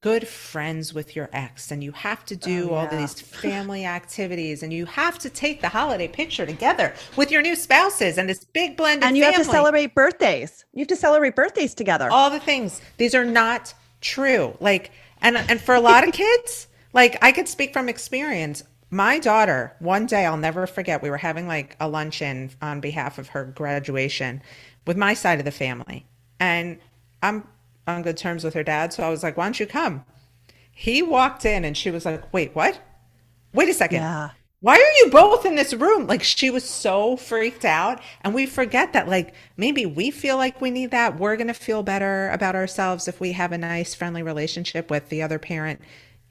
good 0.00 0.28
friends 0.28 0.94
with 0.94 1.16
your 1.16 1.28
ex 1.32 1.70
and 1.70 1.82
you 1.82 1.92
have 1.92 2.24
to 2.26 2.36
do 2.36 2.70
Oh, 2.70 2.74
all 2.74 2.84
yeah. 2.84 2.98
these 3.00 3.20
family 3.20 3.84
activities 3.84 4.62
and 4.62 4.72
you 4.72 4.86
have 4.86 5.18
to 5.20 5.30
take 5.30 5.60
the 5.60 5.68
holiday 5.68 6.06
picture 6.08 6.46
together 6.46 6.94
with 7.16 7.30
your 7.30 7.42
new 7.42 7.56
spouses 7.56 8.16
and 8.18 8.28
this 8.28 8.44
big 8.44 8.76
blended 8.76 9.04
And 9.04 9.16
you 9.16 9.24
have 9.24 9.34
to 9.36 9.44
celebrate 9.44 9.94
birthdays. 9.94 10.64
You 10.72 10.80
have 10.80 10.88
to 10.88 10.96
celebrate 10.96 11.34
birthdays 11.34 11.74
together. 11.74 12.08
all 12.10 12.30
the 12.30 12.38
things 12.40 12.80
these 12.96 13.14
are 13.14 13.24
not 13.24 13.74
true 14.00 14.56
like 14.60 14.92
and 15.20 15.36
and 15.36 15.60
for 15.60 15.74
a 15.74 15.80
lot 15.80 16.06
of 16.06 16.12
kids 16.24 16.68
like 16.92 17.18
i 17.22 17.32
could 17.32 17.48
speak 17.48 17.72
from 17.72 17.88
experience 17.88 18.62
my 18.90 19.18
daughter 19.18 19.74
one 19.80 20.06
day 20.06 20.24
i'll 20.24 20.36
never 20.36 20.66
forget 20.66 21.02
we 21.02 21.10
were 21.10 21.16
having 21.16 21.46
like 21.48 21.76
a 21.80 21.88
luncheon 21.88 22.48
on 22.62 22.80
behalf 22.80 23.18
of 23.18 23.28
her 23.30 23.44
graduation 23.44 24.40
with 24.86 24.96
my 24.96 25.12
side 25.14 25.40
of 25.40 25.44
the 25.44 25.50
family 25.50 26.06
and 26.38 26.78
i'm 27.22 27.46
on 27.88 28.02
good 28.02 28.16
terms 28.16 28.44
with 28.44 28.54
her 28.54 28.62
dad 28.62 28.92
so 28.92 29.02
i 29.02 29.08
was 29.08 29.22
like 29.22 29.36
why 29.36 29.44
don't 29.44 29.58
you 29.60 29.66
come 29.66 30.04
he 30.70 31.02
walked 31.02 31.44
in 31.44 31.64
and 31.64 31.76
she 31.76 31.90
was 31.90 32.04
like 32.04 32.32
wait 32.32 32.54
what 32.54 32.80
wait 33.52 33.68
a 33.68 33.74
second 33.74 34.00
Yeah. 34.02 34.30
why 34.60 34.74
are 34.74 35.04
you 35.04 35.10
both 35.10 35.46
in 35.46 35.54
this 35.54 35.72
room? 35.72 36.06
Like 36.06 36.22
she 36.22 36.50
was 36.50 36.64
so 36.64 37.16
freaked 37.16 37.64
out. 37.64 38.00
And 38.22 38.34
we 38.34 38.44
forget 38.46 38.92
that, 38.92 39.08
like, 39.08 39.32
maybe 39.56 39.86
we 39.86 40.10
feel 40.10 40.36
like 40.36 40.60
we 40.60 40.70
need 40.72 40.90
that. 40.90 41.16
We're 41.18 41.36
going 41.36 41.46
to 41.46 41.54
feel 41.54 41.82
better 41.84 42.28
about 42.30 42.56
ourselves 42.56 43.06
if 43.08 43.20
we 43.20 43.32
have 43.32 43.52
a 43.52 43.58
nice, 43.58 43.94
friendly 43.94 44.22
relationship 44.22 44.90
with 44.90 45.08
the 45.10 45.22
other 45.22 45.38
parent. 45.38 45.80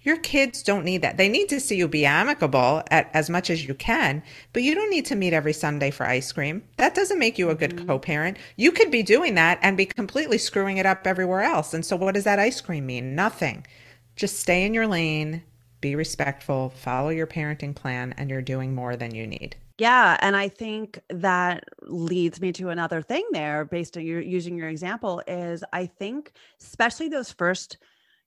Your 0.08 0.16
kids 0.16 0.64
don't 0.64 0.86
need 0.86 1.02
that. 1.02 1.18
They 1.18 1.28
need 1.28 1.50
to 1.50 1.60
see 1.60 1.76
you 1.76 1.86
be 1.86 2.06
amicable 2.06 2.82
at 2.92 3.12
as 3.14 3.30
much 3.30 3.50
as 3.50 3.68
you 3.68 3.74
can, 3.74 4.24
but 4.54 4.64
you 4.64 4.74
don't 4.74 4.90
need 4.90 5.06
to 5.08 5.18
meet 5.18 5.34
every 5.34 5.52
Sunday 5.52 5.92
for 5.92 6.06
ice 6.06 6.32
cream. 6.32 6.64
That 6.78 6.96
doesn't 6.96 7.20
make 7.20 7.38
you 7.38 7.50
a 7.50 7.56
good 7.56 7.76
mm-hmm. 7.76 7.88
co-parent. 7.88 8.38
You 8.56 8.72
could 8.72 8.90
be 8.90 9.04
doing 9.04 9.36
that 9.36 9.60
and 9.62 9.76
be 9.76 9.86
completely 9.86 10.38
screwing 10.38 10.78
it 10.78 10.86
up 10.86 11.06
everywhere 11.06 11.42
else. 11.42 11.74
And 11.74 11.86
so 11.86 11.98
what 11.98 12.14
does 12.14 12.24
that 12.24 12.40
ice 12.40 12.62
cream 12.62 12.86
mean? 12.86 13.16
Nothing. 13.16 13.68
Just 14.16 14.40
stay 14.40 14.64
in 14.64 14.74
your 14.74 14.88
lane, 14.88 15.44
be 15.82 15.94
respectful, 15.94 16.70
follow 16.70 17.10
your 17.10 17.28
parenting 17.28 17.76
plan, 17.76 18.16
and 18.18 18.30
you're 18.30 18.42
doing 18.42 18.74
more 18.74 18.96
than 18.96 19.14
you 19.14 19.28
need. 19.28 19.58
Yeah, 19.78 20.16
and 20.22 20.38
I 20.38 20.48
think 20.48 21.02
that 21.10 21.66
leads 21.82 22.40
me 22.40 22.54
to 22.54 22.70
another 22.70 23.02
thing 23.02 23.26
there 23.34 23.66
based 23.66 23.98
on 23.98 24.06
your 24.06 24.22
using 24.22 24.56
your 24.56 24.70
example 24.70 25.22
is 25.28 25.66
I 25.74 25.86
think 25.86 26.32
especially 26.62 27.10
those 27.10 27.34
first 27.34 27.78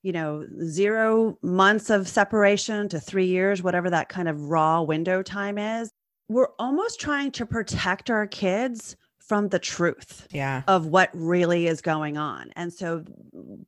you 0.03 0.13
know 0.13 0.47
0 0.65 1.39
months 1.43 1.91
of 1.91 2.09
separation 2.09 2.89
to 2.89 2.99
3 3.01 3.27
years 3.27 3.63
whatever 3.63 3.91
that 3.91 4.09
kind 4.09 4.29
of 4.29 4.41
raw 4.51 4.81
window 4.83 5.23
time 5.23 5.59
is 5.59 5.93
we're 6.29 6.49
almost 6.59 7.01
trying 7.01 7.31
to 7.33 7.45
protect 7.45 8.09
our 8.11 8.27
kids 8.27 8.97
from 9.19 9.49
the 9.49 9.59
truth 9.59 10.27
Yeah. 10.33 10.63
of 10.69 10.87
what 10.87 11.11
really 11.13 11.67
is 11.69 11.81
going 11.81 12.17
on. 12.17 12.51
And 12.57 12.73
so 12.73 13.05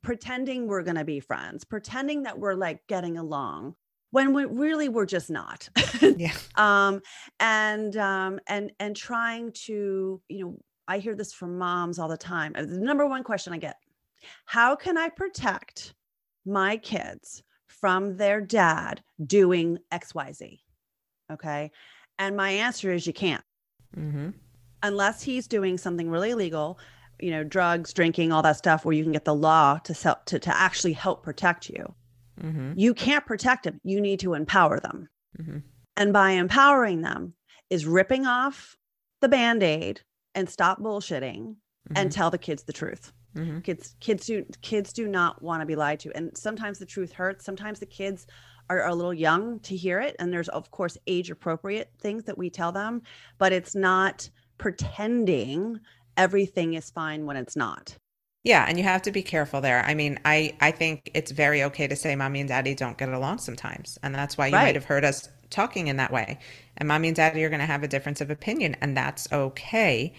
pretending 0.01 0.67
we're 0.67 0.83
going 0.83 0.97
to 0.97 1.05
be 1.05 1.19
friends, 1.19 1.63
pretending 1.63 2.23
that 2.23 2.37
we're 2.39 2.53
like 2.55 2.85
getting 2.87 3.17
along 3.17 3.75
when 4.11 4.33
we 4.33 4.45
really 4.45 4.89
we're 4.89 5.05
just 5.05 5.29
not. 5.29 5.69
Yeah. 6.17 6.33
um 6.55 7.01
and 7.39 7.95
um 7.97 8.39
and 8.47 8.71
and 8.79 8.95
trying 8.95 9.51
to, 9.65 10.21
you 10.29 10.45
know, 10.45 10.57
I 10.87 10.99
hear 10.99 11.15
this 11.15 11.33
from 11.33 11.57
moms 11.57 11.97
all 11.99 12.09
the 12.09 12.17
time. 12.17 12.53
Uh, 12.55 12.61
The 12.63 12.79
number 12.79 13.05
one 13.07 13.23
question 13.23 13.53
I 13.53 13.57
get, 13.57 13.77
how 14.45 14.75
can 14.75 14.97
I 14.97 15.09
protect 15.09 15.93
my 16.45 16.77
kids 16.77 17.43
from 17.67 18.17
their 18.17 18.41
dad 18.41 19.01
doing 19.25 19.77
XYZ? 19.91 20.59
Okay. 21.31 21.71
And 22.19 22.35
my 22.35 22.51
answer 22.51 22.91
is 22.91 23.07
you 23.07 23.13
can't. 23.13 23.43
Mm-hmm. 23.97 24.29
Unless 24.81 25.23
he's 25.23 25.47
doing 25.47 25.77
something 25.77 26.09
really 26.09 26.31
illegal, 26.31 26.77
you 27.19 27.31
know, 27.31 27.43
drugs, 27.43 27.93
drinking, 27.93 28.31
all 28.31 28.41
that 28.41 28.57
stuff, 28.57 28.85
where 28.85 28.93
you 28.93 29.03
can 29.03 29.13
get 29.13 29.25
the 29.25 29.35
law 29.35 29.77
to 29.79 29.93
sell, 29.93 30.19
to, 30.25 30.39
to 30.39 30.55
actually 30.55 30.93
help 30.93 31.23
protect 31.23 31.69
you. 31.69 31.93
Mm-hmm. 32.41 32.73
You 32.75 32.93
can't 32.93 33.25
protect 33.25 33.63
them. 33.63 33.79
You 33.83 34.01
need 34.01 34.19
to 34.21 34.33
empower 34.33 34.79
them. 34.79 35.09
Mm-hmm. 35.39 35.59
And 35.95 36.13
by 36.13 36.31
empowering 36.31 37.01
them 37.01 37.33
is 37.69 37.85
ripping 37.85 38.25
off 38.25 38.75
the 39.21 39.29
band 39.29 39.63
aid 39.63 40.01
and 40.35 40.49
stop 40.49 40.79
bullshitting 40.79 41.55
and 41.95 42.11
tell 42.11 42.31
the 42.31 42.37
kids 42.37 42.63
the 42.63 42.73
truth. 42.73 43.13
Mm-hmm. 43.35 43.59
Kids, 43.61 43.95
kids 43.99 44.25
do, 44.25 44.45
kids 44.61 44.93
do 44.93 45.07
not 45.07 45.41
want 45.41 45.61
to 45.61 45.65
be 45.65 45.75
lied 45.75 45.99
to. 46.01 46.11
And 46.15 46.37
sometimes 46.37 46.79
the 46.79 46.85
truth 46.85 47.11
hurts. 47.13 47.45
Sometimes 47.45 47.79
the 47.79 47.85
kids 47.85 48.27
are, 48.69 48.81
are 48.81 48.89
a 48.89 48.95
little 48.95 49.13
young 49.13 49.59
to 49.61 49.75
hear 49.75 49.99
it. 49.99 50.15
And 50.19 50.31
there's, 50.31 50.49
of 50.49 50.71
course, 50.71 50.97
age 51.07 51.31
appropriate 51.31 51.91
things 51.99 52.23
that 52.25 52.37
we 52.37 52.49
tell 52.49 52.71
them, 52.71 53.01
but 53.37 53.53
it's 53.53 53.75
not 53.75 54.29
pretending 54.57 55.79
everything 56.17 56.73
is 56.75 56.91
fine 56.91 57.25
when 57.25 57.37
it's 57.37 57.55
not. 57.55 57.97
Yeah, 58.43 58.65
and 58.67 58.77
you 58.77 58.83
have 58.83 59.01
to 59.03 59.11
be 59.11 59.23
careful 59.23 59.61
there. 59.61 59.83
I 59.85 59.93
mean, 59.93 60.19
I 60.25 60.55
I 60.59 60.71
think 60.71 61.09
it's 61.13 61.31
very 61.31 61.63
okay 61.63 61.87
to 61.87 61.95
say 61.95 62.15
mommy 62.15 62.41
and 62.41 62.49
daddy 62.49 62.75
don't 62.75 62.97
get 62.97 63.07
along 63.09 63.37
sometimes, 63.39 63.97
and 64.03 64.13
that's 64.13 64.37
why 64.37 64.47
you 64.47 64.59
Right. 64.59 64.59
might 64.59 64.75
have 64.75 64.83
heard 64.85 65.05
us 65.05 65.29
talking 65.49 65.87
in 65.87 65.95
that 65.97 66.11
way. 66.11 66.39
And 66.77 66.87
mommy 66.87 67.07
and 67.07 67.15
daddy 67.15 67.43
are 67.45 67.49
going 67.49 67.61
to 67.61 67.65
have 67.65 67.83
a 67.83 67.87
difference 67.87 68.19
of 68.19 68.29
opinion, 68.29 68.75
and 68.81 68.97
that's 68.97 69.31
okay. 69.31 70.13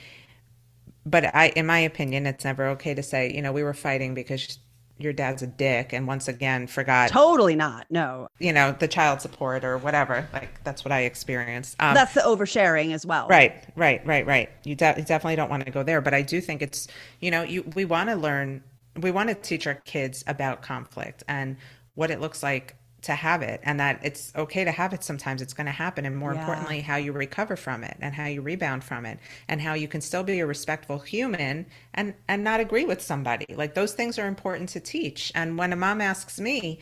But 1.06 1.34
I, 1.34 1.48
in 1.50 1.66
my 1.66 1.78
opinion, 1.80 2.26
it's 2.26 2.44
never 2.44 2.68
okay 2.68 2.94
to 2.94 3.02
say, 3.02 3.32
you 3.32 3.42
know, 3.42 3.52
we 3.52 3.62
were 3.62 3.74
fighting 3.74 4.14
because 4.14 4.58
your 4.98 5.12
dad's 5.12 5.42
a 5.42 5.46
dick, 5.46 5.92
and 5.92 6.06
once 6.06 6.28
again 6.28 6.66
forgot, 6.66 7.10
Totally 7.10 7.56
not. 7.56 7.86
No, 7.90 8.28
you 8.38 8.52
know, 8.52 8.76
the 8.78 8.88
child 8.88 9.20
support 9.20 9.64
or 9.64 9.76
whatever. 9.76 10.28
Like 10.32 10.62
that's 10.62 10.84
what 10.84 10.92
I 10.92 11.00
experienced. 11.00 11.76
Um, 11.80 11.94
that's 11.94 12.14
the 12.14 12.20
oversharing 12.20 12.92
as 12.94 13.04
well. 13.04 13.26
Right, 13.28 13.64
right, 13.76 14.06
right, 14.06 14.24
right. 14.26 14.50
You, 14.62 14.76
de- 14.76 14.94
you 14.96 15.02
definitely 15.04 15.36
don't 15.36 15.50
want 15.50 15.64
to 15.64 15.72
go 15.72 15.82
there, 15.82 16.00
but 16.00 16.14
I 16.14 16.22
do 16.22 16.40
think 16.40 16.62
it's 16.62 16.86
you 17.20 17.30
know 17.30 17.42
you 17.42 17.62
we 17.74 17.84
want 17.84 18.08
to 18.10 18.16
learn, 18.16 18.62
we 18.96 19.10
want 19.10 19.30
to 19.30 19.34
teach 19.34 19.66
our 19.66 19.74
kids 19.74 20.22
about 20.26 20.62
conflict 20.62 21.24
and 21.26 21.56
what 21.94 22.10
it 22.10 22.20
looks 22.20 22.42
like 22.42 22.76
to 23.04 23.14
have 23.14 23.42
it, 23.42 23.60
and 23.64 23.80
that 23.80 24.00
it's 24.02 24.32
okay 24.36 24.64
to 24.64 24.70
have 24.72 24.92
it. 24.92 25.04
Sometimes 25.04 25.42
it's 25.42 25.54
going 25.54 25.66
to 25.66 25.72
happen, 25.72 26.04
and 26.04 26.16
more 26.16 26.30
Yeah. 26.30 26.32
importantly, 26.32 26.80
how 26.82 26.96
you 26.96 27.12
recover 27.12 27.56
from 27.56 27.84
it 27.84 27.96
and 28.00 28.14
how 28.14 28.26
you 28.26 28.42
rebound 28.42 28.84
from 28.84 29.06
it, 29.06 29.18
and 29.48 29.60
how 29.60 29.74
you 29.74 29.88
can 29.88 30.00
still 30.00 30.22
be 30.24 30.40
a 30.40 30.46
respectful 30.46 30.98
human 31.00 31.66
and 31.94 32.14
and 32.28 32.44
not 32.44 32.60
agree 32.60 32.84
with 32.84 33.00
somebody. 33.02 33.46
Like 33.54 33.74
those 33.74 33.94
things 33.94 34.18
are 34.18 34.26
important 34.28 34.68
to 34.70 34.80
teach. 34.80 35.32
And 35.34 35.58
when 35.58 35.72
a 35.72 35.76
mom 35.76 36.00
asks 36.00 36.40
me, 36.40 36.80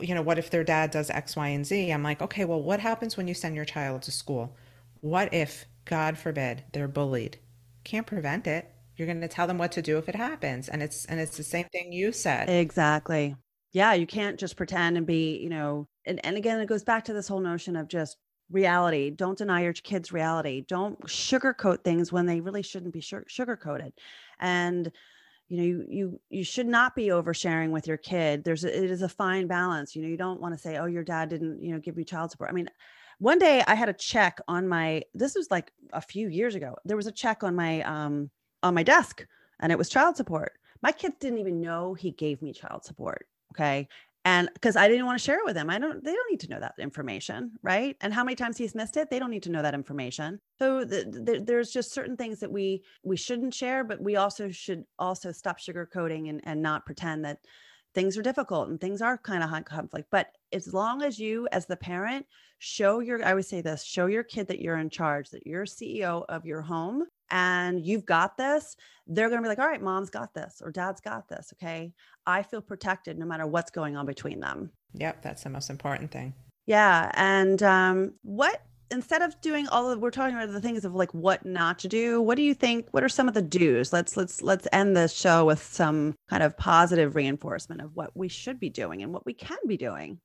you 0.00 0.14
know, 0.14 0.22
what 0.22 0.38
if 0.38 0.50
their 0.50 0.64
dad 0.64 0.90
does 0.90 1.10
X, 1.10 1.36
Y, 1.36 1.48
and 1.48 1.66
Z? 1.66 1.90
I'm 1.92 2.02
like, 2.02 2.22
okay, 2.22 2.44
well, 2.44 2.62
what 2.62 2.80
happens 2.80 3.16
when 3.16 3.26
you 3.28 3.34
send 3.34 3.56
your 3.56 3.64
child 3.64 4.02
to 4.02 4.10
school? 4.12 4.56
What 5.00 5.32
if, 5.34 5.66
God 5.84 6.16
forbid, 6.18 6.64
they're 6.72 6.88
bullied? 6.88 7.38
Can't 7.84 8.06
prevent 8.06 8.46
it. 8.46 8.70
You're 8.96 9.06
going 9.06 9.20
to 9.20 9.28
tell 9.28 9.46
them 9.46 9.58
what 9.58 9.72
to 9.72 9.82
do 9.82 9.98
if 9.98 10.08
it 10.08 10.14
happens, 10.14 10.68
and 10.68 10.82
it's 10.82 11.04
and 11.06 11.18
it's 11.20 11.36
the 11.36 11.42
same 11.42 11.66
thing 11.72 11.92
you 11.92 12.12
said. 12.12 12.52
Exactly. 12.60 13.36
Yeah, 13.74 13.92
you 13.94 14.06
can't 14.06 14.38
just 14.38 14.56
pretend 14.56 14.96
and 14.96 15.06
be, 15.06 15.36
you 15.38 15.50
know, 15.50 15.88
and, 16.06 16.24
and 16.24 16.36
again, 16.36 16.60
it 16.60 16.66
goes 16.66 16.84
back 16.84 17.04
to 17.06 17.12
this 17.12 17.26
whole 17.28 17.40
notion 17.40 17.74
of 17.74 17.88
just 17.88 18.16
reality. 18.50 19.10
Don't 19.10 19.36
deny 19.36 19.62
your 19.64 19.72
kids 19.72 20.12
reality. 20.12 20.64
Don't 20.68 20.98
sugarcoat 21.06 21.82
things 21.82 22.12
when 22.12 22.24
they 22.24 22.40
really 22.40 22.62
shouldn't 22.62 22.94
be 22.94 23.00
sugarcoated. 23.00 23.92
And 24.38 24.92
you 25.48 25.56
know, 25.58 25.64
you 25.64 25.86
you 25.88 26.20
you 26.30 26.44
should 26.44 26.66
not 26.68 26.96
be 26.96 27.08
oversharing 27.08 27.70
with 27.70 27.86
your 27.88 27.96
kid. 27.98 28.44
There's 28.44 28.64
a, 28.64 28.84
it 28.84 28.90
is 28.90 29.02
a 29.02 29.08
fine 29.08 29.48
balance. 29.48 29.96
You 29.96 30.02
know, 30.02 30.08
you 30.08 30.16
don't 30.18 30.40
want 30.40 30.54
to 30.54 30.60
say, 30.60 30.78
"Oh, 30.78 30.86
your 30.86 31.04
dad 31.04 31.30
didn't, 31.30 31.62
you 31.62 31.72
know, 31.72 31.80
give 31.80 31.96
me 31.96 32.04
child 32.04 32.30
support." 32.32 32.50
I 32.50 32.54
mean, 32.54 32.68
one 33.18 33.38
day 33.40 33.62
I 33.66 33.74
had 33.74 33.88
a 33.90 33.94
check 33.94 34.40
on 34.48 34.68
my 34.68 35.02
this 35.14 35.34
was 35.36 35.50
like 35.50 35.72
a 35.92 36.00
few 36.02 36.28
years 36.28 36.54
ago. 36.54 36.76
There 36.84 36.96
was 36.96 37.06
a 37.08 37.12
check 37.12 37.44
on 37.44 37.54
my 37.56 37.82
um 37.82 38.30
on 38.62 38.74
my 38.74 38.84
desk 38.84 39.26
and 39.60 39.72
it 39.72 39.78
was 39.78 39.88
child 39.90 40.16
support. 40.16 40.52
My 40.82 40.92
kids 40.92 41.16
didn't 41.20 41.38
even 41.40 41.60
know 41.60 41.94
he 41.94 42.12
gave 42.12 42.42
me 42.42 42.52
child 42.52 42.84
support. 42.84 43.26
Okay. 43.54 43.88
And 44.26 44.48
because 44.54 44.74
I 44.74 44.88
didn't 44.88 45.04
want 45.04 45.18
to 45.18 45.24
share 45.24 45.38
it 45.38 45.44
with 45.44 45.54
them, 45.54 45.68
I 45.68 45.78
don't, 45.78 46.02
they 46.02 46.12
don't 46.12 46.30
need 46.30 46.40
to 46.40 46.48
know 46.48 46.60
that 46.60 46.74
information. 46.78 47.52
Right. 47.62 47.96
And 48.00 48.12
how 48.12 48.24
many 48.24 48.36
times 48.36 48.56
he's 48.56 48.74
missed 48.74 48.96
it, 48.96 49.10
they 49.10 49.18
don't 49.18 49.30
need 49.30 49.42
to 49.42 49.50
know 49.50 49.60
that 49.60 49.74
information. 49.74 50.40
So 50.58 50.84
the, 50.84 51.04
the, 51.04 51.44
there's 51.44 51.70
just 51.70 51.92
certain 51.92 52.16
things 52.16 52.40
that 52.40 52.50
we, 52.50 52.82
we 53.02 53.16
shouldn't 53.16 53.52
share, 53.52 53.84
but 53.84 54.00
we 54.00 54.16
also 54.16 54.50
should 54.50 54.84
also 54.98 55.30
stop 55.30 55.58
sugarcoating 55.58 56.30
and, 56.30 56.40
and 56.44 56.62
not 56.62 56.86
pretend 56.86 57.24
that 57.26 57.38
things 57.94 58.16
are 58.16 58.22
difficult 58.22 58.70
and 58.70 58.80
things 58.80 59.02
are 59.02 59.18
kind 59.18 59.44
of 59.44 59.50
high 59.50 59.62
conflict. 59.62 60.08
But 60.10 60.28
as 60.52 60.72
long 60.72 61.02
as 61.02 61.18
you, 61.18 61.46
as 61.52 61.66
the 61.66 61.76
parent, 61.76 62.24
show 62.58 63.00
your, 63.00 63.22
I 63.22 63.34
would 63.34 63.44
say 63.44 63.60
this, 63.60 63.84
show 63.84 64.06
your 64.06 64.24
kid 64.24 64.48
that 64.48 64.60
you're 64.60 64.78
in 64.78 64.88
charge, 64.88 65.28
that 65.30 65.46
you're 65.46 65.66
CEO 65.66 66.24
of 66.30 66.46
your 66.46 66.62
home 66.62 67.04
and 67.30 67.84
you've 67.84 68.06
got 68.06 68.36
this, 68.36 68.76
they're 69.06 69.28
going 69.28 69.38
to 69.38 69.42
be 69.42 69.48
like, 69.48 69.58
all 69.58 69.68
right, 69.68 69.82
mom's 69.82 70.10
got 70.10 70.34
this 70.34 70.62
or 70.64 70.70
dad's 70.70 71.00
got 71.00 71.28
this. 71.28 71.52
Okay. 71.54 71.92
I 72.26 72.42
feel 72.42 72.60
protected 72.60 73.18
no 73.18 73.26
matter 73.26 73.46
what's 73.46 73.70
going 73.70 73.96
on 73.96 74.06
between 74.06 74.40
them. 74.40 74.70
Yep, 74.94 75.22
that's 75.22 75.42
the 75.42 75.50
most 75.50 75.70
important 75.70 76.10
thing. 76.10 76.34
Yeah. 76.66 77.10
And 77.14 77.62
um, 77.62 78.14
what, 78.22 78.62
instead 78.90 79.22
of 79.22 79.38
doing 79.40 79.68
all 79.68 79.90
of, 79.90 79.98
we're 79.98 80.10
talking 80.10 80.36
about 80.36 80.52
the 80.52 80.60
things 80.60 80.84
of 80.84 80.94
like 80.94 81.12
what 81.12 81.44
not 81.44 81.78
to 81.80 81.88
do. 81.88 82.22
What 82.22 82.36
do 82.36 82.42
you 82.42 82.54
think? 82.54 82.88
What 82.92 83.02
are 83.02 83.08
some 83.08 83.28
of 83.28 83.34
the 83.34 83.42
do's? 83.42 83.92
Let's, 83.92 84.16
let's, 84.16 84.40
let's 84.40 84.68
end 84.72 84.96
this 84.96 85.12
show 85.12 85.44
with 85.44 85.62
some 85.62 86.14
kind 86.30 86.42
of 86.42 86.56
positive 86.56 87.14
reinforcement 87.14 87.80
of 87.80 87.90
what 87.94 88.16
we 88.16 88.28
should 88.28 88.58
be 88.58 88.70
doing 88.70 89.02
and 89.02 89.12
what 89.12 89.26
we 89.26 89.34
can 89.34 89.58
be 89.66 89.76
doing. 89.76 90.20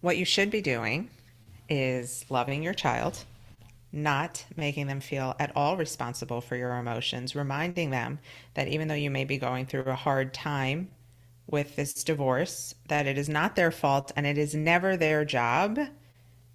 What 0.00 0.16
you 0.16 0.24
should 0.24 0.50
be 0.50 0.60
doing 0.60 1.08
is 1.68 2.24
loving 2.28 2.62
your 2.62 2.74
child, 2.74 3.24
not 3.92 4.44
making 4.56 4.86
them 4.86 5.00
feel 5.00 5.34
at 5.38 5.52
all 5.56 5.76
responsible 5.76 6.40
for 6.40 6.56
your 6.56 6.76
emotions, 6.76 7.34
reminding 7.34 7.90
them 7.90 8.18
that 8.54 8.68
even 8.68 8.88
though 8.88 8.94
you 8.94 9.10
may 9.10 9.24
be 9.24 9.38
going 9.38 9.66
through 9.66 9.82
a 9.82 9.94
hard 9.94 10.32
time 10.32 10.90
with 11.46 11.74
this 11.76 12.04
divorce, 12.04 12.74
that 12.88 13.06
it 13.06 13.18
is 13.18 13.28
not 13.28 13.56
their 13.56 13.70
fault 13.70 14.12
and 14.14 14.26
it 14.26 14.38
is 14.38 14.54
never 14.54 14.96
their 14.96 15.24
job 15.24 15.78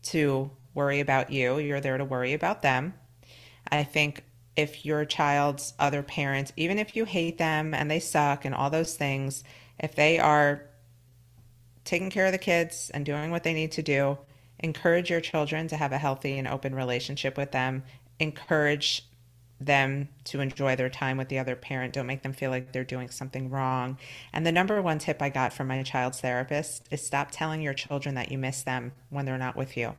to 0.04 0.50
worry 0.74 1.00
about 1.00 1.32
you. 1.32 1.58
You're 1.58 1.82
there 1.82 1.98
to 1.98 2.06
worry 2.06 2.34
about 2.34 2.62
them. 2.62 2.94
I 3.70 3.84
think 3.84 4.24
if 4.56 4.86
your 4.86 5.04
child's 5.04 5.74
other 5.80 6.02
parents, 6.02 6.54
even 6.56 6.80
if 6.80 6.96
you 6.96 7.06
hate 7.06 7.38
them 7.38 7.74
and 7.74 7.92
they 7.92 8.00
suck 8.00 8.46
and 8.46 8.56
all 8.56 8.70
those 8.70 8.96
things, 8.96 9.44
if 9.80 9.96
they 9.96 10.20
are 10.20 10.64
taking 11.84 12.10
care 12.10 12.26
of 12.26 12.32
the 12.32 12.38
kids 12.38 12.90
and 12.94 13.06
doing 13.06 13.32
what 13.32 13.44
they 13.44 13.54
need 13.54 13.74
to 13.74 13.84
do, 13.84 14.18
encourage 14.60 15.10
your 15.10 15.22
children 15.22 15.68
to 15.68 15.78
have 15.78 15.92
a 15.92 15.98
healthy 15.98 16.38
and 16.38 16.48
open 16.48 16.76
relationship 16.76 17.38
with 17.38 17.52
them. 17.52 17.84
Encourage 18.20 19.08
them 19.60 20.10
to 20.26 20.42
enjoy 20.42 20.76
their 20.76 20.90
time 20.90 21.18
with 21.18 21.30
the 21.30 21.40
other 21.40 21.56
parent. 21.56 21.94
Don't 21.94 22.08
make 22.08 22.24
them 22.24 22.34
feel 22.34 22.52
like 22.52 22.72
they're 22.72 22.84
doing 22.84 23.10
something 23.10 23.50
wrong. 23.50 23.98
And 24.34 24.46
the 24.46 24.52
number 24.52 24.82
one 24.82 25.00
tip 25.00 25.22
I 25.22 25.30
got 25.30 25.54
from 25.54 25.68
my 25.68 25.82
child's 25.84 26.20
therapist 26.20 26.88
is 26.92 27.06
stop 27.06 27.30
telling 27.32 27.62
your 27.62 27.74
children 27.74 28.16
that 28.16 28.32
you 28.32 28.38
miss 28.38 28.64
them 28.64 28.92
when 29.10 29.26
they're 29.26 29.38
not 29.38 29.56
with 29.56 29.78
you. 29.78 29.96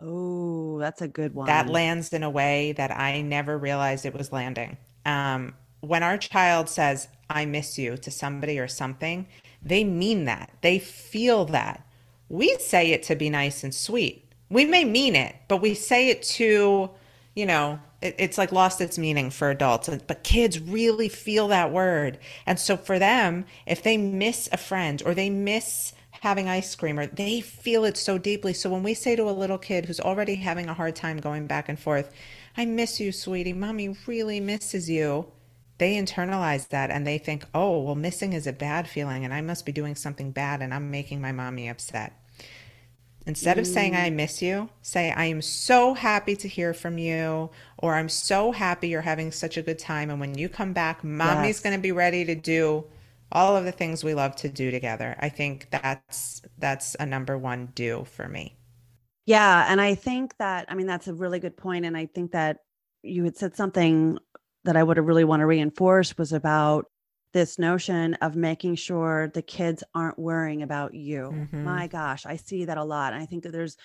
Oh, 0.00 0.78
that's 0.78 1.02
a 1.02 1.08
good 1.08 1.34
one. 1.34 1.46
That 1.46 1.68
lands 1.68 2.12
in 2.12 2.22
a 2.22 2.30
way 2.30 2.72
that 2.72 2.90
I 2.90 3.22
never 3.22 3.56
realized 3.58 4.06
it 4.06 4.14
was 4.14 4.32
landing. 4.32 4.76
Um, 5.06 5.54
when 5.80 6.02
our 6.02 6.16
child 6.16 6.68
says, 6.68 7.08
I 7.28 7.44
miss 7.44 7.78
you 7.78 7.96
to 7.98 8.10
somebody 8.10 8.58
or 8.58 8.68
something, 8.68 9.26
they 9.62 9.84
mean 9.84 10.24
that. 10.24 10.50
They 10.62 10.78
feel 10.78 11.44
that. 11.46 11.86
We 12.34 12.56
say 12.58 12.90
it 12.90 13.04
to 13.04 13.14
be 13.14 13.30
nice 13.30 13.62
and 13.62 13.72
sweet. 13.72 14.32
We 14.50 14.64
may 14.64 14.84
mean 14.84 15.14
it, 15.14 15.36
but 15.46 15.62
we 15.62 15.74
say 15.74 16.08
it 16.08 16.24
to, 16.34 16.90
you 17.36 17.46
know, 17.46 17.78
it, 18.02 18.16
it's 18.18 18.38
like 18.38 18.50
lost 18.50 18.80
its 18.80 18.98
meaning 18.98 19.30
for 19.30 19.50
adults. 19.50 19.88
But 19.88 20.24
kids 20.24 20.58
really 20.58 21.08
feel 21.08 21.46
that 21.48 21.70
word. 21.70 22.18
And 22.44 22.58
so 22.58 22.76
for 22.76 22.98
them, 22.98 23.44
if 23.66 23.84
they 23.84 23.96
miss 23.96 24.48
a 24.50 24.56
friend 24.56 25.00
or 25.06 25.14
they 25.14 25.30
miss 25.30 25.92
having 26.22 26.48
ice 26.48 26.74
cream 26.74 26.98
or 26.98 27.06
they 27.06 27.40
feel 27.40 27.84
it 27.84 27.96
so 27.96 28.18
deeply. 28.18 28.52
So 28.52 28.68
when 28.68 28.82
we 28.82 28.94
say 28.94 29.14
to 29.14 29.30
a 29.30 29.30
little 29.30 29.58
kid 29.58 29.84
who's 29.84 30.00
already 30.00 30.34
having 30.34 30.68
a 30.68 30.74
hard 30.74 30.96
time 30.96 31.18
going 31.18 31.46
back 31.46 31.68
and 31.68 31.78
forth, 31.78 32.12
I 32.56 32.64
miss 32.64 32.98
you, 32.98 33.12
sweetie. 33.12 33.52
Mommy 33.52 33.96
really 34.08 34.40
misses 34.40 34.90
you. 34.90 35.30
They 35.78 35.94
internalize 35.94 36.68
that 36.70 36.90
and 36.90 37.06
they 37.06 37.18
think, 37.18 37.44
oh, 37.54 37.78
well, 37.78 37.94
missing 37.94 38.32
is 38.32 38.48
a 38.48 38.52
bad 38.52 38.88
feeling 38.88 39.24
and 39.24 39.32
I 39.32 39.40
must 39.40 39.64
be 39.64 39.70
doing 39.70 39.94
something 39.94 40.32
bad 40.32 40.62
and 40.62 40.74
I'm 40.74 40.90
making 40.90 41.20
my 41.20 41.30
mommy 41.30 41.68
upset. 41.68 42.18
Instead 43.26 43.58
of 43.58 43.66
saying, 43.66 43.96
I 43.96 44.10
miss 44.10 44.42
you, 44.42 44.68
say, 44.82 45.10
I 45.10 45.24
am 45.26 45.40
so 45.40 45.94
happy 45.94 46.36
to 46.36 46.48
hear 46.48 46.74
from 46.74 46.98
you, 46.98 47.50
or 47.78 47.94
I'm 47.94 48.08
so 48.10 48.52
happy 48.52 48.88
you're 48.88 49.00
having 49.00 49.32
such 49.32 49.56
a 49.56 49.62
good 49.62 49.78
time. 49.78 50.10
And 50.10 50.20
when 50.20 50.36
you 50.36 50.48
come 50.48 50.72
back, 50.74 51.02
mommy's 51.02 51.56
Yes. 51.56 51.60
going 51.60 51.74
to 51.74 51.80
be 51.80 51.92
ready 51.92 52.24
to 52.26 52.34
do 52.34 52.84
all 53.32 53.56
of 53.56 53.64
the 53.64 53.72
things 53.72 54.04
we 54.04 54.14
love 54.14 54.36
to 54.36 54.48
do 54.48 54.70
together. 54.70 55.16
I 55.18 55.28
think 55.30 55.68
that's 55.70 56.42
that's 56.58 56.94
a 57.00 57.06
number 57.06 57.38
one 57.38 57.72
do 57.74 58.04
for 58.04 58.28
me. 58.28 58.56
Yeah. 59.26 59.66
And 59.68 59.80
I 59.80 59.94
think 59.94 60.36
that, 60.38 60.66
I 60.68 60.74
mean, 60.74 60.86
that's 60.86 61.08
a 61.08 61.14
really 61.14 61.38
good 61.40 61.56
point. 61.56 61.84
And 61.86 61.96
I 61.96 62.06
think 62.06 62.32
that 62.32 62.58
you 63.02 63.24
had 63.24 63.36
said 63.36 63.56
something 63.56 64.18
that 64.64 64.76
I 64.76 64.82
would 64.82 64.98
really 64.98 65.24
want 65.24 65.40
to 65.40 65.46
reinforce 65.46 66.16
was 66.16 66.32
about 66.32 66.86
this 67.34 67.58
notion 67.58 68.14
of 68.16 68.36
making 68.36 68.76
sure 68.76 69.28
the 69.28 69.42
kids 69.42 69.84
aren't 69.94 70.18
worrying 70.18 70.62
about 70.62 70.94
you. 70.94 71.36
Mhm. 71.36 71.64
My 71.64 71.88
gosh, 71.88 72.26
I 72.26 72.36
see 72.36 72.64
that 72.66 72.78
a 72.78 72.84
lot. 72.84 73.12
And 73.12 73.22
I 73.22 73.26
think 73.26 73.44
that 73.44 73.52
there's, 73.52 73.76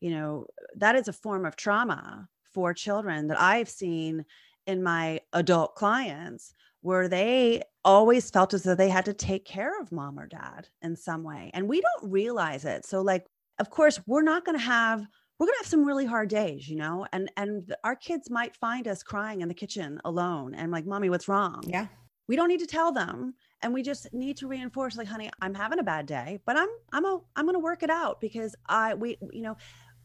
you 0.00 0.10
know, 0.10 0.46
that 0.76 0.94
is 0.96 1.08
a 1.08 1.12
form 1.12 1.44
of 1.44 1.56
trauma 1.56 2.28
for 2.44 2.72
children 2.74 3.28
that 3.28 3.40
I've 3.40 3.68
seen 3.68 4.24
in 4.66 4.82
my 4.82 5.20
adult 5.32 5.74
clients 5.74 6.54
where 6.80 7.08
they 7.08 7.62
always 7.84 8.30
felt 8.30 8.54
as 8.54 8.62
though 8.62 8.74
they 8.74 8.88
had 8.88 9.04
to 9.06 9.14
take 9.14 9.44
care 9.44 9.80
of 9.80 9.90
mom 9.92 10.18
or 10.18 10.26
dad 10.26 10.68
in 10.82 10.96
some 10.96 11.24
way. 11.24 11.50
And 11.54 11.68
we 11.68 11.80
don't 11.80 12.10
realize 12.12 12.64
it. 12.64 12.84
So, 12.84 13.02
like, 13.02 13.26
of 13.58 13.70
course, 13.70 14.00
we're 14.06 14.22
not 14.22 14.44
going 14.44 14.58
to 14.58 14.64
have 14.64 15.06
we're 15.38 15.46
going 15.46 15.54
to 15.54 15.62
have 15.64 15.70
some 15.70 15.84
really 15.84 16.04
hard 16.04 16.28
days, 16.28 16.68
you 16.68 16.76
know, 16.76 17.06
and 17.12 17.30
and 17.36 17.74
our 17.84 17.94
kids 17.96 18.28
might 18.28 18.56
find 18.56 18.88
us 18.88 19.04
crying 19.04 19.40
in 19.40 19.48
the 19.48 19.54
kitchen 19.54 20.00
alone 20.04 20.54
and 20.54 20.72
like, 20.72 20.84
"Mommy, 20.84 21.10
what's 21.10 21.28
wrong?" 21.28 21.62
Yeah. 21.66 21.88
We 22.28 22.36
don't 22.36 22.48
need 22.48 22.60
to 22.60 22.66
tell 22.66 22.92
them, 22.92 23.34
and 23.62 23.72
we 23.74 23.82
just 23.82 24.12
need 24.12 24.36
to 24.38 24.46
reinforce 24.46 24.96
like, 24.96 25.08
"Honey, 25.08 25.30
I'm 25.40 25.54
having 25.54 25.78
a 25.78 25.82
bad 25.82 26.06
day, 26.06 26.38
but 26.44 26.56
I'm 26.56 26.68
I'm 26.92 27.04
a, 27.04 27.20
I'm 27.34 27.46
going 27.46 27.54
to 27.54 27.60
work 27.60 27.82
it 27.82 27.90
out 27.90 28.20
because 28.20 28.54
I 28.68 28.94
we 28.94 29.16
you 29.32 29.42
know, 29.42 29.56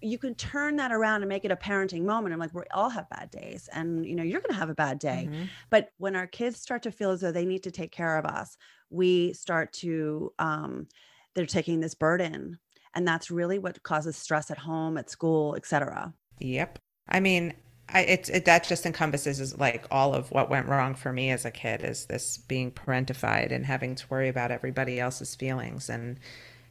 you 0.03 0.17
can 0.17 0.36
turn 0.36 0.76
that 0.78 0.91
around 0.91 1.21
and 1.21 1.30
make 1.30 1.45
it 1.45 1.51
a 1.51 1.55
parenting 1.55 2.03
moment. 2.03 2.34
I'm 2.34 2.39
like, 2.39 2.53
we 2.53 2.63
all 2.74 2.89
have 2.89 3.09
bad 3.09 3.32
days, 3.32 3.69
and 3.74 4.05
you 4.05 4.15
know, 4.15 4.24
you're 4.24 4.41
going 4.41 4.53
to 4.53 4.59
have 4.59 4.69
a 4.69 4.76
bad 4.76 4.99
day. 4.99 5.28
Mm-hmm. 5.30 5.43
But 5.69 5.89
when 5.97 6.15
our 6.15 6.28
kids 6.28 6.59
start 6.59 6.84
to 6.84 6.91
feel 6.91 7.11
as 7.11 7.21
though 7.21 7.32
they 7.32 7.45
need 7.45 7.63
to 7.63 7.71
take 7.71 7.91
care 7.91 8.17
of 8.17 8.26
us, 8.26 8.57
we 8.89 9.34
start 9.34 9.74
to, 9.74 10.32
um, 10.39 10.88
they're 11.34 11.45
taking 11.45 11.80
this 11.80 11.95
burden, 11.95 12.59
and 12.93 13.07
that's 13.07 13.32
really 13.32 13.59
what 13.59 13.82
causes 13.84 14.17
stress 14.17 14.51
at 14.51 14.57
home, 14.57 14.97
at 14.97 15.09
school, 15.09 15.55
etc. 15.55 16.13
Yep. 16.39 16.80
I 17.07 17.19
mean, 17.19 17.53
I, 17.89 18.01
it, 18.01 18.29
it 18.29 18.45
that 18.45 18.63
just 18.67 18.86
encompasses 18.86 19.39
is 19.39 19.57
like 19.59 19.86
all 19.91 20.13
of 20.15 20.31
what 20.31 20.49
went 20.49 20.67
wrong 20.67 20.95
for 20.95 21.13
me 21.13 21.29
as 21.31 21.45
a 21.45 21.51
kid 21.51 21.84
is 21.84 22.05
this 22.05 22.38
being 22.38 22.71
parentified 22.71 23.51
and 23.51 23.65
having 23.65 23.95
to 23.95 24.05
worry 24.09 24.29
about 24.29 24.51
everybody 24.51 24.99
else's 24.99 25.36
feelings. 25.36 25.89
And 25.89 26.19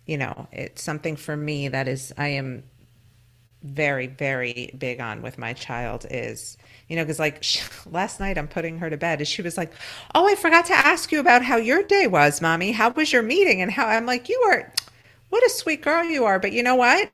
you 0.06 0.18
know 0.18 0.48
it's 0.52 0.82
something 0.82 1.16
for 1.16 1.36
me 1.36 1.68
that 1.68 1.88
is 1.88 2.12
i 2.18 2.28
am 2.28 2.62
very 3.62 4.08
very 4.08 4.74
big 4.78 5.00
on 5.00 5.22
with 5.22 5.38
my 5.38 5.52
child 5.52 6.04
is 6.10 6.56
you 6.88 6.96
know 6.96 7.04
because 7.04 7.20
like 7.20 7.42
she, 7.42 7.62
last 7.90 8.18
night 8.18 8.36
i'm 8.36 8.48
putting 8.48 8.78
her 8.78 8.90
to 8.90 8.96
bed 8.96 9.20
and 9.20 9.28
she 9.28 9.42
was 9.42 9.56
like 9.56 9.72
oh 10.14 10.28
i 10.28 10.34
forgot 10.34 10.66
to 10.66 10.72
ask 10.74 11.12
you 11.12 11.20
about 11.20 11.42
how 11.42 11.56
your 11.56 11.82
day 11.82 12.06
was 12.06 12.40
mommy. 12.40 12.72
How 12.72 12.90
was 12.90 13.12
your 13.12 13.22
meeting? 13.22 13.62
And 13.62 13.70
how 13.70 13.86
i'm 13.86 14.06
like 14.06 14.28
you 14.28 14.40
are 14.50 14.72
what 15.30 15.44
a 15.44 15.50
sweet 15.50 15.82
girl 15.82 16.04
you 16.04 16.24
are 16.24 16.38
but 16.38 16.52
you 16.52 16.62
know 16.62 16.74
what 16.74 17.10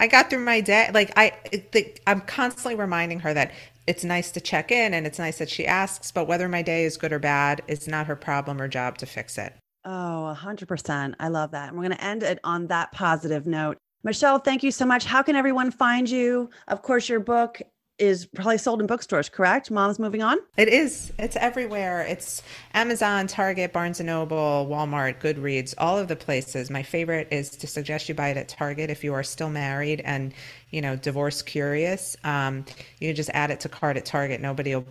i 0.00 0.08
got 0.08 0.28
through 0.28 0.44
my 0.44 0.60
day 0.60 0.90
like 0.92 1.12
i 1.16 1.32
the, 1.72 1.94
i'm 2.08 2.20
constantly 2.22 2.74
reminding 2.74 3.20
her 3.20 3.32
that 3.32 3.52
it's 3.86 4.04
nice 4.04 4.30
to 4.32 4.40
check 4.40 4.72
in 4.72 4.94
and 4.94 5.06
it's 5.06 5.18
nice 5.18 5.38
that 5.38 5.48
she 5.48 5.66
asks 5.66 6.10
but 6.10 6.26
whether 6.26 6.48
my 6.48 6.62
day 6.62 6.84
is 6.84 6.96
good 6.96 7.12
or 7.12 7.20
bad 7.20 7.62
it's 7.68 7.86
not 7.86 8.06
her 8.06 8.16
problem 8.16 8.60
or 8.60 8.68
job 8.68 8.98
to 8.98 9.06
fix 9.06 9.38
it 9.38 9.54
Oh, 9.84 10.36
100%. 10.38 11.14
I 11.18 11.28
love 11.28 11.52
that. 11.52 11.68
And 11.68 11.76
we're 11.76 11.86
going 11.86 11.96
to 11.96 12.04
end 12.04 12.22
it 12.22 12.38
on 12.44 12.66
that 12.66 12.92
positive 12.92 13.46
note. 13.46 13.78
Michelle, 14.02 14.38
thank 14.38 14.62
you 14.62 14.70
so 14.70 14.84
much. 14.86 15.04
How 15.04 15.22
can 15.22 15.36
everyone 15.36 15.70
find 15.70 16.08
you? 16.08 16.50
Of 16.68 16.82
course, 16.82 17.08
your 17.08 17.20
book 17.20 17.60
is 18.00 18.26
probably 18.26 18.58
sold 18.58 18.80
in 18.80 18.86
bookstores, 18.86 19.28
correct? 19.28 19.70
Mom's 19.70 19.98
moving 19.98 20.22
on. 20.22 20.38
It 20.56 20.68
is. 20.68 21.12
It's 21.18 21.36
everywhere. 21.36 22.02
It's 22.02 22.42
Amazon, 22.74 23.26
Target, 23.26 23.72
Barnes 23.72 24.00
and 24.00 24.06
Noble, 24.06 24.66
Walmart, 24.70 25.20
Goodreads, 25.20 25.74
all 25.78 25.98
of 25.98 26.08
the 26.08 26.16
places. 26.16 26.70
My 26.70 26.82
favorite 26.82 27.28
is 27.30 27.50
to 27.50 27.66
suggest 27.66 28.08
you 28.08 28.14
buy 28.14 28.28
it 28.28 28.36
at 28.36 28.48
Target 28.48 28.90
if 28.90 29.04
you 29.04 29.12
are 29.14 29.22
still 29.22 29.50
married 29.50 30.00
and 30.00 30.32
you 30.70 30.80
know 30.80 30.96
divorce 30.96 31.42
curious. 31.42 32.16
Um, 32.24 32.64
you 32.98 33.08
can 33.08 33.16
just 33.16 33.30
add 33.34 33.50
it 33.50 33.60
to 33.60 33.68
cart 33.68 33.96
at 33.96 34.06
Target. 34.06 34.40
Nobody 34.40 34.74
will 34.74 34.86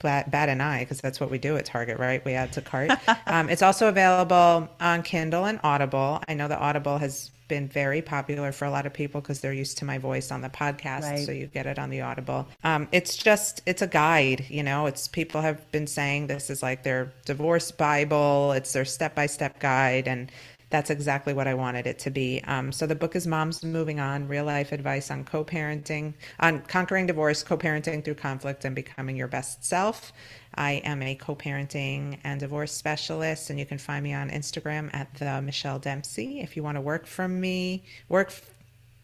bat, 0.00 0.30
bat 0.30 0.48
an 0.48 0.60
eye 0.60 0.80
because 0.80 1.00
that's 1.00 1.20
what 1.20 1.30
we 1.30 1.38
do 1.38 1.56
at 1.56 1.64
Target, 1.64 1.98
right? 1.98 2.24
We 2.24 2.32
add 2.32 2.52
to 2.54 2.62
cart. 2.62 2.90
um, 3.26 3.48
it's 3.50 3.62
also 3.62 3.88
available 3.88 4.68
on 4.80 5.02
Kindle 5.02 5.44
and 5.44 5.60
Audible. 5.62 6.22
I 6.26 6.34
know 6.34 6.48
that 6.48 6.58
Audible 6.58 6.98
has 6.98 7.30
been 7.48 7.66
very 7.68 8.02
popular 8.02 8.52
for 8.52 8.66
a 8.66 8.70
lot 8.70 8.86
of 8.86 8.92
people 8.92 9.20
because 9.20 9.40
they're 9.40 9.52
used 9.52 9.78
to 9.78 9.84
my 9.84 9.98
voice 9.98 10.30
on 10.30 10.42
the 10.42 10.48
podcast. 10.48 11.02
Right. 11.02 11.26
So 11.26 11.32
you 11.32 11.46
get 11.46 11.66
it 11.66 11.78
on 11.78 11.90
the 11.90 12.02
Audible. 12.02 12.46
Um, 12.62 12.88
it's 12.92 13.16
just, 13.16 13.62
it's 13.66 13.82
a 13.82 13.86
guide, 13.86 14.46
you 14.48 14.62
know, 14.62 14.86
it's 14.86 15.08
people 15.08 15.40
have 15.40 15.70
been 15.72 15.86
saying 15.86 16.26
this 16.26 16.50
is 16.50 16.62
like 16.62 16.82
their 16.82 17.12
divorce 17.24 17.70
Bible, 17.70 18.52
it's 18.52 18.72
their 18.72 18.84
step 18.84 19.14
by 19.14 19.26
step 19.26 19.58
guide. 19.58 20.06
And 20.06 20.30
that's 20.70 20.90
exactly 20.90 21.32
what 21.32 21.48
I 21.48 21.54
wanted 21.54 21.86
it 21.86 21.98
to 22.00 22.10
be. 22.10 22.42
Um, 22.46 22.72
so 22.72 22.86
the 22.86 22.94
book 22.94 23.16
is 23.16 23.26
Moms 23.26 23.64
Moving 23.64 24.00
On 24.00 24.28
Real 24.28 24.44
Life 24.44 24.72
Advice 24.72 25.10
on 25.10 25.24
Co 25.24 25.44
Parenting, 25.44 26.14
on 26.40 26.60
Conquering 26.62 27.06
Divorce, 27.06 27.42
Co 27.42 27.56
Parenting 27.56 28.04
Through 28.04 28.16
Conflict, 28.16 28.64
and 28.64 28.74
Becoming 28.74 29.16
Your 29.16 29.28
Best 29.28 29.64
Self. 29.64 30.12
I 30.54 30.72
am 30.84 31.02
a 31.02 31.14
co 31.14 31.36
parenting 31.36 32.18
and 32.24 32.40
divorce 32.40 32.72
specialist, 32.72 33.50
and 33.50 33.58
you 33.58 33.66
can 33.66 33.78
find 33.78 34.02
me 34.02 34.12
on 34.12 34.30
Instagram 34.30 34.92
at 34.92 35.14
the 35.14 35.40
Michelle 35.40 35.78
Dempsey. 35.78 36.40
If 36.40 36.56
you 36.56 36.62
want 36.62 36.76
to 36.76 36.80
work 36.80 37.06
from 37.06 37.40
me, 37.40 37.84
work 38.08 38.32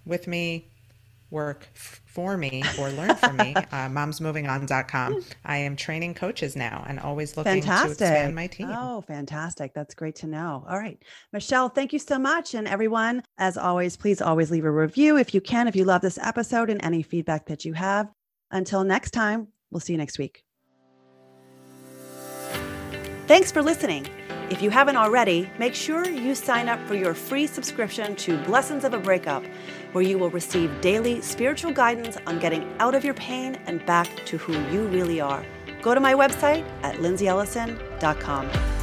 with 0.04 0.26
me, 0.26 0.68
work 1.34 1.68
for 1.74 2.38
me 2.38 2.62
or 2.78 2.90
learn 2.90 3.14
from 3.16 3.36
me, 3.36 3.54
uh, 3.56 3.88
momsmovingon.com. 3.88 5.24
I 5.44 5.56
am 5.58 5.76
training 5.76 6.14
coaches 6.14 6.56
now 6.56 6.84
and 6.88 6.98
always 7.00 7.36
looking 7.36 7.60
fantastic. 7.60 7.98
to 7.98 8.04
expand 8.04 8.34
my 8.34 8.46
team. 8.46 8.70
Oh, 8.70 9.02
fantastic. 9.02 9.74
That's 9.74 9.94
great 9.94 10.14
to 10.16 10.26
know. 10.26 10.64
All 10.66 10.78
right. 10.78 10.98
Michelle, 11.32 11.68
thank 11.68 11.92
you 11.92 11.98
so 11.98 12.18
much. 12.18 12.54
And 12.54 12.66
everyone, 12.66 13.22
as 13.36 13.58
always, 13.58 13.96
please 13.96 14.22
always 14.22 14.50
leave 14.50 14.64
a 14.64 14.70
review 14.70 15.18
if 15.18 15.34
you 15.34 15.40
can, 15.40 15.68
if 15.68 15.76
you 15.76 15.84
love 15.84 16.00
this 16.00 16.18
episode 16.18 16.70
and 16.70 16.82
any 16.82 17.02
feedback 17.02 17.46
that 17.46 17.64
you 17.64 17.74
have. 17.74 18.08
Until 18.50 18.84
next 18.84 19.10
time, 19.10 19.48
we'll 19.70 19.80
see 19.80 19.92
you 19.92 19.98
next 19.98 20.18
week. 20.18 20.44
Thanks 23.26 23.50
for 23.50 23.62
listening. 23.62 24.06
If 24.50 24.60
you 24.60 24.68
haven't 24.68 24.96
already, 24.96 25.48
make 25.58 25.74
sure 25.74 26.06
you 26.06 26.34
sign 26.34 26.68
up 26.68 26.78
for 26.86 26.94
your 26.94 27.14
free 27.14 27.46
subscription 27.46 28.14
to 28.16 28.36
Blessings 28.44 28.84
of 28.84 28.92
a 28.92 28.98
Breakup, 28.98 29.42
where 29.94 30.04
you 30.04 30.18
will 30.18 30.30
receive 30.30 30.70
daily 30.80 31.20
spiritual 31.22 31.72
guidance 31.72 32.18
on 32.26 32.38
getting 32.40 32.70
out 32.80 32.94
of 32.94 33.04
your 33.04 33.14
pain 33.14 33.56
and 33.66 33.84
back 33.86 34.08
to 34.26 34.36
who 34.36 34.52
you 34.72 34.86
really 34.88 35.20
are. 35.20 35.44
Go 35.82 35.94
to 35.94 36.00
my 36.00 36.14
website 36.14 36.64
at 36.82 36.96
lindsayellison.com. 36.96 38.73